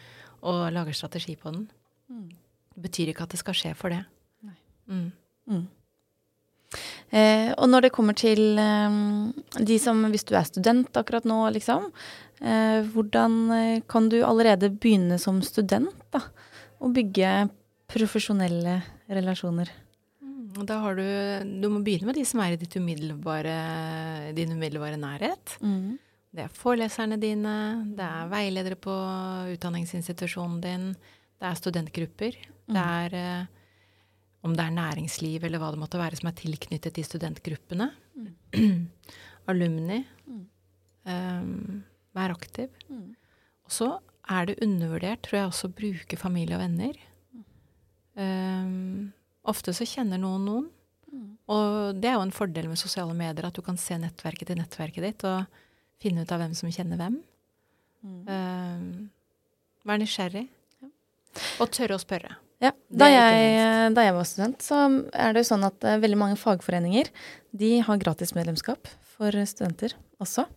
og 0.44 0.72
lager 0.74 0.94
strategi 0.94 1.36
på 1.36 1.52
den. 1.54 1.70
Mm. 2.12 2.30
Det 2.76 2.84
betyr 2.84 3.10
ikke 3.14 3.24
at 3.24 3.30
det 3.34 3.40
skal 3.40 3.54
skje 3.58 3.76
for 3.76 3.90
det. 3.90 4.04
Mm. 4.88 5.12
Mm. 5.50 5.68
Eh, 7.12 7.54
og 7.58 7.70
når 7.70 7.82
det 7.88 7.92
kommer 7.96 8.16
til 8.18 8.60
eh, 8.60 8.98
de 9.64 9.78
som 9.80 10.04
Hvis 10.12 10.26
du 10.28 10.36
er 10.36 10.44
student 10.44 10.92
akkurat 11.00 11.24
nå, 11.24 11.40
liksom. 11.56 11.92
Eh, 12.42 12.84
hvordan 12.94 13.38
eh, 13.52 13.82
kan 13.88 14.10
du 14.10 14.22
allerede 14.24 14.70
begynne 14.70 15.18
som 15.20 15.42
student 15.42 15.96
da, 16.12 16.22
å 16.80 16.92
bygge 16.94 17.50
profesjonelle 17.88 18.82
relasjoner? 19.10 19.72
Mm, 20.58 20.66
Da 20.66 20.80
har 20.82 20.96
du 20.98 21.62
Du 21.62 21.70
må 21.70 21.84
begynne 21.86 22.10
med 22.10 22.18
de 22.18 22.26
som 22.26 22.42
er 22.42 22.56
i 22.56 22.60
ditt 22.60 22.76
umiddelbare, 22.76 24.34
din 24.36 24.52
umiddelbare 24.58 24.98
nærhet. 24.98 25.58
Det 26.34 26.44
er 26.44 26.54
foreleserne 26.54 27.18
dine, 27.18 27.54
det 27.96 28.04
er 28.04 28.28
veiledere 28.30 28.76
på 28.76 28.94
utdanningsinstitusjonen 29.54 30.60
din, 30.62 30.90
det 31.40 31.48
er 31.48 31.56
studentgrupper. 31.56 32.36
Det 32.68 32.84
er 32.84 33.16
eh, 33.16 33.46
om 34.44 34.54
det 34.56 34.66
er 34.66 34.76
næringsliv 34.76 35.44
eller 35.44 35.62
hva 35.62 35.72
det 35.74 35.82
måtte 35.82 36.00
være 36.00 36.20
som 36.20 36.30
er 36.30 36.38
tilknyttet 36.38 36.98
de 36.98 37.04
studentgruppene. 37.06 37.90
Alumni. 39.50 40.02
Mm. 40.28 40.44
Um, 41.08 41.84
vær 42.18 42.36
aktiv. 42.36 42.70
Mm. 42.90 43.16
Og 43.68 43.72
så 43.72 43.92
er 44.30 44.50
det 44.50 44.60
undervurdert, 44.64 45.24
tror 45.24 45.40
jeg, 45.40 45.52
også 45.52 45.70
å 45.70 45.76
bruke 45.78 46.20
familie 46.20 46.58
og 46.58 46.64
venner. 46.66 47.00
Um, 48.18 49.14
ofte 49.50 49.74
så 49.76 49.88
kjenner 49.88 50.22
noen 50.22 50.48
noen. 50.48 50.68
Og 51.48 51.96
det 51.96 52.10
er 52.10 52.18
jo 52.18 52.26
en 52.26 52.36
fordel 52.36 52.68
med 52.68 52.80
sosiale 52.80 53.14
medier, 53.16 53.48
at 53.48 53.56
du 53.56 53.64
kan 53.64 53.78
se 53.80 53.96
nettverket 54.00 54.50
til 54.52 54.60
nettverket 54.60 55.06
ditt 55.06 55.24
og 55.28 55.62
finne 56.04 56.26
ut 56.26 56.34
av 56.36 56.42
hvem 56.44 56.56
som 56.58 56.72
kjenner 56.74 57.00
hvem. 57.00 57.22
Mm. 58.04 58.20
Uh, 58.28 59.88
Vær 59.88 60.02
nysgjerrig. 60.02 60.44
Og 61.64 61.72
tørre 61.72 61.96
å 61.96 62.02
spørre. 62.02 62.36
Ja, 62.64 62.72
da 62.90 63.08
jeg, 63.12 63.92
da 63.94 64.04
jeg 64.04 64.16
var 64.18 64.26
student, 64.26 64.64
så 64.66 64.80
er 65.14 65.34
det 65.34 65.44
jo 65.44 65.50
sånn 65.52 65.66
at 65.68 65.84
eh, 65.86 66.00
veldig 66.02 66.18
mange 66.18 66.40
fagforeninger 66.42 67.12
de 67.54 67.70
har 67.86 68.00
gratis 68.02 68.34
medlemskap 68.34 68.90
for 69.14 69.38
studenter 69.46 69.94
også. 70.24 70.48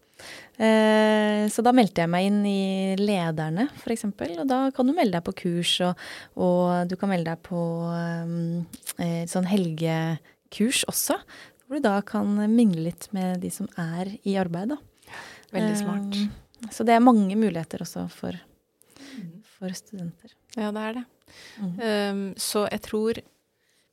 Eh, 0.60 1.46
så 1.48 1.62
da 1.64 1.72
meldte 1.72 2.02
jeg 2.04 2.10
meg 2.12 2.26
inn 2.28 2.40
i 2.48 2.96
Lederne, 3.00 3.68
f.eks. 3.80 4.04
Og 4.10 4.42
da 4.50 4.60
kan 4.76 4.88
du 4.88 4.92
melde 4.96 5.16
deg 5.16 5.24
på 5.26 5.34
kurs, 5.44 5.72
og, 5.86 6.02
og 6.36 6.90
du 6.90 6.96
kan 7.00 7.12
melde 7.12 7.32
deg 7.32 7.42
på 7.46 7.62
um, 7.88 8.66
sånn 9.30 9.48
helgekurs 9.48 10.84
også. 10.90 11.16
Hvor 11.64 11.78
du 11.80 11.86
da 11.86 11.96
kan 12.04 12.34
mingle 12.52 12.88
litt 12.90 13.08
med 13.16 13.40
de 13.44 13.50
som 13.54 13.70
er 13.80 14.12
i 14.26 14.36
arbeid, 14.40 14.74
da. 14.74 14.80
Veldig 15.54 15.76
smart. 15.80 16.18
Um, 16.18 16.68
så 16.70 16.84
det 16.84 16.96
er 16.96 17.04
mange 17.04 17.36
muligheter 17.40 17.80
også 17.86 18.04
for, 18.12 18.36
for 19.56 19.72
studenter. 19.78 20.34
Ja, 20.58 20.72
det 20.74 20.86
er 20.88 20.98
det. 21.00 21.04
Mm. 21.62 21.76
Um, 21.78 22.24
så 22.36 22.66
jeg 22.68 22.82
tror 22.84 23.20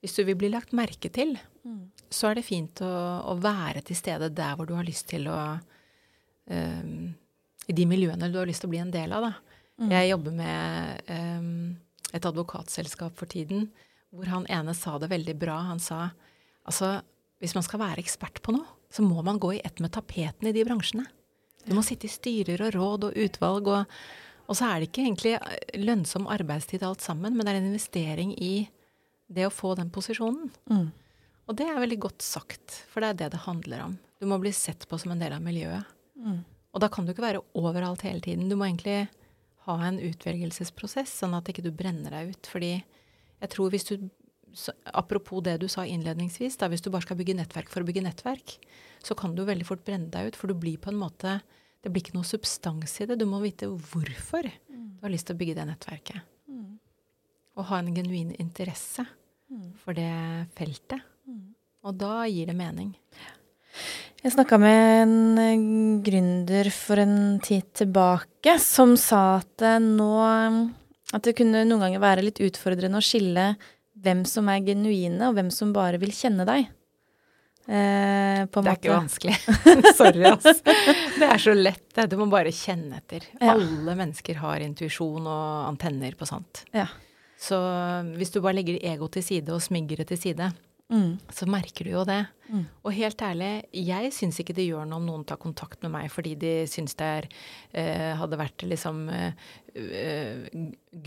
hvis 0.02 0.14
du 0.18 0.26
vil 0.28 0.38
bli 0.40 0.50
lagt 0.54 0.76
merke 0.78 1.10
til, 1.14 1.38
Mm. 1.68 1.90
så 2.08 2.30
er 2.30 2.38
det 2.38 2.46
fint 2.48 2.80
å, 2.80 2.90
å 3.28 3.34
være 3.44 3.82
til 3.84 3.98
stede 4.00 4.30
der 4.32 4.54
hvor 4.56 4.68
du 4.70 4.72
har 4.78 4.86
lyst 4.88 5.10
til 5.12 5.26
å 5.28 5.58
um, 6.50 7.12
I 7.68 7.76
de 7.76 7.86
miljøene 7.90 8.30
du 8.32 8.40
har 8.40 8.50
lyst 8.50 8.64
til 8.64 8.72
å 8.72 8.76
bli 8.76 8.82
en 8.84 8.94
del 8.94 9.14
av, 9.16 9.28
da. 9.28 9.58
Mm. 9.78 9.92
Jeg 9.94 10.10
jobber 10.10 10.34
med 10.40 11.12
um, 11.12 11.52
et 12.16 12.26
advokatselskap 12.26 13.18
for 13.20 13.30
tiden, 13.30 13.68
hvor 14.16 14.30
han 14.32 14.48
ene 14.50 14.74
sa 14.78 14.96
det 15.02 15.12
veldig 15.12 15.36
bra. 15.38 15.60
Han 15.70 15.82
sa 15.84 16.08
altså, 16.68 16.98
hvis 17.44 17.54
man 17.58 17.66
skal 17.66 17.84
være 17.84 18.02
ekspert 18.02 18.42
på 18.42 18.56
noe, 18.56 18.66
så 18.90 19.04
må 19.04 19.22
man 19.26 19.40
gå 19.40 19.58
i 19.58 19.62
ett 19.68 19.82
med 19.84 19.94
tapeten 19.94 20.48
i 20.48 20.56
de 20.56 20.64
bransjene. 20.66 21.06
Du 21.68 21.76
må 21.76 21.84
sitte 21.84 22.08
i 22.08 22.12
styrer 22.12 22.62
og 22.64 22.74
råd 22.78 23.10
og 23.10 23.18
utvalg, 23.20 23.68
og, 23.68 23.98
og 24.48 24.58
så 24.58 24.70
er 24.70 24.80
det 24.80 24.90
ikke 24.90 25.04
egentlig 25.04 25.34
lønnsom 25.84 26.30
arbeidstid 26.32 26.86
alt 26.88 27.04
sammen, 27.04 27.36
men 27.36 27.44
det 27.44 27.54
er 27.54 27.60
en 27.60 27.70
investering 27.74 28.32
i 28.40 28.70
det 29.28 29.50
å 29.50 29.54
få 29.54 29.74
den 29.76 29.92
posisjonen. 29.92 30.48
Mm. 30.72 30.88
Og 31.48 31.60
det 31.60 31.68
er 31.68 31.80
veldig 31.80 32.00
godt 32.08 32.24
sagt, 32.24 32.82
for 32.92 33.04
det 33.04 33.12
er 33.12 33.20
det 33.22 33.30
det 33.36 33.44
handler 33.44 33.84
om. 33.90 33.98
Du 34.20 34.26
må 34.32 34.40
bli 34.42 34.54
sett 34.56 34.88
på 34.88 35.00
som 35.00 35.14
en 35.14 35.22
del 35.22 35.36
av 35.36 35.44
miljøet. 35.44 35.97
Mm. 36.18 36.44
Og 36.74 36.84
da 36.84 36.90
kan 36.94 37.06
du 37.06 37.14
ikke 37.14 37.26
være 37.26 37.44
overalt 37.58 38.04
hele 38.06 38.22
tiden. 38.22 38.50
Du 38.50 38.56
må 38.60 38.68
egentlig 38.68 39.08
ha 39.68 39.76
en 39.88 40.00
utvelgelsesprosess, 40.04 41.12
sånn 41.22 41.36
at 41.38 41.50
ikke 41.52 41.66
du 41.66 41.72
brenner 41.76 42.14
deg 42.14 42.34
ut. 42.36 42.50
Fordi 42.52 42.72
jeg 42.78 43.54
tror 43.54 43.74
hvis 43.74 43.88
du 43.92 44.10
Apropos 44.96 45.44
det 45.44 45.58
du 45.62 45.68
sa 45.70 45.84
innledningsvis, 45.86 46.56
da, 46.58 46.70
hvis 46.72 46.82
du 46.82 46.88
bare 46.90 47.04
skal 47.04 47.18
bygge 47.20 47.36
nettverk 47.36 47.68
for 47.70 47.84
å 47.84 47.86
bygge 47.86 48.02
nettverk, 48.02 48.56
så 49.04 49.14
kan 49.14 49.36
du 49.36 49.44
veldig 49.46 49.68
fort 49.68 49.84
brenne 49.86 50.08
deg 50.10 50.32
ut, 50.32 50.38
for 50.40 50.50
du 50.50 50.56
blir 50.58 50.80
på 50.82 50.90
en 50.90 50.98
måte 50.98 51.42
Det 51.84 51.92
blir 51.92 52.02
ikke 52.02 52.16
noe 52.16 52.26
substans 52.26 52.96
i 53.04 53.06
det. 53.06 53.20
Du 53.20 53.28
må 53.30 53.38
vite 53.44 53.68
hvorfor 53.70 54.48
du 54.48 55.04
har 55.04 55.14
lyst 55.14 55.28
til 55.28 55.36
å 55.36 55.40
bygge 55.44 55.60
det 55.60 55.68
nettverket. 55.70 56.24
Mm. 56.50 56.80
Og 57.60 57.70
ha 57.70 57.78
en 57.84 57.94
genuin 57.94 58.32
interesse 58.40 59.06
Mm. 59.48 59.74
for 59.80 59.96
det 59.96 60.48
feltet. 60.58 61.00
Og 61.84 61.96
da 61.96 62.26
gir 62.28 62.50
det 62.50 62.56
mening. 62.56 62.96
Jeg 64.24 64.34
snakka 64.34 64.58
med 64.60 65.02
en 65.04 65.16
eh, 65.42 65.66
gründer 66.04 66.70
for 66.74 67.00
en 67.04 67.40
tid 67.46 67.68
tilbake 67.78 68.58
som 68.64 68.96
sa 69.00 69.38
at 69.40 69.62
eh, 69.66 69.78
nå 69.84 70.10
At 71.16 71.24
det 71.24 71.36
kunne 71.38 71.62
noen 71.68 71.84
ganger 71.86 72.02
være 72.04 72.26
litt 72.26 72.42
utfordrende 72.44 73.00
å 73.00 73.06
skille 73.06 73.52
hvem 73.98 74.26
som 74.30 74.50
er 74.52 74.60
genuine, 74.66 75.30
og 75.30 75.38
hvem 75.38 75.48
som 75.54 75.72
bare 75.74 75.98
vil 76.02 76.12
kjenne 76.14 76.44
deg. 76.46 76.68
Eh, 77.68 78.44
Det 78.46 78.60
er 78.60 78.64
måte. 78.64 78.74
ikke 78.78 78.94
vanskelig. 78.94 79.38
Sorry, 80.00 80.24
ass. 80.30 80.62
Det 81.18 81.26
er 81.28 81.42
så 81.42 81.56
lett, 81.58 81.84
det. 81.96 82.06
Du 82.12 82.18
må 82.20 82.28
bare 82.32 82.52
kjenne 82.54 83.00
etter. 83.02 83.26
Ja. 83.42 83.56
Alle 83.56 83.96
mennesker 83.98 84.38
har 84.44 84.62
intuisjon 84.64 85.26
og 85.28 85.66
antenner 85.72 86.14
på 86.20 86.28
sant. 86.30 86.62
Ja. 86.76 86.86
Så 87.40 87.58
hvis 88.18 88.32
du 88.34 88.40
bare 88.42 88.58
legger 88.60 88.78
ego 88.94 89.10
til 89.14 89.24
side 89.26 89.52
og 89.54 89.62
smiggeret 89.66 90.08
til 90.12 90.18
side, 90.22 90.52
Mm. 90.90 91.18
så 91.36 91.44
merker 91.52 91.84
du 91.84 91.92
jo 91.92 92.04
det. 92.08 92.22
Mm. 92.48 92.62
Og 92.88 92.94
helt 92.96 93.20
ærlig, 93.22 93.50
jeg 93.76 94.12
syns 94.16 94.38
ikke 94.40 94.54
det 94.56 94.70
gjør 94.70 94.86
noe 94.88 95.02
om 95.02 95.06
noen 95.10 95.26
tar 95.28 95.36
kontakt 95.42 95.82
med 95.84 95.92
meg 95.92 96.06
fordi 96.14 96.32
de 96.40 96.52
syns 96.72 96.96
det 96.96 97.08
er, 97.18 97.28
eh, 97.76 98.14
hadde 98.16 98.40
vært 98.40 98.64
liksom 98.64 99.02
eh, 99.12 100.48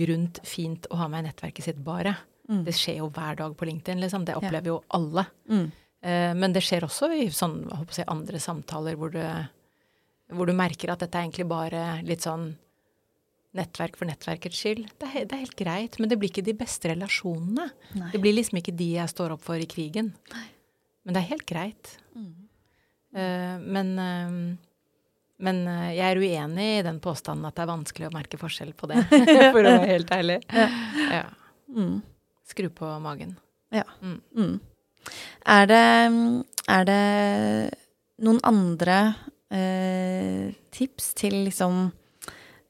grunt 0.03 0.41
fint 0.45 0.87
å 0.91 1.01
ha 1.01 1.09
meg 1.09 1.25
i 1.25 1.29
nettverket 1.31 1.65
sitt 1.71 1.81
bare. 1.85 2.13
Mm. 2.51 2.65
Det 2.67 2.75
skjer 2.77 2.99
jo 3.01 3.09
hver 3.15 3.37
dag 3.41 3.57
på 3.57 3.69
LinkedIn, 3.69 4.01
liksom. 4.03 4.25
Det 4.27 4.35
Ja. 4.35 4.41
opplever 4.43 4.67
jo 4.67 4.83
alle. 4.91 5.27
Mm. 5.49 5.73
Eh, 6.03 6.35
men 6.35 6.53
det 6.53 6.63
skjer 6.63 6.83
også 6.83 7.11
i 7.17 7.29
sånn, 7.31 7.69
jeg 7.97 8.07
andre 8.09 8.39
samtaler 8.39 8.97
hvor 8.97 9.11
du, 9.13 9.23
hvor 10.35 10.47
du 10.47 10.53
merker 10.53 10.91
at 10.91 10.99
dette 11.01 11.15
er 11.17 11.29
egentlig 11.29 11.49
bare 11.49 12.03
litt 12.03 12.21
sånn 12.21 12.57
nettverk 13.57 13.97
for 13.99 14.07
nettverkets 14.07 14.63
skyld. 14.63 14.87
Det 15.01 15.09
er, 15.11 15.27
det 15.27 15.37
er 15.37 15.45
helt 15.45 15.59
greit, 15.59 15.99
men 15.99 16.11
det 16.11 16.21
blir 16.21 16.31
ikke 16.31 16.47
de 16.47 16.55
beste 16.59 16.93
relasjonene. 16.93 17.67
Nei. 17.99 18.11
Det 18.13 18.21
blir 18.23 18.37
liksom 18.37 18.61
ikke 18.61 18.77
de 18.79 18.93
jeg 18.95 19.13
står 19.13 19.35
opp 19.35 19.45
for 19.47 19.61
i 19.61 19.69
krigen. 19.71 20.13
Men 21.05 21.17
det 21.17 21.23
er 21.23 21.31
helt 21.33 21.47
greit. 21.49 21.95
Mm. 22.15 22.35
Uh, 23.11 23.57
men 23.67 23.95
uh, 23.99 24.35
men 25.41 25.63
eh, 25.69 25.93
jeg 25.97 26.05
er 26.05 26.21
uenig 26.21 26.67
i 26.79 26.85
den 26.85 27.01
påstanden 27.03 27.49
at 27.49 27.57
det 27.57 27.65
er 27.65 27.73
vanskelig 27.73 28.09
å 28.11 28.15
merke 28.15 28.41
forskjell 28.41 28.75
på 28.77 28.91
det, 28.91 29.05
for 29.55 29.61
å 29.65 29.71
være 29.73 29.89
helt 29.89 30.13
ærlig. 30.15 30.41
Ja. 30.53 31.23
Mm. 31.71 32.01
Skru 32.51 32.69
på 32.75 32.91
magen. 33.03 33.37
Mm. 33.71 34.59
Er 35.49 35.71
det, 35.71 35.85
er 36.69 36.89
det 36.89 37.05
noen 38.21 38.41
andre 38.45 38.97
eh, 39.55 40.51
tips 40.75 41.15
til 41.17 41.39
liksom 41.47 41.87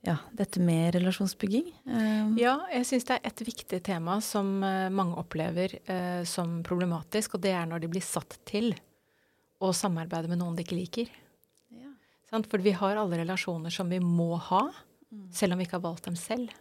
ja, 0.06 0.16
dette 0.32 0.60
med 0.64 0.94
relasjonsbygging? 0.94 1.66
Eh, 1.86 2.30
Ja, 2.40 2.54
jeg 2.72 2.86
syns 2.88 3.04
det 3.08 3.18
er 3.18 3.26
et 3.30 3.42
viktig 3.44 3.82
tema 3.86 4.18
som 4.24 4.62
eh, 4.64 4.88
mange 4.90 5.18
opplever 5.20 5.74
eh, 5.84 6.22
som 6.24 6.62
problematisk, 6.66 7.34
og 7.36 7.42
det 7.44 7.52
er 7.56 7.66
når 7.68 7.80
de 7.84 7.88
blir 7.92 8.04
satt 8.04 8.38
til 8.48 8.72
å 9.60 9.72
samarbeide 9.76 10.28
med 10.32 10.40
noen 10.40 10.56
de 10.56 10.64
ikke 10.64 10.78
liker. 10.78 11.10
Ja. 11.76 12.40
For 12.48 12.62
vi 12.64 12.72
har 12.72 12.96
alle 12.96 13.18
relasjoner 13.20 13.70
som 13.74 13.88
vi 13.92 13.98
må 14.00 14.36
ha, 14.50 14.68
Mm. 15.10 15.24
selv 15.34 15.52
om 15.52 15.58
vi 15.58 15.64
ikke 15.66 15.74
har 15.74 15.82
valgt 15.88 16.04
dem 16.06 16.14
selv. 16.14 16.52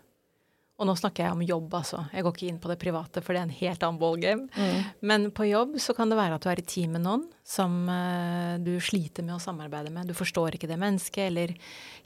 Og 0.80 0.88
nå 0.88 0.96
snakker 0.96 1.26
jeg 1.26 1.36
om 1.36 1.42
jobb, 1.44 1.74
altså. 1.82 2.06
Jeg 2.15 2.24
går 2.24 2.36
ikke 2.36 2.48
inn 2.48 2.60
på 2.63 2.70
det 2.72 2.78
private, 2.80 3.20
for 3.24 3.36
det 3.36 3.42
er 3.42 3.48
en 3.50 3.58
helt 3.58 3.82
annen 3.84 4.00
ballgame. 4.00 4.48
Mm. 4.56 4.86
Men 5.12 5.26
på 5.36 5.50
jobb 5.50 5.76
så 5.84 5.96
kan 5.98 6.12
det 6.12 6.20
være 6.20 6.38
at 6.38 6.46
du 6.46 6.52
er 6.54 6.62
i 6.62 6.68
team 6.72 6.96
med 6.96 7.04
noen 7.04 7.26
som 7.44 7.82
uh, 7.92 8.56
du 8.63 8.78
sliter 8.80 9.26
med 9.28 9.36
å 9.36 9.44
samarbeide 9.44 9.92
med. 9.92 10.08
Du 10.08 10.15
forstår 10.15 10.56
ikke 10.56 10.70
det 10.72 10.80
mennesket, 10.80 11.26
eller 11.28 11.56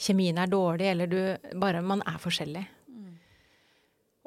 kjemien 0.01 0.41
er 0.41 0.49
dårlig, 0.49 0.89
eller 0.89 1.11
du 1.11 1.19
bare 1.61 1.85
Man 1.85 2.01
er 2.09 2.17
forskjellig. 2.21 2.65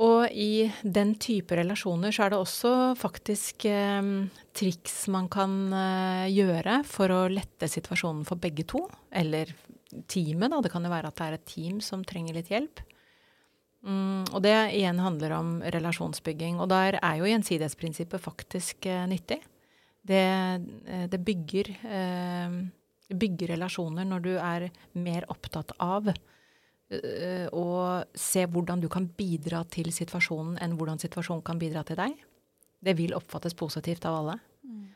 Og 0.07 0.29
i 0.29 0.69
den 0.85 1.15
type 1.17 1.57
relasjoner 1.57 2.13
så 2.13 2.27
er 2.27 2.35
det 2.35 2.39
også 2.43 2.73
faktisk 3.01 3.65
eh, 3.71 4.11
triks 4.53 5.07
man 5.13 5.31
kan 5.33 5.55
uh, 5.73 6.27
gjøre 6.29 6.83
for 6.87 7.15
å 7.15 7.23
lette 7.33 7.67
situasjonen 7.73 8.27
for 8.29 8.39
begge 8.39 8.67
to. 8.69 8.85
Eller 9.09 9.55
teamet, 10.07 10.53
da. 10.53 10.61
Det 10.61 10.71
kan 10.75 10.85
jo 10.85 10.93
være 10.93 11.11
at 11.11 11.17
det 11.17 11.27
er 11.27 11.39
et 11.39 11.49
team 11.49 11.81
som 11.81 12.05
trenger 12.05 12.37
litt 12.37 12.53
hjelp. 12.53 12.85
Mm, 13.87 14.25
og 14.35 14.41
det 14.43 14.55
igjen 14.75 14.99
handler 14.99 15.37
om 15.37 15.51
relasjonsbygging. 15.63 16.59
Og 16.63 16.71
der 16.73 16.99
er 16.99 17.21
jo 17.21 17.29
gjensidighetsprinsippet 17.31 18.23
faktisk 18.23 18.89
eh, 18.91 19.05
nyttig. 19.11 19.39
Det, 20.07 20.23
eh, 20.87 21.07
det 21.11 21.21
bygger, 21.27 21.71
eh, 21.87 22.57
bygger 23.15 23.55
relasjoner 23.55 24.09
når 24.09 24.25
du 24.25 24.33
er 24.35 24.69
mer 24.99 25.29
opptatt 25.31 25.75
av 25.83 26.11
eh, 26.11 27.47
å 27.55 27.67
se 28.15 28.47
hvordan 28.51 28.83
du 28.83 28.91
kan 28.91 29.07
bidra 29.07 29.63
til 29.71 29.93
situasjonen 29.95 30.59
enn 30.63 30.77
hvordan 30.79 31.03
situasjonen 31.03 31.47
kan 31.47 31.63
bidra 31.63 31.87
til 31.87 31.99
deg. 32.03 32.19
Det 32.83 32.95
vil 32.99 33.15
oppfattes 33.17 33.55
positivt 33.59 34.07
av 34.07 34.21
alle. 34.21 34.39
Eh, 34.67 34.96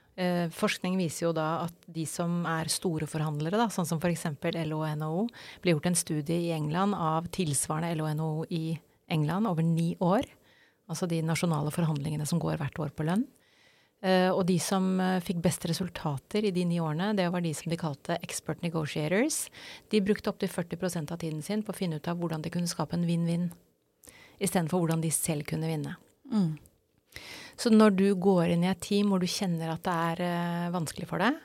forskning 0.52 0.98
viser 1.00 1.26
jo 1.26 1.32
da 1.36 1.64
at 1.64 1.86
de 1.88 2.02
som 2.08 2.42
er 2.48 2.68
store 2.72 3.06
forhandlere, 3.08 3.56
da, 3.56 3.70
sånn 3.72 3.88
som 3.88 4.00
f.eks. 4.02 4.26
LO 4.66 4.82
og 4.82 5.00
NHO, 5.00 5.22
ble 5.64 5.74
gjort 5.74 5.88
en 5.88 5.96
studie 5.96 6.36
i 6.48 6.52
England 6.52 6.96
av 6.98 7.30
tilsvarende 7.32 7.94
LO 7.96 8.08
og 8.08 8.16
NHO 8.18 8.46
i 8.52 8.64
England 9.10 9.48
over 9.48 9.64
ni 9.64 9.94
år. 10.04 10.28
Altså 10.90 11.06
de 11.10 11.20
nasjonale 11.22 11.72
forhandlingene 11.74 12.26
som 12.26 12.40
går 12.42 12.58
hvert 12.60 12.80
år 12.82 12.92
på 12.94 13.06
lønn. 13.06 13.24
Eh, 14.00 14.30
og 14.32 14.46
de 14.48 14.56
som 14.62 14.94
eh, 15.02 15.18
fikk 15.20 15.42
best 15.44 15.66
resultater 15.68 16.46
i 16.48 16.52
de 16.56 16.64
ni 16.64 16.78
årene, 16.80 17.12
det 17.18 17.26
var 17.32 17.44
de 17.44 17.52
som 17.56 17.68
de 17.68 17.78
kalte 17.80 18.16
expert 18.24 18.62
negotiators. 18.64 19.44
De 19.92 20.00
brukte 20.00 20.32
opptil 20.32 20.48
40% 20.48 21.12
av 21.12 21.20
tiden 21.20 21.42
sin 21.44 21.64
på 21.64 21.74
å 21.74 21.76
finne 21.76 22.00
ut 22.00 22.08
av 22.08 22.16
hvordan 22.20 22.40
de 22.44 22.52
kunne 22.54 22.70
skape 22.70 22.96
en 22.96 23.04
vinn-vinn, 23.08 23.50
istedenfor 24.40 24.80
hvordan 24.80 25.04
de 25.04 25.12
selv 25.12 25.44
kunne 25.50 25.68
vinne. 25.68 25.98
Mm. 26.32 26.54
Så 27.60 27.68
når 27.72 27.96
du 27.98 28.06
går 28.16 28.54
inn 28.54 28.64
i 28.64 28.70
et 28.70 28.80
team 28.80 29.12
hvor 29.12 29.20
du 29.20 29.28
kjenner 29.28 29.74
at 29.74 29.84
det 29.84 29.96
er 30.10 30.22
eh, 30.24 30.68
vanskelig 30.72 31.08
for 31.10 31.20
deg, 31.20 31.36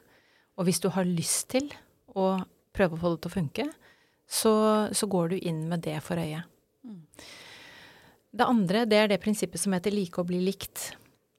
og 0.55 0.67
hvis 0.67 0.79
du 0.79 0.87
har 0.95 1.07
lyst 1.07 1.49
til 1.51 1.67
å 2.15 2.37
prøve 2.75 2.95
å 2.95 3.01
få 3.01 3.11
det 3.15 3.25
til 3.25 3.31
å 3.31 3.35
funke, 3.35 3.65
så, 4.25 4.53
så 4.95 5.09
går 5.11 5.33
du 5.33 5.35
inn 5.41 5.65
med 5.69 5.83
det 5.85 5.97
for 6.03 6.19
øye. 6.19 6.39
Mm. 6.87 7.01
Det 8.35 8.47
andre 8.47 8.85
det 8.89 8.99
er 8.99 9.11
det 9.11 9.21
prinsippet 9.23 9.61
som 9.61 9.75
heter 9.75 9.93
like 9.95 10.19
å 10.19 10.27
bli 10.27 10.39
likt. 10.43 10.93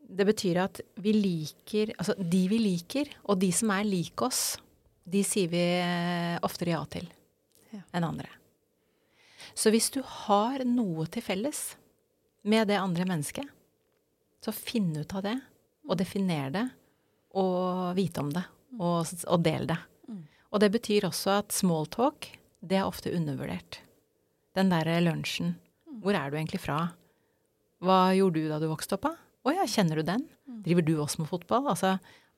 Det 0.06 0.26
betyr 0.28 0.60
at 0.62 0.78
vi 1.02 1.12
liker 1.16 1.90
Altså 1.98 2.14
de 2.14 2.44
vi 2.46 2.60
liker, 2.62 3.10
og 3.26 3.40
de 3.42 3.50
som 3.52 3.72
er 3.74 3.88
lik 3.88 4.22
oss, 4.22 4.54
de 5.06 5.22
sier 5.26 5.50
vi 5.50 5.64
eh, 5.80 6.36
oftere 6.46 6.76
ja 6.76 6.84
til 6.90 7.08
Ja. 7.74 7.80
enn 7.92 8.04
andre. 8.06 8.28
Så 9.56 9.72
hvis 9.74 9.88
du 9.90 9.98
har 10.04 10.62
noe 10.64 11.06
til 11.10 11.24
felles 11.24 11.74
med 12.46 12.68
det 12.70 12.78
andre 12.78 13.04
mennesket, 13.08 13.48
så 14.46 14.54
finn 14.54 14.92
ut 14.96 15.14
av 15.18 15.24
det, 15.26 15.36
og 15.86 15.98
definer 15.98 16.52
det, 16.54 16.64
og 17.36 17.92
vite 17.98 18.22
om 18.22 18.30
det, 18.32 18.44
og, 18.78 19.12
og 19.26 19.42
del 19.44 19.68
det. 19.68 19.78
Mm. 20.08 20.22
Og 20.52 20.62
det 20.62 20.70
betyr 20.74 21.08
også 21.08 21.38
at 21.40 21.54
smalltalk, 21.54 22.30
det 22.66 22.80
er 22.80 22.88
ofte 22.88 23.12
undervurdert. 23.14 23.80
Den 24.56 24.72
derre 24.72 24.98
lunsjen. 25.04 25.56
Hvor 26.02 26.16
er 26.16 26.30
du 26.30 26.38
egentlig 26.38 26.62
fra? 26.62 26.78
Hva 27.84 28.00
gjorde 28.16 28.40
du 28.40 28.50
da 28.50 28.60
du 28.62 28.70
vokste 28.70 28.96
opp? 28.96 29.10
Å 29.46 29.52
ja, 29.54 29.66
kjenner 29.68 30.00
du 30.00 30.06
den? 30.06 30.24
Driver 30.64 30.86
du 30.86 30.94
også 31.02 31.22
med 31.22 31.30
fotball? 31.30 31.68
Altså, 31.70 31.96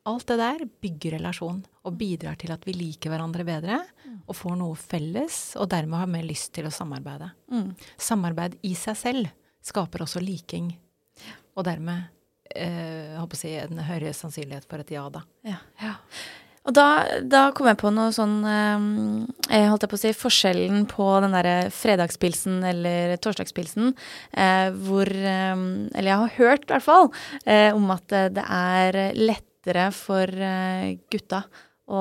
alt 0.09 0.27
det 0.29 0.39
der 0.41 0.65
bygger 0.83 1.17
relasjon 1.19 1.63
og 1.87 1.97
bidrar 2.01 2.37
til 2.41 2.53
at 2.55 2.65
vi 2.67 2.75
liker 2.77 3.13
hverandre 3.13 3.47
bedre 3.47 3.79
og 4.27 4.37
får 4.37 4.59
noe 4.61 4.77
felles, 4.79 5.39
og 5.61 5.71
dermed 5.73 6.01
har 6.01 6.11
mer 6.11 6.27
lyst 6.27 6.53
til 6.57 6.69
å 6.69 6.75
samarbeide. 6.75 7.31
Mm. 7.53 7.71
Samarbeid 8.01 8.59
i 8.67 8.75
seg 8.79 8.99
selv 8.99 9.33
skaper 9.65 10.05
også 10.05 10.23
liking, 10.25 10.73
og 11.59 11.67
dermed 11.67 12.07
eh, 12.55 13.15
jeg 13.15 13.23
håper 13.23 13.41
si, 13.41 13.55
en 13.59 13.81
høyere 13.89 14.15
sannsynlighet 14.17 14.69
for 14.69 14.83
et 14.83 14.93
ja, 14.95 15.09
da. 15.13 15.25
Ja. 15.47 15.59
Ja. 15.83 15.97
Og 16.69 16.75
da, 16.77 16.87
da 17.25 17.47
kom 17.57 17.69
jeg 17.71 17.79
på 17.81 17.91
noe 17.95 18.11
sånn 18.13 18.43
eh, 18.45 18.89
Jeg 19.55 19.69
holdt 19.71 19.87
jeg 19.87 19.93
på 19.93 19.97
å 19.97 20.03
si 20.03 20.11
forskjellen 20.17 20.83
på 20.91 21.07
den 21.25 21.37
derre 21.37 21.71
fredagspilsen 21.73 22.59
eller 22.73 23.15
torsdagspilsen, 23.25 23.95
eh, 24.37 24.67
hvor 24.89 25.09
eh, 25.09 25.55
Eller 25.95 26.11
jeg 26.13 26.21
har 26.25 26.37
hørt, 26.41 26.69
i 26.69 26.75
hvert 26.75 26.89
fall, 26.89 27.09
eh, 27.47 27.71
om 27.77 27.89
at 27.95 28.13
eh, 28.13 28.29
det 28.37 28.45
er 28.45 29.01
lettere 29.17 29.89
for 29.97 30.29
eh, 30.29 30.99
gutta 31.13 31.47
å 31.89 32.01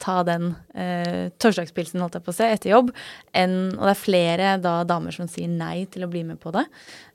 ta 0.00 0.22
den 0.24 0.54
eh, 0.72 1.28
torsdagspilsen, 1.36 2.00
holdt 2.00 2.16
jeg 2.16 2.24
på 2.24 2.32
å 2.32 2.36
si, 2.38 2.46
etter 2.48 2.72
jobb, 2.72 2.94
enn 3.36 3.58
Og 3.74 3.82
det 3.84 3.92
er 3.92 4.00
flere 4.00 4.54
da 4.64 4.78
damer 4.88 5.12
som 5.12 5.28
sier 5.28 5.50
nei 5.52 5.84
til 5.92 6.06
å 6.06 6.08
bli 6.08 6.24
med 6.24 6.40
på 6.40 6.52
det. 6.56 6.64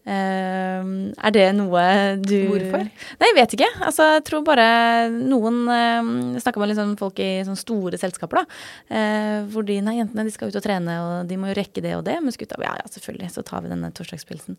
Eh, 0.04 0.84
er 1.16 1.32
det 1.32 1.45
noe 1.56 1.84
du 2.20 2.36
Hvorfor? 2.49 2.82
Nei, 3.22 3.30
jeg 3.30 3.38
vet 3.38 3.54
ikke. 3.56 3.70
Altså, 3.88 4.08
jeg 4.18 4.26
tror 4.28 4.41
bare 4.43 4.66
noen 5.14 5.62
eh, 5.72 6.10
Snakka 6.43 6.60
med 6.60 6.74
liksom 6.74 6.95
folk 6.99 7.22
i 7.24 7.30
sånne 7.47 7.60
store 7.60 7.99
selskaper, 8.01 8.41
da. 8.41 8.60
Uh, 8.93 9.45
hvor 9.54 9.64
de 9.66 9.78
nei, 9.84 9.95
jentene 9.99 10.26
de 10.28 10.34
skal 10.34 10.51
ut 10.51 10.58
og 10.58 10.64
trene, 10.66 10.95
og 10.99 11.30
de 11.30 11.38
må 11.39 11.51
jo 11.51 11.56
rekke 11.58 11.84
det 11.84 11.93
og 11.97 12.04
det. 12.08 12.18
Mens 12.24 12.38
gutta 12.39 12.58
ja, 12.62 12.74
ja, 12.80 12.89
selvfølgelig, 12.91 13.30
så 13.36 13.43
tar 13.47 13.64
vi 13.64 13.72
denne 13.72 13.91
torsdagspilsen. 13.95 14.58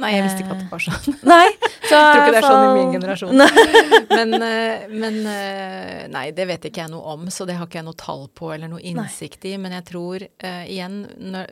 Nei, 0.00 0.12
jeg 0.14 0.24
visste 0.26 0.44
ikke 0.44 0.56
at 0.56 0.62
det 0.62 0.70
var 0.70 0.84
sånn. 0.86 1.18
Nei, 1.32 1.48
så 1.88 1.98
Jeg 1.98 2.08
tror 2.08 2.22
ikke 2.22 2.34
det 2.34 2.40
er 2.40 2.48
sånn 2.48 2.64
i 2.64 2.72
min 2.78 2.96
generasjon. 2.96 3.44
Men, 4.22 4.34
eh, 4.44 4.88
men 4.92 5.16
eh, 5.28 6.02
nei, 6.12 6.26
det 6.36 6.44
vet 6.48 6.66
ikke 6.68 6.82
jeg 6.84 6.92
noe 6.92 7.14
om, 7.14 7.28
så 7.32 7.46
det 7.48 7.56
har 7.58 7.68
ikke 7.68 7.80
jeg 7.80 7.86
noe 7.86 7.98
tall 7.98 8.26
på 8.36 8.50
eller 8.54 8.70
noe 8.70 8.82
innsikt 8.84 9.46
i. 9.48 9.54
Men 9.60 9.74
jeg 9.78 9.86
tror 9.88 10.24
igjen 10.42 10.98
når, 11.32 11.50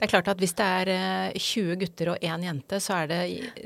Det 0.00 0.06
er 0.08 0.12
klart 0.14 0.28
at 0.32 0.40
hvis 0.40 0.54
det 0.56 0.64
er 0.64 0.88
eh, 0.94 1.34
20 1.36 1.74
gutter 1.82 2.08
og 2.14 2.22
én 2.24 2.44
jente, 2.46 2.78
så 2.80 3.02
er 3.02 3.10
det, 3.10 3.18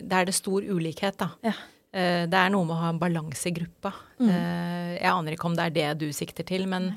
det 0.02 0.16
er 0.18 0.26
det 0.26 0.34
stor 0.34 0.64
ulikhet, 0.66 1.16
da. 1.20 1.28
Ja. 1.46 1.52
Eh, 1.94 2.24
det 2.26 2.34
er 2.40 2.50
noe 2.50 2.66
med 2.66 2.74
å 2.74 2.80
ha 2.82 2.88
en 2.90 2.98
balanse 2.98 3.46
i 3.46 3.54
gruppa. 3.54 3.92
Mm. 4.18 4.30
Eh, 4.34 4.94
jeg 4.98 5.12
aner 5.12 5.36
ikke 5.36 5.46
om 5.46 5.54
det 5.54 5.68
er 5.68 5.76
det 5.76 5.90
du 6.02 6.08
sikter 6.16 6.42
til, 6.48 6.66
men, 6.66 6.90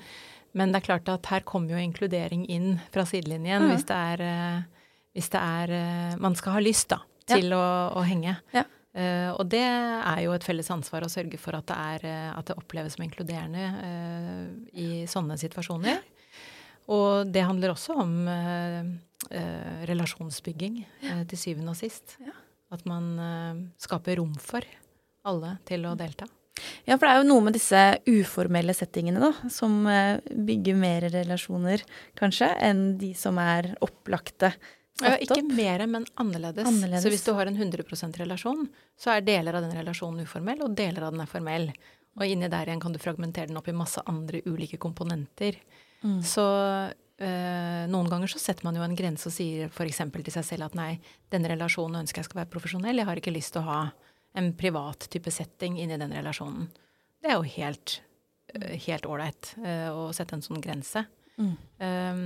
men 0.57 0.73
det 0.73 0.81
er 0.81 0.87
klart 0.87 1.11
at 1.13 1.29
her 1.29 1.45
kommer 1.45 1.75
jo 1.77 1.83
inkludering 1.85 2.47
inn 2.49 2.79
fra 2.93 3.05
sidelinjen 3.05 3.61
Mm. 3.67 3.75
hvis 3.75 3.85
det 3.85 3.99
er, 4.13 4.25
eh, 4.25 4.89
hvis 5.13 5.29
det 5.35 5.43
er 5.43 5.75
eh, 5.77 6.17
Man 6.17 6.35
skal 6.35 6.57
ha 6.57 6.59
lyst, 6.65 6.89
da, 6.95 6.99
Ja. 7.29 7.35
til 7.37 7.53
å, 7.53 7.63
å 7.93 8.01
henge. 8.07 8.39
Ja. 8.57 8.63
Eh, 8.97 9.29
og 9.37 9.45
det 9.53 9.61
er 9.61 10.21
jo 10.23 10.31
et 10.33 10.43
felles 10.47 10.71
ansvar 10.73 11.05
å 11.05 11.09
sørge 11.13 11.37
for 11.37 11.53
at 11.59 11.67
det, 11.69 11.77
er, 11.77 12.05
eh, 12.09 12.29
at 12.33 12.45
det 12.49 12.57
oppleves 12.57 12.95
som 12.97 13.05
inkluderende 13.05 13.65
eh, 13.85 14.45
i 14.81 14.87
sånne 15.05 15.37
situasjoner. 15.37 15.99
Og 16.89 17.27
det 17.29 17.43
handler 17.45 17.73
også 17.75 17.97
om 18.01 18.13
eh, 18.31 18.87
eh, 19.31 19.83
relasjonsbygging 19.89 20.81
eh, 20.83 21.23
til 21.29 21.41
syvende 21.41 21.73
og 21.73 21.79
sist. 21.79 22.17
Ja. 22.23 22.35
At 22.73 22.83
man 22.89 23.13
eh, 23.19 23.61
skaper 23.81 24.19
rom 24.21 24.35
for 24.41 24.65
alle 25.27 25.57
til 25.67 25.87
å 25.87 25.95
delta. 25.99 26.27
Ja, 26.87 26.95
for 26.95 27.05
det 27.05 27.11
er 27.11 27.19
jo 27.21 27.27
noe 27.27 27.43
med 27.45 27.55
disse 27.57 27.81
uformelle 28.07 28.73
settingene, 28.75 29.21
da, 29.21 29.49
som 29.53 29.83
eh, 29.91 30.17
bygger 30.47 30.79
mer 30.79 31.05
relasjoner, 31.13 31.83
kanskje, 32.17 32.49
enn 32.63 32.89
de 33.01 33.11
som 33.17 33.37
er 33.41 33.73
opplagte. 33.85 34.53
Ja, 35.03 35.13
ikke 35.21 35.43
mer, 35.45 35.83
men 35.85 36.07
annerledes. 36.17 36.65
Annerledes. 36.65 37.03
Så 37.05 37.11
hvis 37.13 37.25
du 37.27 37.35
har 37.37 37.49
en 37.49 37.59
100% 37.59 38.17
relasjon, 38.23 38.65
så 38.97 39.13
er 39.13 39.27
deler 39.27 39.59
av 39.59 39.67
den 39.67 39.75
relasjonen 39.77 40.25
uformell, 40.25 40.63
og 40.65 40.73
deler 40.77 41.05
av 41.05 41.13
den 41.13 41.21
er 41.21 41.29
formell. 41.29 41.69
Og 42.17 42.25
inni 42.25 42.49
der 42.49 42.71
igjen 42.71 42.81
kan 42.81 42.95
du 42.95 43.01
fragmentere 43.01 43.51
den 43.51 43.59
opp 43.59 43.67
i 43.69 43.75
masse 43.77 44.01
andre 44.09 44.41
ulike 44.47 44.79
komponenter. 44.81 45.59
Mm. 46.01 46.23
Så 46.25 46.47
eh, 47.19 47.83
noen 47.91 48.09
ganger 48.11 48.31
så 48.31 48.39
setter 48.41 48.65
man 48.67 48.75
jo 48.77 48.83
en 48.85 48.95
grense 48.97 49.29
og 49.29 49.35
sier 49.35 49.69
f.eks. 49.71 50.01
til 50.13 50.33
seg 50.33 50.45
selv 50.45 50.67
at 50.69 50.75
nei, 50.77 50.91
denne 51.33 51.51
relasjonen 51.53 52.01
ønsker 52.03 52.21
jeg 52.21 52.29
skal 52.29 52.43
være 52.43 52.51
profesjonell, 52.53 52.97
jeg 53.01 53.09
har 53.09 53.21
ikke 53.21 53.33
lyst 53.35 53.55
til 53.55 53.63
å 53.63 53.69
ha 53.69 53.79
en 54.37 54.51
privat 54.57 55.07
type 55.09 55.31
setting 55.33 55.79
inni 55.81 55.97
den 55.97 56.13
relasjonen. 56.13 56.67
Det 57.23 57.31
er 57.31 57.39
jo 57.39 57.47
helt 57.57 58.01
eh, 58.53 58.75
helt 58.85 59.07
ålreit 59.09 59.55
eh, 59.63 59.87
å 59.89 60.11
sette 60.13 60.37
en 60.37 60.45
sånn 60.45 60.61
grense. 60.61 61.05
Mm. 61.37 61.55
Um, 61.81 62.21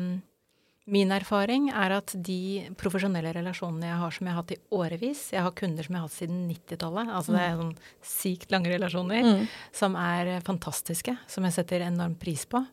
min 0.91 1.11
erfaring 1.13 1.69
er 1.69 1.93
at 1.93 2.11
de 2.25 2.65
profesjonelle 2.79 3.31
relasjonene 3.35 3.85
jeg 3.89 3.99
har 4.01 4.13
som 4.15 4.27
jeg 4.27 4.33
har 4.33 4.39
hatt 4.41 4.53
i 4.55 4.57
årevis 4.75 5.21
Jeg 5.35 5.43
har 5.45 5.53
kunder 5.55 5.85
som 5.85 5.93
jeg 5.93 6.01
har 6.01 6.07
hatt 6.09 6.15
siden 6.17 6.39
90-tallet. 6.49 7.11
Altså 7.15 7.35
det 7.35 7.41
er 7.45 7.59
sånn 7.59 7.73
sykt 8.11 8.51
lange 8.51 8.71
relasjoner 8.73 9.21
Mm. 9.27 9.43
som 9.77 9.95
er 9.95 10.27
eh, 10.35 10.41
fantastiske, 10.43 11.15
som 11.27 11.45
jeg 11.47 11.53
setter 11.59 11.85
enorm 11.85 12.15
pris 12.19 12.43
på. 12.49 12.63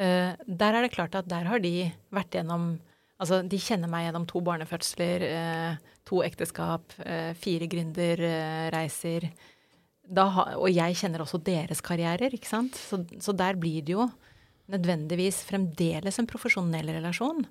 Eh, 0.00 0.32
der 0.46 0.76
er 0.76 0.86
det 0.86 0.94
klart 0.94 1.16
at 1.18 1.28
der 1.28 1.44
har 1.50 1.60
de 1.62 1.90
vært 2.14 2.38
gjennom 2.38 2.78
Altså, 3.20 3.42
de 3.44 3.58
kjenner 3.60 3.90
meg 3.92 4.06
gjennom 4.06 4.22
to 4.24 4.40
barnefødsler, 4.40 5.22
eh, 5.28 5.96
to 6.08 6.22
ekteskap, 6.24 6.94
eh, 7.04 7.34
fire 7.36 7.66
gründerreiser. 7.68 9.26
Og 10.16 10.70
jeg 10.72 10.96
kjenner 10.96 11.20
også 11.20 11.36
deres 11.44 11.82
karrierer, 11.84 12.32
ikke 12.32 12.48
sant. 12.48 12.72
Så, 12.80 13.04
så 13.20 13.34
der 13.36 13.60
blir 13.60 13.84
det 13.84 13.92
jo 13.92 14.06
nødvendigvis 14.72 15.42
fremdeles 15.44 16.16
en 16.16 16.30
profesjonell 16.32 16.88
relasjon. 16.96 17.44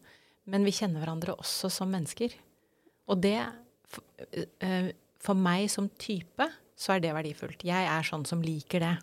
Men 0.50 0.66
vi 0.66 0.74
kjenner 0.74 1.06
hverandre 1.06 1.38
også 1.38 1.70
som 1.70 1.94
mennesker. 1.94 2.34
Og 3.06 3.22
det 3.22 3.38
For 5.22 5.38
meg 5.38 5.70
som 5.70 5.86
type 6.02 6.50
så 6.80 6.96
er 6.96 7.02
det 7.04 7.12
verdifullt. 7.16 7.66
Jeg 7.68 7.88
er 7.92 8.06
sånn 8.08 8.24
som 8.28 8.42
liker 8.44 8.84
det. 8.86 8.94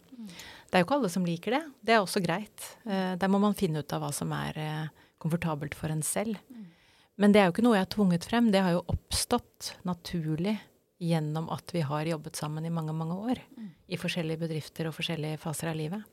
Det 0.66 0.78
er 0.78 0.82
jo 0.82 0.86
ikke 0.88 0.96
alle 0.96 1.10
som 1.12 1.26
liker 1.28 1.54
det. 1.58 1.62
Det 1.84 1.94
er 1.94 2.00
også 2.02 2.22
greit. 2.24 2.70
Eh, 2.88 3.14
Der 3.20 3.28
må 3.28 3.38
man 3.42 3.54
finne 3.58 3.82
ut 3.84 3.92
av 3.92 4.02
hva 4.02 4.12
som 4.16 4.32
er 4.34 4.56
eh, 4.58 4.86
komfortabelt 5.22 5.76
for 5.76 5.92
en 5.92 6.02
selv. 6.02 6.40
Men 7.16 7.32
det 7.32 7.40
er 7.40 7.46
jo 7.48 7.54
ikke 7.54 7.64
noe 7.64 7.76
jeg 7.78 7.86
har 7.86 7.92
tvunget 7.94 8.24
frem. 8.28 8.48
Det 8.52 8.60
har 8.64 8.74
jo 8.74 8.82
oppstått 8.92 9.74
naturlig 9.88 10.56
gjennom 11.00 11.50
at 11.52 11.72
vi 11.76 11.82
har 11.84 12.08
jobbet 12.08 12.36
sammen 12.36 12.64
i 12.64 12.72
mange, 12.72 12.92
mange 12.96 13.16
år. 13.30 13.40
I 13.88 13.96
forskjellige 14.00 14.40
bedrifter 14.40 14.88
og 14.88 14.96
forskjellige 14.96 15.38
faser 15.40 15.70
av 15.70 15.76
livet. 15.76 16.04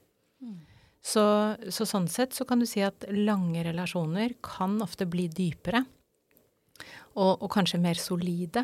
Så, 1.03 1.23
så 1.71 1.83
sånn 1.87 2.07
sett 2.07 2.35
så 2.35 2.45
kan 2.47 2.59
du 2.63 2.67
si 2.67 2.83
at 2.83 3.03
lange 3.11 3.63
relasjoner 3.65 4.35
kan 4.43 4.77
ofte 4.83 5.07
bli 5.09 5.27
dypere. 5.31 5.83
Og, 7.15 7.43
og 7.43 7.49
kanskje 7.51 7.79
mer 7.83 7.99
solide 7.99 8.63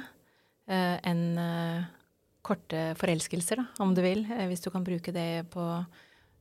eh, 0.68 0.96
enn 1.06 1.26
eh, 1.38 1.84
korte 2.46 2.94
forelskelser, 3.00 3.60
da, 3.62 3.66
om 3.84 3.94
du 3.96 4.02
vil. 4.06 4.26
Eh, 4.32 4.46
hvis 4.52 4.62
du 4.64 4.70
kan 4.74 4.84
bruke 4.88 5.12
det 5.16 5.50
på, 5.54 5.66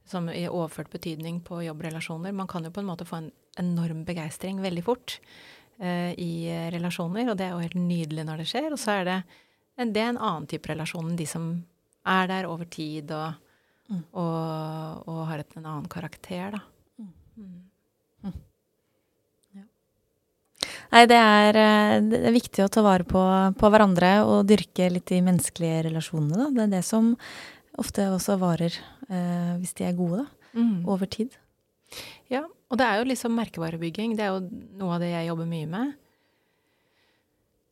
som 0.09 0.29
i 0.33 0.47
overført 0.49 0.91
betydning 0.91 1.41
på 1.45 1.61
jobbrelasjoner. 1.67 2.33
Man 2.33 2.47
kan 2.49 2.65
jo 2.65 2.71
på 2.73 2.81
en 2.81 2.87
måte 2.89 3.05
få 3.09 3.19
en 3.23 3.31
enorm 3.59 4.05
begeistring 4.09 4.61
veldig 4.63 4.85
fort 4.87 5.19
eh, 5.81 6.15
i 6.17 6.47
eh, 6.49 6.71
relasjoner, 6.73 7.29
og 7.31 7.37
det 7.37 7.49
er 7.49 7.53
jo 7.57 7.65
helt 7.67 7.77
nydelig 7.81 8.25
når 8.25 8.39
det 8.45 8.49
skjer. 8.49 8.71
Og 8.73 8.79
så 8.81 9.01
er 9.01 9.05
det, 9.11 9.19
en- 9.79 9.93
det 9.93 10.01
er 10.03 10.09
en 10.15 10.23
annen 10.23 10.47
type 10.49 10.71
relasjon 10.71 11.11
enn 11.11 11.19
de 11.19 11.27
som 11.27 11.51
er 12.09 12.27
der 12.31 12.49
over 12.49 12.65
tid 12.71 13.11
og, 13.13 13.35
Mm. 13.89 14.03
og, 14.21 15.07
og 15.09 15.21
har 15.31 15.39
et, 15.41 15.55
en 15.57 15.65
annen 15.65 15.87
karakter, 15.89 16.51
da. 16.53 16.59
Mm. 17.01 17.68
Nei, 20.89 21.03
det 21.11 21.19
er, 21.21 21.57
eh, 21.61 22.01
det 22.09 22.21
er 22.31 22.33
viktig 22.33 22.65
å 22.65 22.71
ta 22.73 22.81
vare 22.85 23.05
på, 23.05 23.21
på 23.61 23.71
hverandre 23.73 24.13
og 24.25 24.47
dyrke 24.49 24.89
litt 24.93 25.11
de 25.11 25.21
menneskelige 25.27 25.85
relasjonene. 25.91 26.39
Da. 26.39 26.49
Det 26.57 26.65
er 26.65 26.73
det 26.79 26.85
som 26.89 27.11
ofte 27.79 28.07
også 28.09 28.39
varer, 28.41 28.75
eh, 29.11 29.53
hvis 29.61 29.75
de 29.79 29.85
er 29.85 29.97
gode, 29.99 30.25
da, 30.25 30.27
Mm. 30.59 30.87
over 30.89 31.07
tid. 31.07 31.37
Ja, 32.31 32.41
og 32.71 32.79
det 32.81 32.87
er 32.87 32.99
jo 32.99 33.05
liksom 33.11 33.37
merkevarebygging. 33.37 34.17
Det 34.17 34.25
er 34.25 34.33
jo 34.33 34.41
noe 34.81 34.95
av 34.97 35.01
det 35.01 35.11
jeg 35.13 35.29
jobber 35.29 35.47
mye 35.47 35.69
med. 35.69 35.95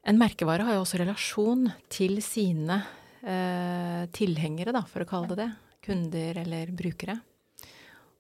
En 0.05 0.19
merkevare 0.21 0.63
har 0.63 0.75
jo 0.77 0.85
også 0.85 1.01
relasjon 1.01 1.73
til 1.91 2.21
sine 2.23 2.85
eh, 3.27 4.07
tilhengere, 4.15 4.73
da, 4.73 4.83
for 4.83 5.03
å 5.03 5.09
kalle 5.09 5.33
det 5.33 5.37
det. 5.41 5.49
Kunder 5.83 6.39
eller 6.45 6.67
brukere. 6.67 7.21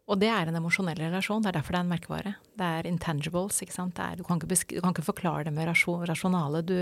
Og 0.07 0.21
det 0.23 0.29
er 0.31 0.47
en 0.47 0.59
emosjonell 0.61 1.01
relasjon. 1.01 1.43
Det 1.43 1.51
er 1.51 1.57
derfor 1.59 1.75
det 1.75 1.81
er 1.81 1.87
en 1.87 1.91
merkevare. 1.91 2.35
Det 2.55 2.67
er 2.79 2.87
intangibles. 2.87 3.59
ikke 3.63 3.75
sant? 3.75 3.99
Er, 3.99 4.19
du, 4.19 4.23
kan 4.27 4.39
ikke 4.39 4.49
du, 4.77 4.81
kan 4.81 4.95
ikke 4.95 5.09
forklare 5.09 5.49
det 5.49 5.55
med 5.57 5.67
rasjonale. 5.67 6.63
Du, 6.63 6.77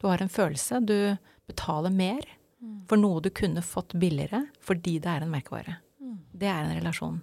du, 0.00 0.08
har 0.08 0.22
en 0.22 0.32
følelse. 0.32 0.80
Du 0.82 1.14
betaler 1.46 1.94
mer 1.94 2.26
mm. 2.58 2.84
for 2.90 2.98
noe 2.98 3.22
du 3.22 3.30
kunne 3.30 3.62
fått 3.62 3.94
billigere 3.94 4.46
fordi 4.64 4.98
det 4.98 5.12
er 5.12 5.22
en 5.22 5.30
merkevare. 5.30 5.78
Mm. 6.02 6.18
Det 6.34 6.50
er 6.50 6.64
en 6.64 6.74
relasjon. 6.80 7.22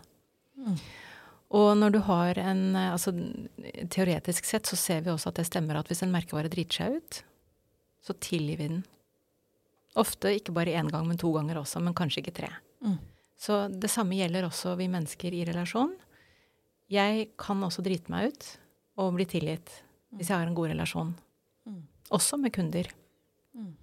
Mm. 0.55 0.79
Og 1.51 1.69
når 1.75 1.97
du 1.97 1.99
har 2.07 2.39
en 2.39 2.63
altså 2.79 3.11
Teoretisk 3.91 4.47
sett 4.47 4.69
så 4.69 4.77
ser 4.79 5.03
vi 5.03 5.11
også 5.11 5.33
at 5.33 5.41
det 5.41 5.49
stemmer 5.49 5.81
at 5.81 5.91
hvis 5.91 6.05
en 6.05 6.13
merkevare 6.13 6.51
driter 6.51 6.79
seg 6.79 6.99
ut, 7.01 7.23
så 8.01 8.15
tilgir 8.23 8.61
vi 8.61 8.69
den. 8.71 8.83
Ofte 9.99 10.31
ikke 10.37 10.55
bare 10.55 10.77
én 10.79 10.87
gang, 10.87 11.03
men 11.09 11.19
to 11.19 11.33
ganger 11.35 11.59
også, 11.59 11.81
men 11.83 11.95
kanskje 11.97 12.23
ikke 12.23 12.37
tre. 12.39 12.53
Mm. 12.79 13.01
Så 13.41 13.65
det 13.73 13.89
samme 13.89 14.17
gjelder 14.19 14.45
også 14.45 14.75
vi 14.77 14.85
mennesker 14.91 15.33
i 15.33 15.43
relasjon. 15.47 15.95
Jeg 16.91 17.31
kan 17.41 17.61
også 17.65 17.81
drite 17.85 18.11
meg 18.13 18.29
ut 18.29 18.47
og 19.01 19.15
bli 19.17 19.25
tilgitt 19.29 19.71
hvis 20.11 20.29
jeg 20.29 20.37
har 20.37 20.47
en 20.47 20.57
god 20.57 20.73
relasjon. 20.73 21.13
Mm. 21.65 21.83
Også 22.13 22.37
med 22.37 22.53
kunder. 22.53 22.89
Mm. 23.55 23.73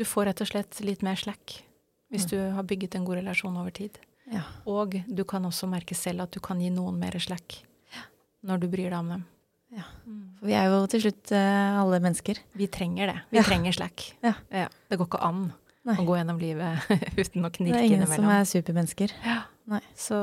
Du 0.00 0.06
får 0.08 0.30
rett 0.30 0.42
og 0.42 0.48
slett 0.50 0.80
litt 0.82 1.04
mer 1.06 1.20
slack 1.20 1.60
hvis 2.10 2.26
mm. 2.26 2.30
du 2.32 2.38
har 2.56 2.66
bygget 2.66 2.96
en 2.98 3.06
god 3.06 3.20
relasjon 3.20 3.58
over 3.60 3.74
tid. 3.76 4.00
Ja. 4.30 4.42
Og 4.66 4.96
du 5.06 5.22
kan 5.28 5.44
også 5.46 5.68
merke 5.70 5.94
selv 5.98 6.24
at 6.24 6.34
du 6.34 6.40
kan 6.42 6.58
gi 6.62 6.72
noen 6.74 6.98
mer 6.98 7.18
slack 7.22 7.62
når 8.46 8.62
du 8.62 8.70
bryr 8.72 8.88
deg 8.88 8.98
om 8.98 9.10
dem. 9.12 9.24
Ja. 9.76 9.84
For 10.40 10.48
vi 10.48 10.54
er 10.56 10.70
jo 10.72 10.78
til 10.90 11.02
slutt 11.04 11.30
uh, 11.36 11.78
alle 11.82 12.00
mennesker. 12.02 12.40
Vi 12.58 12.66
trenger 12.72 13.12
det. 13.12 13.18
Vi 13.30 13.38
ja. 13.38 13.44
trenger 13.46 13.76
slack. 13.76 14.06
Ja. 14.24 14.32
Det 14.50 14.98
går 14.98 15.06
ikke 15.06 15.20
an 15.26 15.50
Nei. 15.90 16.00
å 16.02 16.06
gå 16.08 16.18
gjennom 16.18 16.40
livet 16.40 16.90
uten 17.20 17.46
å 17.46 17.50
knirke 17.52 17.60
innimellom. 17.60 17.74
Det 17.74 17.80
er 17.80 17.88
ingen 17.88 18.12
som 18.12 18.28
er 18.32 18.46
supermennesker. 18.48 19.14
Ja. 19.26 19.40
Nei. 19.70 19.82
Så 19.94 20.18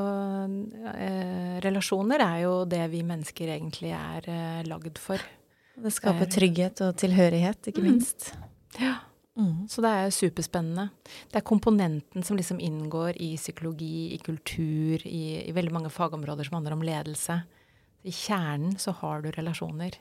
eh, 0.91 1.57
relasjoner 1.63 2.23
er 2.25 2.39
jo 2.43 2.53
det 2.67 2.83
vi 2.91 3.03
mennesker 3.07 3.53
egentlig 3.53 3.93
er 3.95 4.27
eh, 4.33 4.63
lagd 4.67 4.99
for. 4.99 5.21
Det 5.77 5.93
skaper 5.93 6.27
trygghet 6.33 6.81
og 6.83 6.97
tilhørighet, 6.99 7.69
ikke 7.69 7.83
mm. 7.83 7.87
minst. 7.87 8.31
Ja. 8.81 8.97
Mm. 9.37 9.67
Så 9.69 9.83
det 9.85 9.91
er 9.93 10.11
superspennende. 10.13 10.87
Det 11.29 11.39
er 11.39 11.45
komponenten 11.45 12.25
som 12.25 12.39
liksom 12.39 12.59
inngår 12.59 13.19
i 13.21 13.35
psykologi, 13.37 14.15
i 14.15 14.17
kultur, 14.25 15.05
i, 15.05 15.43
i 15.45 15.53
veldig 15.53 15.75
mange 15.75 15.93
fagområder 15.93 16.49
som 16.49 16.57
handler 16.57 16.73
om 16.73 16.85
ledelse. 16.85 17.37
I 18.07 18.13
kjernen 18.13 18.79
så 18.81 18.95
har 19.03 19.21
du 19.21 19.29
relasjoner. 19.35 19.99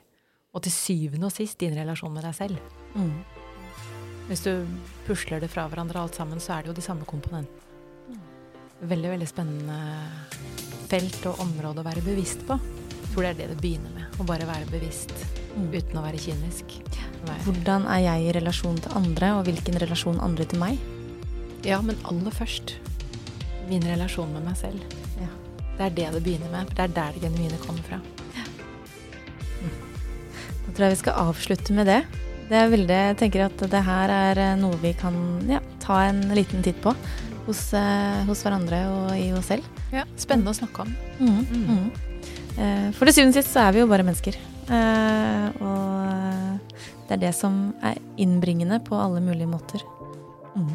Og 0.57 0.63
til 0.65 0.73
syvende 0.73 1.29
og 1.29 1.35
sist 1.35 1.59
din 1.61 1.77
relasjon 1.77 2.13
med 2.15 2.25
deg 2.25 2.35
selv. 2.35 2.77
Mm. 2.97 3.16
Hvis 4.27 4.43
du 4.43 4.51
pusler 5.07 5.39
det 5.39 5.47
fra 5.51 5.67
hverandre 5.71 6.01
alt 6.03 6.17
sammen, 6.19 6.41
så 6.43 6.57
er 6.57 6.65
det 6.65 6.73
jo 6.73 6.77
de 6.77 6.83
samme 6.83 7.07
komponentene. 7.07 7.63
Veldig, 8.77 9.09
veldig 9.15 9.27
spennende 9.29 9.77
felt 10.87 11.23
og 11.29 11.39
område 11.43 11.81
å 11.81 11.87
være 11.87 12.03
bevisst 12.05 12.43
på. 12.47 12.57
Jeg 12.59 13.13
tror 13.13 13.25
det 13.25 13.29
er 13.31 13.39
det 13.39 13.47
det 13.53 13.61
begynner 13.63 13.93
med. 13.95 14.19
Å 14.19 14.25
bare 14.27 14.45
være 14.49 14.67
bevisst 14.69 15.15
mm. 15.55 15.71
uten 15.71 15.97
å 15.97 16.03
være 16.03 16.19
kynisk. 16.21 16.75
Være. 17.23 17.39
Hvordan 17.47 17.87
er 17.89 18.03
jeg 18.03 18.27
i 18.27 18.35
relasjon 18.37 18.77
til 18.83 18.93
andre, 18.99 19.31
og 19.39 19.47
hvilken 19.47 19.79
relasjon 19.81 20.21
andre 20.23 20.45
til 20.51 20.61
meg? 20.61 20.83
Ja, 21.65 21.79
men 21.81 21.97
aller 22.07 22.35
først 22.35 22.75
min 23.67 23.83
relasjon 23.83 24.29
med 24.35 24.45
meg 24.47 24.59
selv. 24.59 24.99
Ja. 25.17 25.31
Det 25.79 25.87
er 25.87 25.97
det 25.97 26.11
det 26.17 26.23
begynner 26.27 26.53
med. 26.53 26.69
Det 26.75 26.85
er 26.85 26.93
der 26.99 27.15
det 27.17 27.25
genuine 27.25 27.57
kommer 27.63 27.83
fra. 27.87 27.99
Ja. 28.35 28.45
Mm. 29.63 29.75
Da 30.67 30.71
tror 30.71 30.85
jeg 30.85 30.95
vi 30.95 31.03
skal 31.03 31.21
avslutte 31.25 31.75
med 31.75 31.89
det. 31.89 32.01
Det 32.47 32.55
er 32.55 32.69
veldig, 32.71 32.97
jeg 33.09 33.15
tenker 33.19 33.45
at 33.49 33.63
det 33.71 33.79
her 33.83 34.11
er 34.13 34.39
eh, 34.39 34.53
noe 34.59 34.77
vi 34.79 34.93
kan 34.95 35.15
ja, 35.49 35.59
ta 35.83 35.99
en 36.07 36.21
liten 36.35 36.63
titt 36.63 36.79
på 36.83 36.93
hos, 37.47 37.61
eh, 37.75 38.21
hos, 38.27 38.43
hverandre 38.45 38.79
og 38.93 39.09
i 39.19 39.27
oss 39.35 39.49
selv. 39.51 39.67
Ja, 39.91 40.05
Spennende 40.19 40.53
å 40.53 40.57
snakke 40.57 40.85
om. 40.85 40.93
Mm, 41.19 41.41
mm. 41.43 41.65
Mm. 41.67 41.89
Eh, 42.55 42.87
for 42.95 43.09
til 43.09 43.17
syvende 43.17 43.35
og 43.35 43.39
sist 43.41 43.51
så 43.51 43.65
er 43.65 43.75
vi 43.75 43.83
jo 43.83 43.89
bare 43.91 44.07
mennesker. 44.07 44.39
Og 45.63 46.73
det 47.07 47.15
er 47.15 47.21
det 47.21 47.35
som 47.35 47.59
er 47.87 47.99
innbringende 48.19 48.79
på 48.83 48.95
alle 48.99 49.23
mulige 49.23 49.51
måter. 49.51 49.83
Mm. 50.55 50.73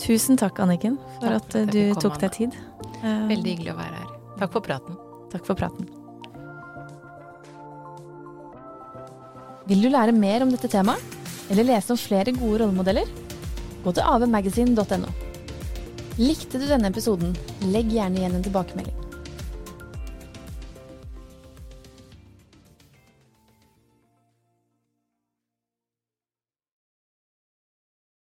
Tusen 0.00 0.40
takk, 0.40 0.60
Anniken, 0.64 1.00
for 1.18 1.32
takk 1.32 1.60
at 1.64 1.72
du 1.72 1.82
tok 1.96 2.20
deg 2.20 2.38
tid. 2.40 2.62
Veldig 3.00 3.56
hyggelig 3.56 3.76
å 3.76 3.80
være 3.80 4.00
her. 4.00 4.16
Takk 4.40 4.56
for 4.56 4.64
praten. 4.64 4.96
Takk 5.32 5.46
for 5.48 5.58
praten. 5.58 6.03
Vil 9.64 9.80
du 9.80 9.88
lære 9.88 10.12
mer 10.12 10.42
om 10.44 10.50
dette 10.52 10.68
temaet, 10.68 11.00
eller 11.48 11.64
lese 11.64 11.94
om 11.94 12.00
flere 12.00 12.34
gode 12.36 12.60
rollemodeller? 12.60 13.08
Gå 13.84 13.94
til 13.96 14.04
avmagasin.no. 14.04 15.12
Likte 16.20 16.60
du 16.60 16.66
denne 16.68 16.90
episoden, 16.92 17.32
legg 17.72 17.88
gjerne 17.92 18.20
igjen 18.20 18.36
en 18.36 18.44
tilbakemelding. 18.44 19.03